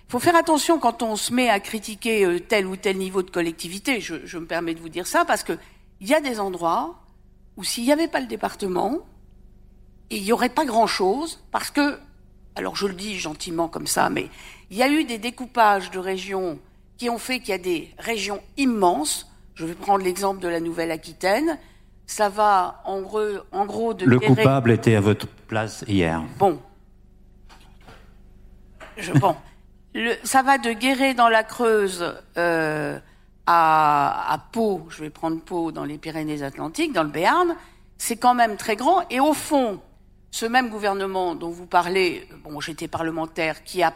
Il 0.07 0.11
faut 0.11 0.19
faire 0.19 0.35
attention 0.35 0.79
quand 0.79 1.01
on 1.01 1.15
se 1.15 1.33
met 1.33 1.49
à 1.49 1.59
critiquer 1.59 2.25
euh, 2.25 2.39
tel 2.39 2.67
ou 2.67 2.75
tel 2.75 2.97
niveau 2.97 3.23
de 3.23 3.31
collectivité. 3.31 4.01
Je, 4.01 4.25
je 4.25 4.37
me 4.37 4.45
permets 4.45 4.73
de 4.73 4.79
vous 4.79 4.89
dire 4.89 5.07
ça 5.07 5.25
parce 5.25 5.43
que 5.43 5.53
il 6.01 6.07
y 6.07 6.13
a 6.13 6.19
des 6.19 6.39
endroits 6.39 6.99
où 7.55 7.63
s'il 7.63 7.85
n'y 7.85 7.93
avait 7.93 8.09
pas 8.09 8.19
le 8.19 8.27
département, 8.27 8.99
il 10.09 10.23
n'y 10.23 10.31
aurait 10.31 10.49
pas 10.49 10.65
grand-chose 10.65 11.43
parce 11.51 11.71
que, 11.71 11.99
alors 12.55 12.75
je 12.75 12.87
le 12.87 12.93
dis 12.93 13.17
gentiment 13.17 13.67
comme 13.67 13.87
ça, 13.87 14.09
mais 14.09 14.29
il 14.69 14.77
y 14.77 14.83
a 14.83 14.89
eu 14.89 15.03
des 15.03 15.17
découpages 15.17 15.91
de 15.91 15.99
régions 15.99 16.59
qui 16.97 17.09
ont 17.09 17.17
fait 17.17 17.39
qu'il 17.39 17.49
y 17.49 17.53
a 17.53 17.57
des 17.57 17.91
régions 17.97 18.41
immenses 18.57 19.27
je 19.55 19.65
vais 19.65 19.75
prendre 19.75 20.03
l'exemple 20.03 20.41
de 20.41 20.47
la 20.47 20.59
Nouvelle-Aquitaine. 20.59 21.57
Ça 22.05 22.29
va 22.29 22.81
en 22.85 23.01
gros, 23.01 23.19
en 23.51 23.65
gros 23.65 23.93
de. 23.93 24.05
Le 24.05 24.19
coupable 24.19 24.71
était 24.71 24.95
à 24.95 25.01
votre 25.01 25.27
place 25.27 25.85
hier. 25.87 26.21
Bon. 26.37 26.59
Je, 28.97 29.11
bon. 29.13 29.35
Le, 29.93 30.13
ça 30.23 30.41
va 30.41 30.57
de 30.57 30.71
Guéret 30.71 31.13
dans 31.13 31.29
la 31.29 31.43
Creuse 31.43 32.15
euh, 32.37 32.99
à, 33.45 34.33
à 34.33 34.37
Pau. 34.37 34.85
Je 34.89 35.03
vais 35.03 35.09
prendre 35.09 35.39
Pau 35.39 35.71
dans 35.71 35.85
les 35.85 35.97
Pyrénées-Atlantiques, 35.97 36.93
dans 36.93 37.03
le 37.03 37.09
Béarn. 37.09 37.55
C'est 37.97 38.17
quand 38.17 38.33
même 38.33 38.57
très 38.57 38.75
grand. 38.75 39.07
Et 39.09 39.19
au 39.19 39.33
fond, 39.33 39.79
ce 40.33 40.47
même 40.47 40.69
gouvernement 40.69 41.35
dont 41.35 41.51
vous 41.51 41.67
parlez, 41.67 42.27
bon, 42.43 42.59
j'étais 42.59 42.87
parlementaire, 42.87 43.63
qui 43.63 43.83
a 43.83 43.93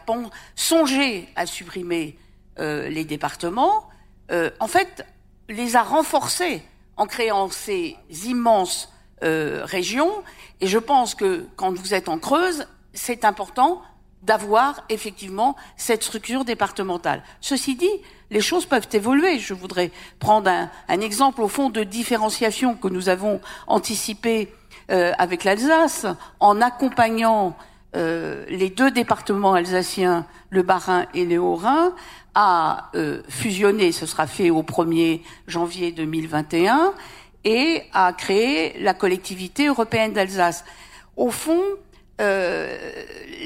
songé 0.54 1.28
à 1.34 1.46
supprimer 1.46 2.16
euh, 2.60 2.88
les 2.88 3.04
départements, 3.04 3.88
euh, 4.30 4.48
en 4.60 4.68
fait, 4.68 5.04
les 5.48 5.74
a 5.74 5.82
renforcés 5.82 6.62
en 6.96 7.06
créant 7.06 7.50
ces 7.50 7.96
immenses 8.24 8.92
euh, 9.24 9.62
régions. 9.64 10.12
Et 10.60 10.68
je 10.68 10.78
pense 10.78 11.16
que 11.16 11.44
quand 11.56 11.76
vous 11.76 11.92
êtes 11.92 12.08
en 12.08 12.20
Creuse, 12.20 12.68
c'est 12.92 13.24
important 13.24 13.82
d'avoir 14.22 14.84
effectivement 14.90 15.56
cette 15.76 16.04
structure 16.04 16.44
départementale. 16.44 17.24
Ceci 17.40 17.74
dit, 17.74 17.90
les 18.30 18.40
choses 18.40 18.66
peuvent 18.66 18.88
évoluer. 18.92 19.40
Je 19.40 19.54
voudrais 19.54 19.90
prendre 20.20 20.50
un, 20.88 21.00
exemple 21.00 21.40
au 21.40 21.48
fond 21.48 21.68
de 21.68 21.82
différenciation 21.82 22.76
que 22.76 22.86
nous 22.86 23.08
avons 23.08 23.40
anticipé 23.66 24.52
euh, 24.90 25.12
avec 25.18 25.44
l'Alsace 25.44 26.06
en 26.40 26.60
accompagnant 26.60 27.56
euh, 27.96 28.44
les 28.48 28.70
deux 28.70 28.90
départements 28.90 29.54
alsaciens, 29.54 30.26
le 30.50 30.62
Bas-Rhin 30.62 31.06
et 31.14 31.24
le 31.24 31.38
Haut-Rhin, 31.38 31.92
à 32.34 32.90
euh, 32.94 33.22
fusionner, 33.28 33.92
ce 33.92 34.06
sera 34.06 34.26
fait 34.26 34.50
au 34.50 34.62
1er 34.62 35.22
janvier 35.46 35.92
2021, 35.92 36.92
et 37.44 37.82
à 37.92 38.12
créer 38.12 38.78
la 38.80 38.94
collectivité 38.94 39.66
européenne 39.66 40.12
d'Alsace. 40.12 40.64
Au 41.16 41.30
fond, 41.30 41.62
euh, 42.20 42.76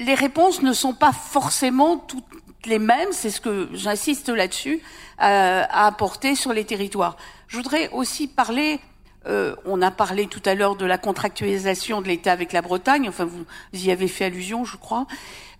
les 0.04 0.14
réponses 0.14 0.62
ne 0.62 0.72
sont 0.72 0.94
pas 0.94 1.12
forcément 1.12 1.96
toutes 1.96 2.24
les 2.66 2.78
mêmes, 2.78 3.08
c'est 3.12 3.30
ce 3.30 3.40
que 3.40 3.68
j'insiste 3.72 4.28
là-dessus, 4.28 4.80
euh, 5.20 5.62
à 5.68 5.86
apporter 5.86 6.34
sur 6.34 6.52
les 6.52 6.64
territoires. 6.64 7.16
Je 7.48 7.56
voudrais 7.56 7.90
aussi 7.90 8.28
parler 8.28 8.80
euh, 9.26 9.54
on 9.64 9.82
a 9.82 9.90
parlé 9.90 10.26
tout 10.26 10.42
à 10.44 10.54
l'heure 10.54 10.76
de 10.76 10.84
la 10.84 10.98
contractualisation 10.98 12.00
de 12.02 12.08
l'État 12.08 12.32
avec 12.32 12.52
la 12.52 12.62
Bretagne. 12.62 13.08
Enfin, 13.08 13.24
vous 13.24 13.44
y 13.72 13.90
avez 13.90 14.08
fait 14.08 14.24
allusion, 14.24 14.64
je 14.64 14.76
crois. 14.76 15.06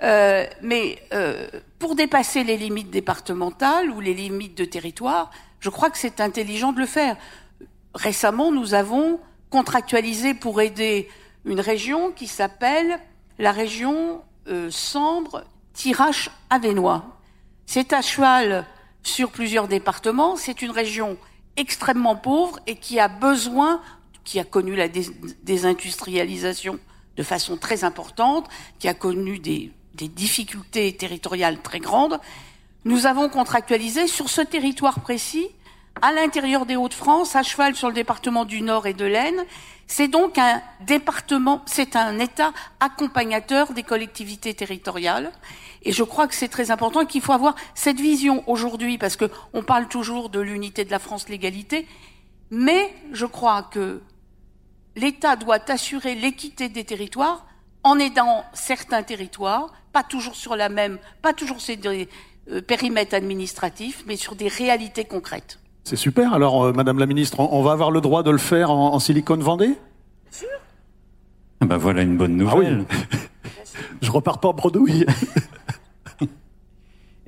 Euh, 0.03 0.47
mais 0.63 0.99
euh, 1.13 1.49
pour 1.79 1.95
dépasser 1.95 2.45
les 2.45 2.57
limites 2.57 2.91
départementales 2.91 3.91
ou 3.91 4.01
les 4.01 4.15
limites 4.15 4.57
de 4.57 4.65
territoire, 4.65 5.31
je 5.61 5.71
crois 5.71 5.91
que 5.91 5.99
c'est 5.99 6.21
intelligent 6.21 6.73
de 6.73 6.81
le 6.81 6.87
faire. 6.87 7.17
Récemment, 7.95 8.51
nous 8.51 8.75
avons 8.75 9.21
contractualisé 9.51 10.35
pour 10.35 10.61
aider 10.61 11.09
une 11.45 11.61
région 11.61 12.11
qui 12.11 12.27
s'appelle 12.27 12.99
la 13.39 13.53
région 13.53 14.23
Sambre 14.71 15.45
Tirache 15.73 16.31
Avenois. 16.51 17.05
C'est 17.67 17.93
à 17.93 18.03
cheval 18.03 18.67
sur 19.03 19.31
plusieurs 19.31 19.69
départements. 19.69 20.37
C'est 20.37 20.63
une 20.63 20.71
région 20.71 21.17
extrêmement 21.57 22.17
pauvre 22.17 22.59
et 22.67 22.77
qui 22.77 22.99
a 22.99 23.09
besoin, 23.09 23.81
qui 24.25 24.39
a 24.39 24.45
connu 24.45 24.75
la 24.75 24.89
désindustrialisation 24.89 26.79
de 27.17 27.23
façon 27.23 27.57
très 27.57 27.85
importante, 27.85 28.49
qui 28.79 28.89
a 28.89 28.95
connu 28.95 29.39
des, 29.39 29.71
des 29.95 30.09
difficultés 30.09 30.95
territoriales 30.97 31.61
très 31.61 31.81
grandes, 31.81 32.19
nous 32.85 33.07
avons 33.07 33.29
contractualisé 33.29 34.07
sur 34.07 34.29
ce 34.29 34.41
territoire 34.41 35.01
précis, 35.01 35.49
à 36.03 36.13
l'intérieur 36.13 36.67
des 36.67 36.77
Hauts-de-France, 36.77 37.37
à 37.37 37.45
cheval 37.45 37.77
sur 37.77 37.89
le 37.89 37.95
département 37.95 38.45
du 38.45 38.61
Nord 38.61 38.87
et 38.87 38.93
de 38.93 39.05
l'Aisne. 39.05 39.45
C'est 39.87 40.09
donc 40.09 40.37
un 40.37 40.61
département, 40.81 41.63
c'est 41.65 41.97
un 41.97 42.19
État 42.19 42.53
accompagnateur 42.81 43.73
des 43.73 43.85
collectivités 43.85 44.53
territoriales. 44.53 45.31
Et 45.83 45.93
je 45.93 46.03
crois 46.03 46.27
que 46.27 46.35
c'est 46.35 46.49
très 46.49 46.71
important 46.73 47.07
qu'il 47.07 47.23
faut 47.23 47.33
avoir 47.33 47.55
cette 47.75 48.01
vision 48.01 48.43
aujourd'hui, 48.49 48.99
parce 48.99 49.17
que 49.17 49.31
on 49.53 49.63
parle 49.63 49.87
toujours 49.89 50.29
de 50.29 50.41
l'unité 50.41 50.85
de 50.85 50.91
la 50.91 50.99
France, 50.99 51.29
l'égalité, 51.29 51.87
mais 52.51 52.93
je 53.13 53.27
crois 53.27 53.63
que 53.63 54.03
l'État 54.97 55.37
doit 55.37 55.71
assurer 55.71 56.15
l'équité 56.15 56.69
des 56.69 56.85
territoires 56.85 57.47
en 57.85 57.99
aidant 57.99 58.45
certains 58.55 59.03
territoires, 59.03 59.73
pas 59.93 60.03
toujours 60.03 60.35
sur 60.35 60.57
la 60.57 60.69
même, 60.69 60.99
pas 61.21 61.33
toujours 61.33 61.61
sur 61.61 61.77
des 61.77 62.09
euh, 62.51 62.61
périmètres 62.61 63.15
administratifs, 63.15 64.05
mais 64.07 64.17
sur 64.17 64.35
des 64.35 64.49
réalités 64.49 65.05
concrètes. 65.05 65.62
C'est 65.85 65.97
super. 65.97 66.33
Alors, 66.33 66.65
euh, 66.65 66.73
Madame 66.73 66.99
la 66.99 67.07
Ministre, 67.07 67.41
on, 67.41 67.63
va 67.63 67.73
avoir 67.73 67.91
le 67.91 68.01
droit 68.01 68.23
de 68.23 68.31
le 68.31 68.39
faire 68.39 68.71
en, 68.71 68.95
en 68.95 68.99
Silicon 68.99 69.37
Vendée? 69.37 69.77
Sûr. 70.31 70.49
Ah 71.61 71.67
ben 71.67 71.77
voilà 71.77 72.03
une 72.03 72.17
bonne 72.17 72.37
nouvelle. 72.37 72.87
Ah 72.91 73.19
je 74.01 74.11
repars 74.11 74.41
pas 74.41 74.49
en 74.49 74.55
bredouille. 74.55 75.07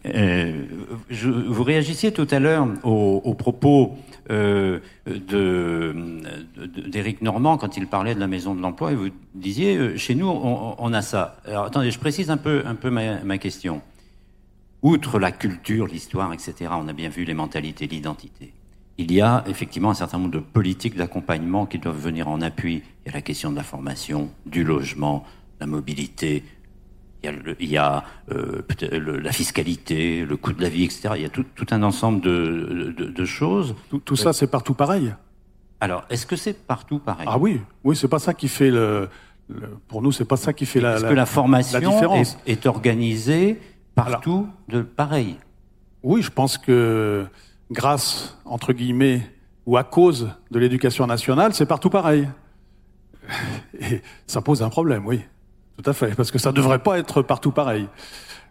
Euh, 0.06 0.64
je, 1.08 1.30
vous 1.30 1.62
réagissiez 1.62 2.12
tout 2.12 2.26
à 2.30 2.38
l'heure 2.38 2.68
aux, 2.82 3.34
propos 3.34 3.96
euh, 4.30 4.80
d'Éric 5.06 7.22
Normand 7.22 7.56
quand 7.56 7.78
il 7.78 7.86
parlait 7.86 8.14
de 8.14 8.20
la 8.20 8.26
maison 8.26 8.54
de 8.54 8.60
l'emploi 8.60 8.92
et 8.92 8.94
vous 8.94 9.08
disiez 9.34 9.76
euh, 9.76 9.96
chez 9.96 10.14
nous 10.14 10.28
on, 10.28 10.92
a 10.92 11.00
ça. 11.00 11.38
Alors 11.46 11.64
attendez, 11.64 11.90
je 11.90 11.98
précise 11.98 12.30
un 12.30 12.36
peu, 12.36 12.62
un 12.66 12.74
peu 12.74 12.90
ma, 12.90 13.24
ma 13.24 13.38
question. 13.38 13.80
Outre 14.84 15.18
la 15.18 15.32
culture, 15.32 15.86
l'histoire, 15.86 16.34
etc., 16.34 16.70
on 16.72 16.88
a 16.88 16.92
bien 16.92 17.08
vu 17.08 17.24
les 17.24 17.32
mentalités, 17.32 17.86
l'identité. 17.86 18.52
Il 18.98 19.10
y 19.12 19.22
a 19.22 19.42
effectivement 19.46 19.90
un 19.90 19.94
certain 19.94 20.18
nombre 20.18 20.30
de 20.30 20.38
politiques 20.38 20.94
d'accompagnement 20.94 21.64
qui 21.64 21.78
doivent 21.78 21.98
venir 21.98 22.28
en 22.28 22.42
appui. 22.42 22.82
Il 23.04 23.08
y 23.08 23.10
a 23.10 23.14
la 23.14 23.22
question 23.22 23.50
de 23.50 23.56
la 23.56 23.62
formation, 23.62 24.30
du 24.44 24.62
logement, 24.62 25.24
la 25.58 25.66
mobilité, 25.66 26.44
il 27.60 27.70
y 27.70 27.78
a, 27.78 28.04
euh, 28.30 28.62
la 29.22 29.32
fiscalité, 29.32 30.22
le 30.26 30.36
coût 30.36 30.52
de 30.52 30.60
la 30.60 30.68
vie, 30.68 30.84
etc. 30.84 31.14
Il 31.16 31.22
y 31.22 31.24
a 31.24 31.30
tout, 31.30 31.46
un 31.70 31.82
ensemble 31.82 32.20
de, 32.20 33.24
choses. 33.24 33.74
Tout, 34.04 34.16
ça, 34.16 34.34
c'est 34.34 34.48
partout 34.48 34.74
pareil. 34.74 35.14
Alors, 35.80 36.04
est-ce 36.10 36.26
que 36.26 36.36
c'est 36.36 36.66
partout 36.66 36.98
pareil? 36.98 37.26
Ah 37.26 37.38
oui, 37.38 37.58
oui, 37.84 37.96
c'est 37.96 38.08
pas 38.08 38.18
ça 38.18 38.34
qui 38.34 38.48
fait 38.48 38.70
le. 38.70 39.08
pour 39.88 40.02
nous, 40.02 40.12
c'est 40.12 40.26
pas 40.26 40.36
ça 40.36 40.52
qui 40.52 40.66
fait 40.66 40.80
la. 40.80 40.96
Est-ce 40.96 41.04
que 41.04 41.14
la 41.14 41.24
formation 41.24 41.78
différence. 41.78 42.36
Est, 42.46 42.66
organisée 42.66 43.58
partout 43.94 44.48
de 44.68 44.82
pareil 44.82 45.36
Oui, 46.02 46.22
je 46.22 46.30
pense 46.30 46.58
que 46.58 47.26
grâce 47.70 48.38
entre 48.44 48.72
guillemets 48.72 49.30
ou 49.66 49.76
à 49.76 49.84
cause 49.84 50.30
de 50.50 50.58
l'éducation 50.58 51.06
nationale, 51.06 51.54
c'est 51.54 51.66
partout 51.66 51.90
pareil. 51.90 52.28
Et 53.80 54.02
ça 54.26 54.42
pose 54.42 54.62
un 54.62 54.68
problème, 54.68 55.06
oui. 55.06 55.22
Tout 55.82 55.90
à 55.90 55.92
fait, 55.92 56.14
parce 56.14 56.30
que 56.30 56.38
ça 56.38 56.52
devrait 56.52 56.78
pas 56.78 56.98
être 56.98 57.22
partout 57.22 57.50
pareil. 57.50 57.88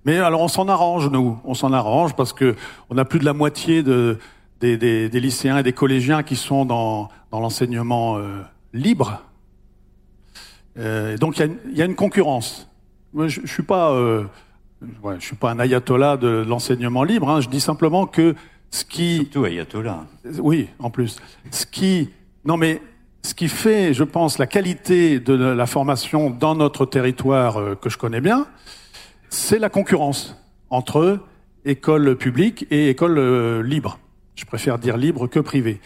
Mais 0.06 0.18
alors 0.18 0.42
on 0.42 0.48
s'en 0.48 0.68
arrange, 0.68 1.10
nous. 1.10 1.40
On 1.46 1.54
s'en 1.54 1.72
arrange 1.72 2.16
parce 2.16 2.34
que 2.34 2.56
on 2.90 2.98
a 2.98 3.06
plus 3.06 3.20
de 3.20 3.26
la 3.26 3.34
moitié 3.34 3.84
de, 3.84 4.18
des, 4.60 4.78
des, 4.78 5.08
des 5.08 5.20
lycéens 5.20 5.60
et 5.60 5.64
des 5.64 5.74
collégiens 5.74 6.24
qui 6.24 6.36
sont 6.36 6.66
dans, 6.66 7.10
dans 7.32 7.40
l'enseignement 7.40 8.18
euh, 8.18 8.42
libre. 8.74 9.22
Euh, 10.78 11.18
donc 11.18 11.38
il 11.38 11.58
y, 11.74 11.78
y, 11.78 11.82
a 11.82 11.86
une 11.86 11.96
concurrence. 11.96 12.70
Moi, 13.14 13.28
je, 13.28 13.42
je 13.42 13.54
suis 13.54 13.64
pas, 13.64 13.92
euh, 13.92 14.26
ouais, 15.04 15.16
je 15.20 15.26
suis 15.26 15.36
pas 15.36 15.52
un 15.52 15.60
ayatollah 15.60 16.18
de 16.18 16.44
l'enseignement 16.48 17.04
libre. 17.04 17.30
Hein. 17.30 17.42
Je 17.42 17.50
dis 17.50 17.62
simplement 17.62 18.06
que 18.06 18.36
ce 18.70 18.86
qui 18.86 19.18
surtout 19.18 19.46
ayatollah. 19.46 20.06
Oui, 20.40 20.70
en 20.80 20.90
plus. 20.90 21.20
Ce 21.52 21.66
qui 21.66 22.10
non 22.46 22.58
mais 22.58 22.82
ce 23.22 23.34
qui 23.34 23.48
fait, 23.48 23.94
je 23.94 24.04
pense, 24.04 24.38
la 24.38 24.48
qualité 24.48 25.20
de 25.20 25.34
la 25.34 25.66
formation 25.66 26.30
dans 26.30 26.56
notre 26.56 26.86
territoire 26.86 27.58
euh, 27.58 27.76
que 27.76 27.90
je 27.90 27.98
connais 27.98 28.20
bien, 28.20 28.48
c'est 29.30 29.60
la 29.60 29.70
concurrence 29.70 30.38
entre 30.70 31.20
écoles 31.64 32.18
publiques 32.18 32.68
et 32.70 32.90
écoles 32.90 33.18
euh, 33.18 33.64
libres. 33.64 33.98
Je 34.36 34.44
préfère 34.46 34.78
dire 34.78 34.98
libre 34.98 35.28
que 35.28 35.40
privée. 35.40 35.80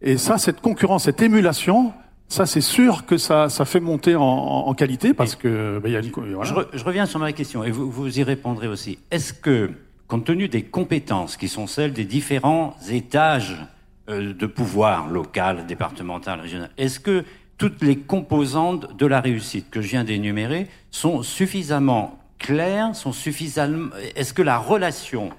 Et 0.00 0.16
ça, 0.16 0.38
cette 0.38 0.60
concurrence, 0.60 1.04
cette 1.04 1.20
émulation, 1.20 1.92
ça, 2.32 2.46
c'est 2.46 2.60
sûr 2.60 3.04
que 3.04 3.18
ça, 3.18 3.48
ça 3.48 3.64
fait 3.64 3.80
monter 3.80 4.16
en, 4.16 4.22
en 4.22 4.74
qualité 4.74 5.14
parce 5.14 5.36
que 5.36 5.80
ben, 5.82 5.90
y 5.90 5.96
a 5.96 6.00
une, 6.00 6.10
je, 6.42 6.54
je, 6.72 6.84
reviens 6.84 7.06
sur 7.06 7.18
ma 7.18 7.32
question 7.32 7.62
et 7.62 7.70
vous, 7.70 7.90
vous 7.90 8.18
y 8.18 8.22
répondrez 8.22 8.68
aussi. 8.68 8.98
Est-ce 9.10 9.32
que, 9.32 9.70
compte 10.08 10.24
tenu 10.24 10.48
des 10.48 10.62
compétences 10.62 11.36
qui 11.36 11.48
sont 11.48 11.66
celles 11.66 11.92
des 11.92 12.04
différents 12.04 12.74
étages 12.90 13.56
euh, 14.08 14.34
de 14.34 14.46
pouvoir 14.46 15.08
local, 15.08 15.64
départemental, 15.66 16.40
régional. 16.40 16.70
Est-ce 16.76 16.98
que 16.98 17.24
toutes 17.56 17.82
les 17.82 17.96
composantes 17.96 18.96
de 18.96 19.06
la 19.06 19.20
réussite 19.20 19.70
que 19.70 19.80
je 19.80 19.86
viens 19.86 20.02
d'énumérer 20.02 20.66
sont 20.90 21.22
suffisamment 21.22 22.18
claires, 22.40 22.96
sont 22.96 23.12
suffisamment 23.12 23.90
est-ce 24.16 24.34
que 24.34 24.42
la 24.42 24.58
relation 24.58 25.30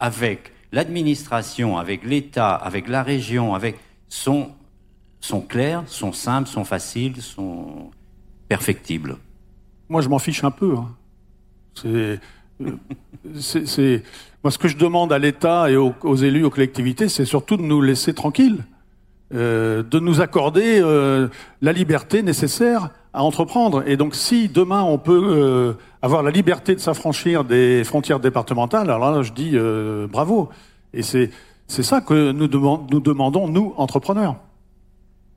avec 0.00 0.52
l'administration, 0.72 1.78
avec 1.78 2.02
l'État, 2.02 2.56
avec 2.56 2.88
la 2.88 3.04
région, 3.04 3.54
avec 3.54 3.76
sont 4.08 4.50
sont 5.20 5.40
claires, 5.40 5.82
sont 5.86 6.12
simples, 6.12 6.48
sont 6.48 6.64
faciles, 6.64 7.20
sont 7.22 7.90
perfectibles 8.48 9.16
Moi, 9.88 10.00
je 10.00 10.08
m'en 10.08 10.18
fiche 10.18 10.44
un 10.44 10.50
peu. 10.50 10.74
Hein. 10.76 10.88
C'est 11.74 12.20
c'est 13.40 14.02
moi 14.42 14.50
ce 14.50 14.58
que 14.58 14.68
je 14.68 14.76
demande 14.76 15.12
à 15.12 15.18
l'État 15.18 15.70
et 15.70 15.76
aux, 15.76 16.16
élus, 16.16 16.44
aux 16.44 16.50
collectivités, 16.50 17.08
c'est 17.08 17.24
surtout 17.24 17.56
de 17.56 17.62
nous 17.62 17.80
laisser 17.80 18.14
tranquilles, 18.14 18.64
euh, 19.34 19.82
de 19.82 19.98
nous 19.98 20.20
accorder 20.20 20.80
euh, 20.80 21.28
la 21.60 21.72
liberté 21.72 22.22
nécessaire 22.22 22.90
à 23.12 23.22
entreprendre. 23.22 23.82
Et 23.86 23.96
donc, 23.96 24.14
si 24.14 24.48
demain 24.48 24.82
on 24.82 24.98
peut 24.98 25.22
euh, 25.24 25.72
avoir 26.02 26.22
la 26.22 26.30
liberté 26.30 26.74
de 26.74 26.80
s'affranchir 26.80 27.44
des 27.44 27.84
frontières 27.84 28.20
départementales, 28.20 28.90
alors 28.90 29.10
là, 29.10 29.22
je 29.22 29.32
dis 29.32 29.52
euh, 29.54 30.06
bravo. 30.06 30.48
Et 30.94 31.02
c'est 31.02 31.30
c'est 31.66 31.82
ça 31.82 32.00
que 32.00 32.32
nous 32.32 32.48
demandons 32.48 33.46
nous 33.46 33.74
entrepreneurs. 33.76 34.36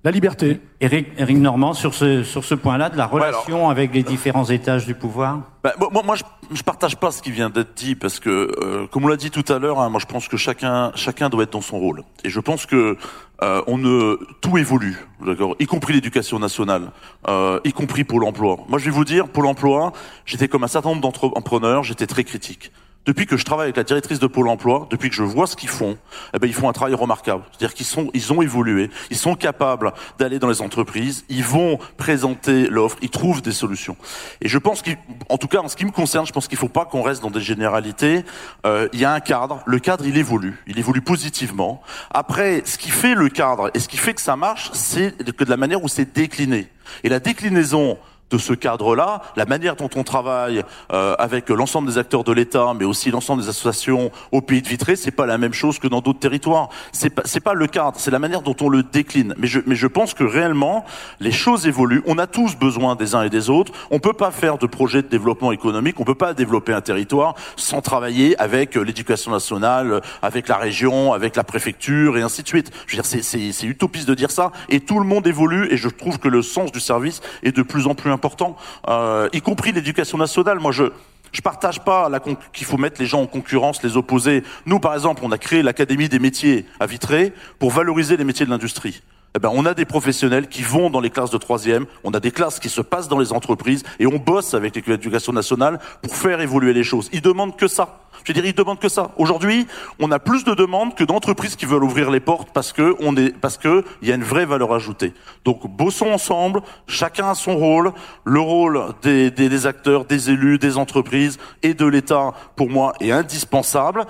La 0.04 0.10
liberté. 0.10 0.60
Eric, 0.80 1.10
Eric 1.18 1.38
Normand, 1.38 1.74
sur 1.74 1.93
ce, 1.93 2.24
sur 2.24 2.43
ce 2.43 2.56
point-là, 2.56 2.89
de 2.89 2.97
la 2.97 3.06
relation 3.06 3.70
avec 3.70 3.93
les 3.93 4.02
différents 4.02 4.45
étages 4.45 4.88
du 4.88 4.95
pouvoir? 4.95 5.41
Bah, 5.64 5.74
Moi, 5.78 6.02
moi 6.04 6.16
je, 6.16 6.24
je 6.52 6.64
partage 6.64 6.97
pas 6.97 7.12
ce 7.12 7.22
qui 7.22 7.30
vient 7.30 7.52
d'être 7.52 7.76
dit, 7.76 7.93
parce 7.93 8.20
que, 8.20 8.52
euh, 8.64 8.88
comme 8.88 9.06
on 9.06 9.08
l'a 9.08 9.16
dit 9.16 9.30
tout 9.30 9.45
à 9.54 9.60
l'heure, 9.60 9.80
hein, 9.80 9.89
moi 9.89 9.99
je 9.99 10.08
pense 10.08 10.28
que 10.28 10.38
chacun, 10.38 10.91
chacun 10.95 11.30
doit 11.30 11.43
être 11.43 11.54
dans 11.54 11.62
son 11.62 11.78
rôle. 11.78 12.04
Et 12.24 12.32
je 12.32 12.39
pense 12.39 12.66
que 12.66 12.97
euh, 13.43 13.62
on 13.68 13.78
ne 13.78 14.18
tout 14.41 14.58
évolue, 14.58 14.97
d'accord, 15.24 15.56
y 15.60 15.68
compris 15.68 15.93
l'éducation 15.93 16.39
nationale, 16.39 16.89
euh, 17.28 17.60
y 17.64 17.72
compris 17.72 18.04
Pôle 18.04 18.24
Emploi. 18.24 18.58
Moi, 18.70 18.80
je 18.80 18.86
vais 18.86 18.91
vous 18.91 19.06
dire, 19.06 19.28
Pôle 19.28 19.45
Emploi, 19.45 19.93
j'étais 20.26 20.47
comme 20.47 20.64
un 20.64 20.68
certain 20.68 20.89
nombre 20.89 21.02
d'entrepreneurs, 21.02 21.84
j'étais 21.84 22.08
très 22.08 22.24
critique 22.24 22.72
depuis 23.06 23.26
que 23.26 23.38
je 23.38 23.43
travaille 23.45 23.66
avec 23.66 23.78
la 23.78 23.84
directrice 23.84 24.20
de 24.20 24.28
Pôle 24.28 24.47
Emploi, 24.47 24.88
depuis 24.91 25.10
que 25.10 25.16
je 25.16 25.24
vois 25.24 25.47
ce 25.47 25.56
qu'ils 25.56 25.70
font, 25.70 25.97
eh 26.34 26.39
ben 26.39 26.47
ils 26.47 26.54
font 26.54 26.70
un 26.70 26.74
travail 26.74 26.93
remarquable. 26.93 27.43
C'est-à-dire 27.52 27.74
qu'ils 27.74 27.86
sont, 27.86 28.10
ils 28.14 28.32
ont 28.32 28.41
évolué, 28.41 28.89
ils 29.10 29.18
sont 29.18 29.36
capables 29.36 29.93
d'aller 30.20 30.39
dans 30.39 30.49
les 30.49 30.62
entreprises, 30.62 31.26
ils 31.30 31.43
vont 31.43 31.80
présenter 31.97 32.68
l'offre, 32.68 32.97
ils 33.02 33.10
trouvent 33.10 33.41
des 33.41 33.52
solutions. 33.52 33.97
Et 34.41 34.47
je 34.47 34.58
pense 34.58 34.84
qu'en 34.84 35.38
tout 35.38 35.47
cas 35.47 35.60
en 35.60 35.68
ce 35.68 35.76
qui 35.76 35.86
me 35.86 35.91
concerne, 35.91 36.26
je 36.26 36.32
pense 36.32 36.47
qu'il 36.47 36.58
ne 36.58 36.62
faut 36.62 36.70
pas 36.70 36.86
qu'on 36.86 37.02
reste 37.02 37.22
dans 37.22 37.32
des 37.32 37.41
généralités. 37.41 38.24
Euh, 38.66 38.88
il 38.93 38.99
y 38.99 39.06
a 39.06 39.14
un 39.14 39.20
cadre, 39.20 39.62
le 39.66 39.80
cadre 39.80 40.06
il 40.06 40.18
évolue, 40.18 40.60
il 40.68 40.78
évolue 40.78 41.02
positivement. 41.02 41.82
Après, 42.12 42.62
ce 42.66 42.78
qui 42.78 42.91
fait 42.91 43.16
le 43.16 43.30
cadre 43.30 43.72
et 43.74 43.80
ce 43.80 43.88
qui 43.88 43.97
fait 43.97 44.14
que 44.14 44.22
ça 44.22 44.36
marche, 44.36 44.70
c'est 44.74 45.16
que 45.36 45.43
de 45.43 45.49
la 45.49 45.58
manière 45.58 45.84
où 45.84 45.88
c'est 45.88 46.14
décliné. 46.14 46.68
Et 47.04 47.10
la 47.10 47.20
déclinaison 47.20 47.97
de 48.32 48.38
ce 48.38 48.53
cadre-là, 48.53 49.21
la 49.36 49.45
manière 49.45 49.75
dont 49.75 49.89
on 49.95 50.03
travaille 50.03 50.63
euh, 50.91 51.15
avec 51.19 51.49
l'ensemble 51.49 51.89
des 51.89 51.97
acteurs 51.97 52.23
de 52.23 52.32
l'État, 52.32 52.73
mais 52.77 52.86
aussi 52.86 53.11
l'ensemble 53.11 53.43
des 53.43 53.49
associations 53.49 54.11
au 54.32 54.41
pays 54.41 54.61
de 54.61 54.67
Vitré, 54.67 54.95
c'est 54.95 55.11
pas 55.11 55.25
la 55.25 55.38
même 55.38 55.53
chose 55.53 55.79
que 55.79 55.88
dans 55.88 56.01
d'autres 56.01 56.19
territoires. 56.19 56.69
C'est 56.93 57.09
pas, 57.09 57.23
pas 57.43 57.53
le 57.53 57.67
cadre, 57.67 57.97
c'est 57.99 58.11
la 58.11 58.19
manière 58.19 58.41
dont 58.41 58.55
on 58.61 58.69
le 58.69 58.84
décline. 58.84 59.36
Mais 59.38 59.47
je, 59.47 59.59
mais 59.65 59.75
je 59.75 59.88
pense 59.88 60.13
que 60.13 60.23
réellement, 60.23 60.86
les 61.19 61.32
choses 61.32 61.67
évoluent. 61.67 62.03
On 62.05 62.17
a 62.17 62.27
tous 62.27 62.55
besoin 62.55 62.95
des 62.95 63.15
uns 63.15 63.23
et 63.23 63.29
des 63.29 63.49
autres. 63.49 63.73
On 63.91 63.99
peut 63.99 64.13
pas 64.13 64.32
faire 64.32 64.57
de 64.57 64.65
projet 64.65 65.01
de 65.01 65.07
développement 65.07 65.51
économique, 65.51 65.99
on 65.99 66.05
peut 66.05 66.15
pas 66.15 66.34
développer 66.34 66.73
un 66.73 66.82
territoire 66.82 67.36
sans 67.57 67.82
travailler 67.82 68.39
avec 68.39 68.75
l'éducation 68.75 69.32
nationale, 69.32 70.01
avec 70.21 70.47
la 70.47 70.57
région, 70.57 71.13
avec 71.13 71.36
la 71.36 71.43
préfecture 71.43 72.17
et 72.17 72.21
ainsi 72.21 72.43
de 72.43 72.47
suite. 72.47 72.71
Je 72.88 72.95
veux 72.95 73.03
dire, 73.03 73.23
c'est 73.23 73.65
utopiste 73.65 74.07
de 74.07 74.15
dire 74.15 74.32
ça. 74.32 74.51
Et 74.69 74.79
tout 74.79 74.99
le 74.99 75.05
monde 75.05 75.27
évolue 75.27 75.67
et 75.71 75.77
je 75.77 75.89
trouve 75.89 76.17
que 76.17 76.29
le 76.29 76.41
sens 76.41 76.71
du 76.71 76.79
service 76.79 77.21
est 77.43 77.51
de 77.51 77.61
plus 77.61 77.88
en 77.88 77.95
plus 77.95 78.11
important 78.11 78.20
important, 78.22 78.55
euh, 78.88 79.30
y 79.34 79.41
compris 79.41 79.72
l'éducation 79.72 80.17
nationale. 80.17 80.59
Moi, 80.59 80.72
je 80.72 80.86
je 81.32 81.41
partage 81.41 81.80
pas 81.80 82.09
qu'il 82.51 82.67
faut 82.67 82.78
mettre 82.78 82.99
les 82.99 83.07
gens 83.07 83.22
en 83.22 83.26
concurrence, 83.26 83.82
les 83.84 83.95
opposer. 83.95 84.43
Nous, 84.65 84.80
par 84.80 84.93
exemple, 84.93 85.22
on 85.24 85.32
a 85.32 85.38
créé 85.38 85.63
l'Académie 85.63 86.09
des 86.09 86.19
métiers 86.19 86.65
à 86.82 86.86
Vitré 86.88 87.34
pour 87.57 87.72
valoriser 87.72 88.17
les 88.17 88.26
métiers 88.26 88.45
de 88.45 88.51
l'industrie. 88.51 89.01
Eh 89.34 89.39
ben, 89.39 89.49
on 89.53 89.65
a 89.65 89.73
des 89.73 89.86
professionnels 89.86 90.47
qui 90.47 90.61
vont 90.61 90.89
dans 90.89 90.99
les 90.99 91.09
classes 91.09 91.29
de 91.29 91.38
troisième, 91.38 91.86
on 92.03 92.11
a 92.11 92.19
des 92.19 92.32
classes 92.32 92.59
qui 92.59 92.67
se 92.67 92.82
passent 92.82 93.07
dans 93.07 93.19
les 93.19 93.32
entreprises, 93.32 93.84
et 93.99 94.05
on 94.05 94.17
bosse 94.17 94.53
avec 94.53 94.75
l'éducation 94.86 95.32
nationale 95.32 95.79
pour 96.01 96.15
faire 96.15 96.41
évoluer 96.41 96.73
les 96.73 96.84
choses. 96.84 97.09
Ils 97.13 97.21
demandent 97.21 97.55
que 97.55 97.67
ça. 97.67 97.99
Je 98.23 98.34
veux 98.34 98.34
dire, 98.34 98.45
ils 98.45 98.53
demandent 98.53 98.79
que 98.79 98.89
ça. 98.89 99.11
Aujourd'hui, 99.17 99.67
on 99.99 100.11
a 100.11 100.19
plus 100.19 100.43
de 100.43 100.53
demandes 100.53 100.95
que 100.95 101.03
d'entreprises 101.03 101.55
qui 101.55 101.65
veulent 101.65 101.84
ouvrir 101.84 102.11
les 102.11 102.19
portes 102.19 102.49
parce 102.53 102.73
que 102.73 102.95
on 102.99 103.15
est, 103.15 103.36
parce 103.36 103.57
que 103.57 103.84
il 104.01 104.09
y 104.09 104.11
a 104.11 104.15
une 104.15 104.23
vraie 104.23 104.45
valeur 104.45 104.73
ajoutée. 104.73 105.13
Donc, 105.45 105.65
bossons 105.65 106.11
ensemble. 106.11 106.61
Chacun 106.86 107.29
a 107.29 107.36
son 107.36 107.55
rôle. 107.55 107.93
Le 108.25 108.39
rôle 108.39 108.84
des, 109.01 109.32
des, 109.32 109.49
des 109.49 109.65
acteurs, 109.65 110.05
des 110.05 110.29
élus, 110.29 110.59
des 110.59 110.77
entreprises 110.77 111.39
et 111.63 111.73
de 111.73 111.86
l'État, 111.86 112.34
pour 112.55 112.69
moi, 112.69 112.93
est 112.99 113.11
indispensable. 113.11 114.05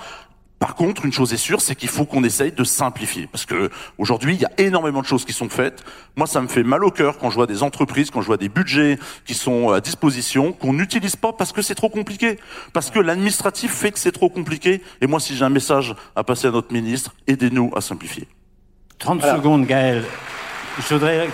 Par 0.61 0.75
contre, 0.75 1.07
une 1.07 1.11
chose 1.11 1.33
est 1.33 1.37
sûre, 1.37 1.59
c'est 1.59 1.73
qu'il 1.73 1.89
faut 1.89 2.05
qu'on 2.05 2.23
essaye 2.23 2.51
de 2.51 2.63
simplifier. 2.63 3.25
Parce 3.25 3.47
que 3.47 3.71
aujourd'hui, 3.97 4.35
il 4.35 4.41
y 4.41 4.45
a 4.45 4.51
énormément 4.59 5.01
de 5.01 5.07
choses 5.07 5.25
qui 5.25 5.33
sont 5.33 5.49
faites. 5.49 5.83
Moi, 6.15 6.27
ça 6.27 6.39
me 6.39 6.47
fait 6.47 6.61
mal 6.61 6.83
au 6.83 6.91
cœur 6.91 7.17
quand 7.17 7.31
je 7.31 7.35
vois 7.35 7.47
des 7.47 7.63
entreprises, 7.63 8.11
quand 8.11 8.21
je 8.21 8.27
vois 8.27 8.37
des 8.37 8.47
budgets 8.47 8.99
qui 9.25 9.33
sont 9.33 9.71
à 9.71 9.81
disposition, 9.81 10.53
qu'on 10.53 10.73
n'utilise 10.73 11.15
pas 11.15 11.33
parce 11.33 11.51
que 11.51 11.63
c'est 11.63 11.73
trop 11.73 11.89
compliqué. 11.89 12.37
Parce 12.73 12.91
que 12.91 12.99
l'administratif 12.99 13.73
fait 13.73 13.91
que 13.91 13.97
c'est 13.97 14.11
trop 14.11 14.29
compliqué. 14.29 14.83
Et 15.01 15.07
moi, 15.07 15.19
si 15.19 15.35
j'ai 15.35 15.43
un 15.43 15.49
message 15.49 15.95
à 16.15 16.23
passer 16.23 16.45
à 16.45 16.51
notre 16.51 16.71
ministre, 16.71 17.15
aidez-nous 17.25 17.71
à 17.75 17.81
simplifier. 17.81 18.27
30 18.99 19.23
secondes, 19.23 19.65
Gaël. 19.65 20.03
Je 20.77 20.93
voudrais 20.93 21.27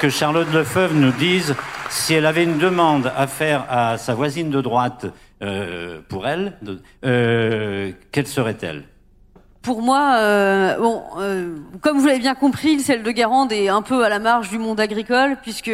que 0.00 0.08
Charlotte 0.08 0.50
Lefeuve 0.54 0.94
nous 0.94 1.12
dise 1.12 1.54
si 1.90 2.14
elle 2.14 2.24
avait 2.24 2.44
une 2.44 2.56
demande 2.56 3.12
à 3.14 3.26
faire 3.26 3.66
à 3.68 3.98
sa 3.98 4.14
voisine 4.14 4.48
de 4.48 4.62
droite 4.62 5.04
euh, 5.42 6.00
pour 6.08 6.28
elle, 6.28 6.58
euh, 7.04 7.92
quelle 8.12 8.26
serait-elle? 8.26 8.84
Pour 9.62 9.80
moi, 9.80 10.16
euh, 10.18 10.76
bon, 10.78 11.02
comme 11.80 11.98
vous 11.98 12.06
l'avez 12.06 12.18
bien 12.18 12.34
compris, 12.34 12.80
celle 12.80 13.02
de 13.02 13.10
Guérande 13.10 13.52
est 13.52 13.68
un 13.68 13.82
peu 13.82 14.04
à 14.04 14.08
la 14.08 14.18
marge 14.18 14.50
du 14.50 14.58
monde 14.58 14.80
agricole, 14.80 15.38
puisque 15.42 15.72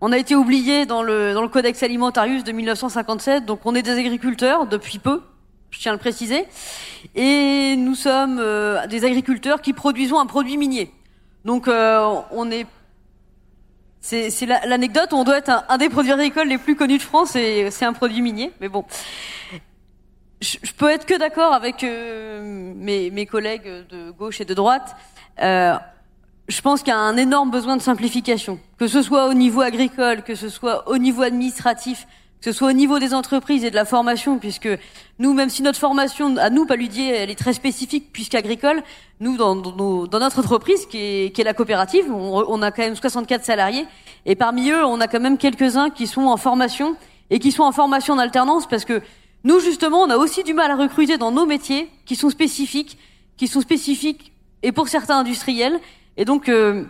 on 0.00 0.12
a 0.12 0.18
été 0.18 0.34
oublié 0.34 0.86
dans 0.86 1.02
le, 1.02 1.32
dans 1.34 1.42
le 1.42 1.48
Codex 1.48 1.82
Alimentarius 1.82 2.44
de 2.44 2.52
1957, 2.52 3.46
donc 3.46 3.60
on 3.64 3.74
est 3.74 3.82
des 3.82 3.98
agriculteurs 3.98 4.66
depuis 4.66 4.98
peu, 4.98 5.22
je 5.70 5.78
tiens 5.78 5.92
à 5.92 5.94
le 5.94 6.00
préciser, 6.00 6.44
et 7.14 7.74
nous 7.76 7.94
sommes 7.94 8.42
des 8.88 9.04
agriculteurs 9.04 9.62
qui 9.62 9.72
produisons 9.72 10.18
un 10.18 10.26
produit 10.26 10.56
minier. 10.58 10.90
Donc 11.46 11.68
on 11.68 12.50
est 12.50 12.66
c'est 14.00 14.46
l'anecdote, 14.46 15.12
on 15.12 15.24
doit 15.24 15.38
être 15.38 15.64
un, 15.68 15.78
des 15.78 15.88
produits 15.88 16.12
agricoles 16.12 16.48
les 16.48 16.58
plus 16.58 16.74
connus 16.74 16.98
de 16.98 17.02
France 17.02 17.36
et 17.36 17.70
c'est 17.70 17.84
un 17.84 17.92
produit 17.92 18.22
minier, 18.22 18.50
mais 18.60 18.68
bon 18.68 18.84
je, 20.40 20.56
je, 20.62 20.72
peux 20.72 20.88
être 20.88 21.06
que 21.06 21.18
d'accord 21.18 21.52
avec 21.52 21.84
euh, 21.84 22.72
mes, 22.74 23.10
mes, 23.10 23.26
collègues 23.26 23.86
de 23.90 24.10
gauche 24.10 24.40
et 24.40 24.44
de 24.44 24.54
droite. 24.54 24.96
Euh, 25.42 25.74
je 26.48 26.60
pense 26.62 26.82
qu'il 26.82 26.92
y 26.92 26.96
a 26.96 26.98
un 26.98 27.16
énorme 27.16 27.50
besoin 27.50 27.76
de 27.76 27.82
simplification, 27.82 28.58
que 28.78 28.88
ce 28.88 29.02
soit 29.02 29.28
au 29.28 29.34
niveau 29.34 29.60
agricole, 29.60 30.22
que 30.22 30.34
ce 30.34 30.48
soit 30.48 30.88
au 30.88 30.98
niveau 30.98 31.22
administratif, 31.22 32.06
que 32.40 32.50
ce 32.50 32.52
soit 32.52 32.70
au 32.70 32.72
niveau 32.72 32.98
des 32.98 33.12
entreprises 33.12 33.64
et 33.64 33.70
de 33.70 33.74
la 33.74 33.84
formation, 33.84 34.38
puisque 34.38 34.68
nous, 35.18 35.34
même 35.34 35.50
si 35.50 35.62
notre 35.62 35.78
formation 35.78 36.36
à 36.38 36.48
nous, 36.48 36.64
Paludier, 36.64 37.14
elle 37.14 37.30
est 37.30 37.38
très 37.38 37.52
spécifique 37.52 38.12
puisqu'agricole, 38.12 38.82
nous, 39.20 39.36
dans, 39.36 39.54
notre 39.54 40.38
entreprise, 40.38 40.86
qui 40.86 40.98
est, 40.98 41.44
la 41.44 41.52
coopérative, 41.52 42.10
on, 42.10 42.44
on, 42.48 42.62
a 42.62 42.70
quand 42.70 42.82
même 42.82 42.96
64 42.96 43.44
salariés, 43.44 43.86
et 44.24 44.36
parmi 44.36 44.70
eux, 44.70 44.84
on 44.84 45.00
a 45.00 45.08
quand 45.08 45.20
même 45.20 45.36
quelques-uns 45.36 45.90
qui 45.90 46.06
sont 46.06 46.22
en 46.22 46.38
formation, 46.38 46.96
et 47.28 47.38
qui 47.38 47.52
sont 47.52 47.62
en 47.62 47.72
formation 47.72 48.14
en 48.14 48.18
alternance, 48.18 48.66
parce 48.66 48.84
que 48.84 49.02
nous, 49.44 49.60
justement, 49.60 50.02
on 50.02 50.10
a 50.10 50.16
aussi 50.16 50.42
du 50.42 50.52
mal 50.52 50.70
à 50.70 50.76
recruter 50.76 51.16
dans 51.16 51.32
nos 51.32 51.46
métiers 51.46 51.88
qui 52.04 52.16
sont 52.16 52.30
spécifiques, 52.30 52.98
qui 53.36 53.48
sont 53.48 53.60
spécifiques 53.60 54.32
et 54.62 54.72
pour 54.72 54.88
certains 54.88 55.18
industriels. 55.18 55.80
Et 56.18 56.26
donc, 56.26 56.48
euh, 56.48 56.84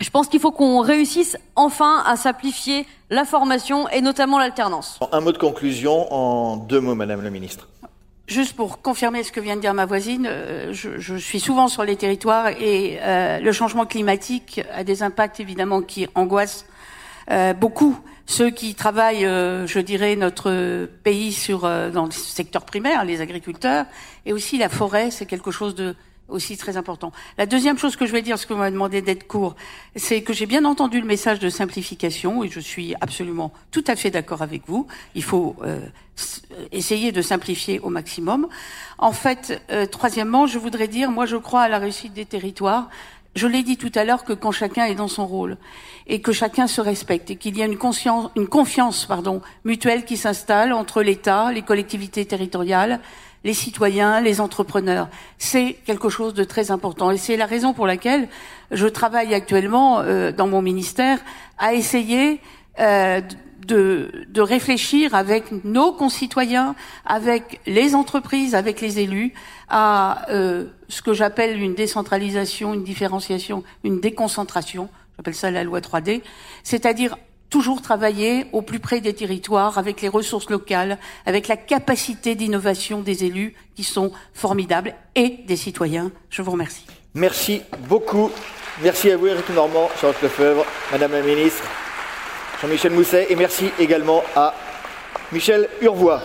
je 0.00 0.10
pense 0.10 0.28
qu'il 0.28 0.40
faut 0.40 0.52
qu'on 0.52 0.80
réussisse 0.80 1.36
enfin 1.54 2.02
à 2.06 2.16
simplifier 2.16 2.86
la 3.10 3.24
formation 3.24 3.88
et 3.88 4.00
notamment 4.00 4.38
l'alternance. 4.38 4.98
Un 5.12 5.20
mot 5.20 5.32
de 5.32 5.38
conclusion 5.38 6.12
en 6.12 6.56
deux 6.56 6.80
mots, 6.80 6.94
Madame 6.94 7.22
la 7.22 7.30
Ministre. 7.30 7.68
Juste 8.26 8.54
pour 8.54 8.82
confirmer 8.82 9.22
ce 9.22 9.30
que 9.30 9.40
vient 9.40 9.54
de 9.54 9.60
dire 9.60 9.72
ma 9.72 9.86
voisine, 9.86 10.26
euh, 10.28 10.72
je, 10.72 10.98
je 10.98 11.14
suis 11.14 11.38
souvent 11.38 11.68
sur 11.68 11.84
les 11.84 11.96
territoires 11.96 12.48
et 12.48 12.98
euh, 13.00 13.38
le 13.38 13.52
changement 13.52 13.86
climatique 13.86 14.60
a 14.74 14.82
des 14.82 15.04
impacts 15.04 15.38
évidemment 15.38 15.80
qui 15.80 16.08
angoissent 16.16 16.66
euh, 17.30 17.52
beaucoup 17.54 17.96
ceux 18.26 18.50
qui 18.50 18.74
travaillent, 18.74 19.24
euh, 19.24 19.66
je 19.66 19.78
dirais, 19.78 20.16
notre 20.16 20.88
pays 21.04 21.32
sur 21.32 21.64
euh, 21.64 21.90
dans 21.90 22.06
le 22.06 22.10
secteur 22.10 22.64
primaire, 22.64 23.04
les 23.04 23.20
agriculteurs, 23.20 23.86
et 24.26 24.32
aussi 24.32 24.58
la 24.58 24.68
forêt, 24.68 25.10
c'est 25.10 25.26
quelque 25.26 25.52
chose 25.52 25.76
de 25.76 25.94
aussi 26.28 26.56
très 26.56 26.76
important. 26.76 27.12
La 27.38 27.46
deuxième 27.46 27.78
chose 27.78 27.96
que 27.96 28.06
je 28.06 28.12
vais 28.12 28.22
dire, 28.22 28.38
ce 28.38 28.46
que 28.46 28.52
vous 28.52 28.58
m'avez 28.58 28.72
demandé 28.72 29.02
d'être 29.02 29.26
court, 29.26 29.54
c'est 29.94 30.22
que 30.22 30.32
j'ai 30.32 30.46
bien 30.46 30.64
entendu 30.64 31.00
le 31.00 31.06
message 31.06 31.38
de 31.38 31.48
simplification 31.48 32.42
et 32.42 32.48
je 32.48 32.60
suis 32.60 32.94
absolument 33.00 33.52
tout 33.70 33.84
à 33.86 33.96
fait 33.96 34.10
d'accord 34.10 34.42
avec 34.42 34.62
vous. 34.66 34.86
Il 35.14 35.22
faut 35.22 35.56
euh, 35.62 35.80
essayer 36.72 37.12
de 37.12 37.22
simplifier 37.22 37.80
au 37.80 37.90
maximum. 37.90 38.48
En 38.98 39.12
fait, 39.12 39.62
euh, 39.70 39.86
troisièmement, 39.86 40.46
je 40.46 40.58
voudrais 40.58 40.88
dire, 40.88 41.10
moi 41.10 41.26
je 41.26 41.36
crois 41.36 41.62
à 41.62 41.68
la 41.68 41.78
réussite 41.78 42.12
des 42.12 42.26
territoires. 42.26 42.88
Je 43.34 43.46
l'ai 43.46 43.62
dit 43.62 43.76
tout 43.76 43.92
à 43.94 44.04
l'heure 44.04 44.24
que 44.24 44.32
quand 44.32 44.50
chacun 44.50 44.86
est 44.86 44.94
dans 44.94 45.08
son 45.08 45.26
rôle 45.26 45.58
et 46.06 46.22
que 46.22 46.32
chacun 46.32 46.66
se 46.66 46.80
respecte 46.80 47.30
et 47.30 47.36
qu'il 47.36 47.58
y 47.58 47.62
a 47.62 47.66
une, 47.66 47.76
confiance 47.76 49.08
mutuelle 49.64 50.06
qui 50.06 50.16
s'installe 50.16 50.72
entre 50.72 51.02
l'État, 51.02 51.52
les 51.52 51.60
collectivités 51.60 52.24
territoriales, 52.24 52.98
les 53.46 53.54
citoyens, 53.54 54.20
les 54.20 54.40
entrepreneurs, 54.40 55.08
c'est 55.38 55.74
quelque 55.86 56.08
chose 56.08 56.34
de 56.34 56.42
très 56.42 56.72
important. 56.72 57.12
Et 57.12 57.16
c'est 57.16 57.36
la 57.36 57.46
raison 57.46 57.74
pour 57.74 57.86
laquelle 57.86 58.28
je 58.72 58.88
travaille 58.88 59.34
actuellement 59.34 60.00
euh, 60.00 60.32
dans 60.32 60.48
mon 60.48 60.62
ministère 60.62 61.20
à 61.56 61.72
essayer 61.72 62.40
euh, 62.80 63.20
de, 63.68 64.40
réfléchir 64.40 65.14
avec 65.14 65.64
nos 65.64 65.92
concitoyens, 65.92 66.74
avec 67.04 67.60
les 67.66 67.94
entreprises, 67.94 68.56
avec 68.56 68.80
les 68.80 68.98
élus, 68.98 69.32
à 69.68 70.28
euh, 70.28 70.64
ce 70.88 71.00
que 71.00 71.14
j'appelle 71.14 71.62
une 71.62 71.74
décentralisation, 71.74 72.74
une 72.74 72.82
différenciation, 72.82 73.62
une 73.84 74.00
déconcentration, 74.00 74.88
j'appelle 75.16 75.36
ça 75.36 75.52
la 75.52 75.62
loi 75.62 75.78
3D, 75.78 76.20
c'est-à-dire 76.64 77.16
toujours 77.50 77.82
travailler 77.82 78.46
au 78.52 78.62
plus 78.62 78.80
près 78.80 79.00
des 79.00 79.14
territoires, 79.14 79.78
avec 79.78 80.00
les 80.02 80.08
ressources 80.08 80.50
locales, 80.50 80.98
avec 81.26 81.48
la 81.48 81.56
capacité 81.56 82.34
d'innovation 82.34 83.00
des 83.00 83.24
élus 83.24 83.54
qui 83.74 83.84
sont 83.84 84.12
formidables 84.34 84.94
et 85.14 85.40
des 85.46 85.56
citoyens. 85.56 86.10
Je 86.30 86.42
vous 86.42 86.50
remercie. 86.50 86.86
Merci 87.14 87.62
beaucoup. 87.88 88.30
Merci 88.82 89.10
à 89.10 89.16
vous, 89.16 89.26
Eric 89.26 89.48
Normand, 89.50 89.88
Charles 90.00 90.14
Lefebvre, 90.22 90.66
Madame 90.92 91.12
la 91.12 91.22
Ministre, 91.22 91.64
Jean-Michel 92.60 92.92
Mousset, 92.92 93.26
et 93.30 93.36
merci 93.36 93.70
également 93.78 94.22
à 94.34 94.54
Michel 95.32 95.68
Urvois. 95.80 96.22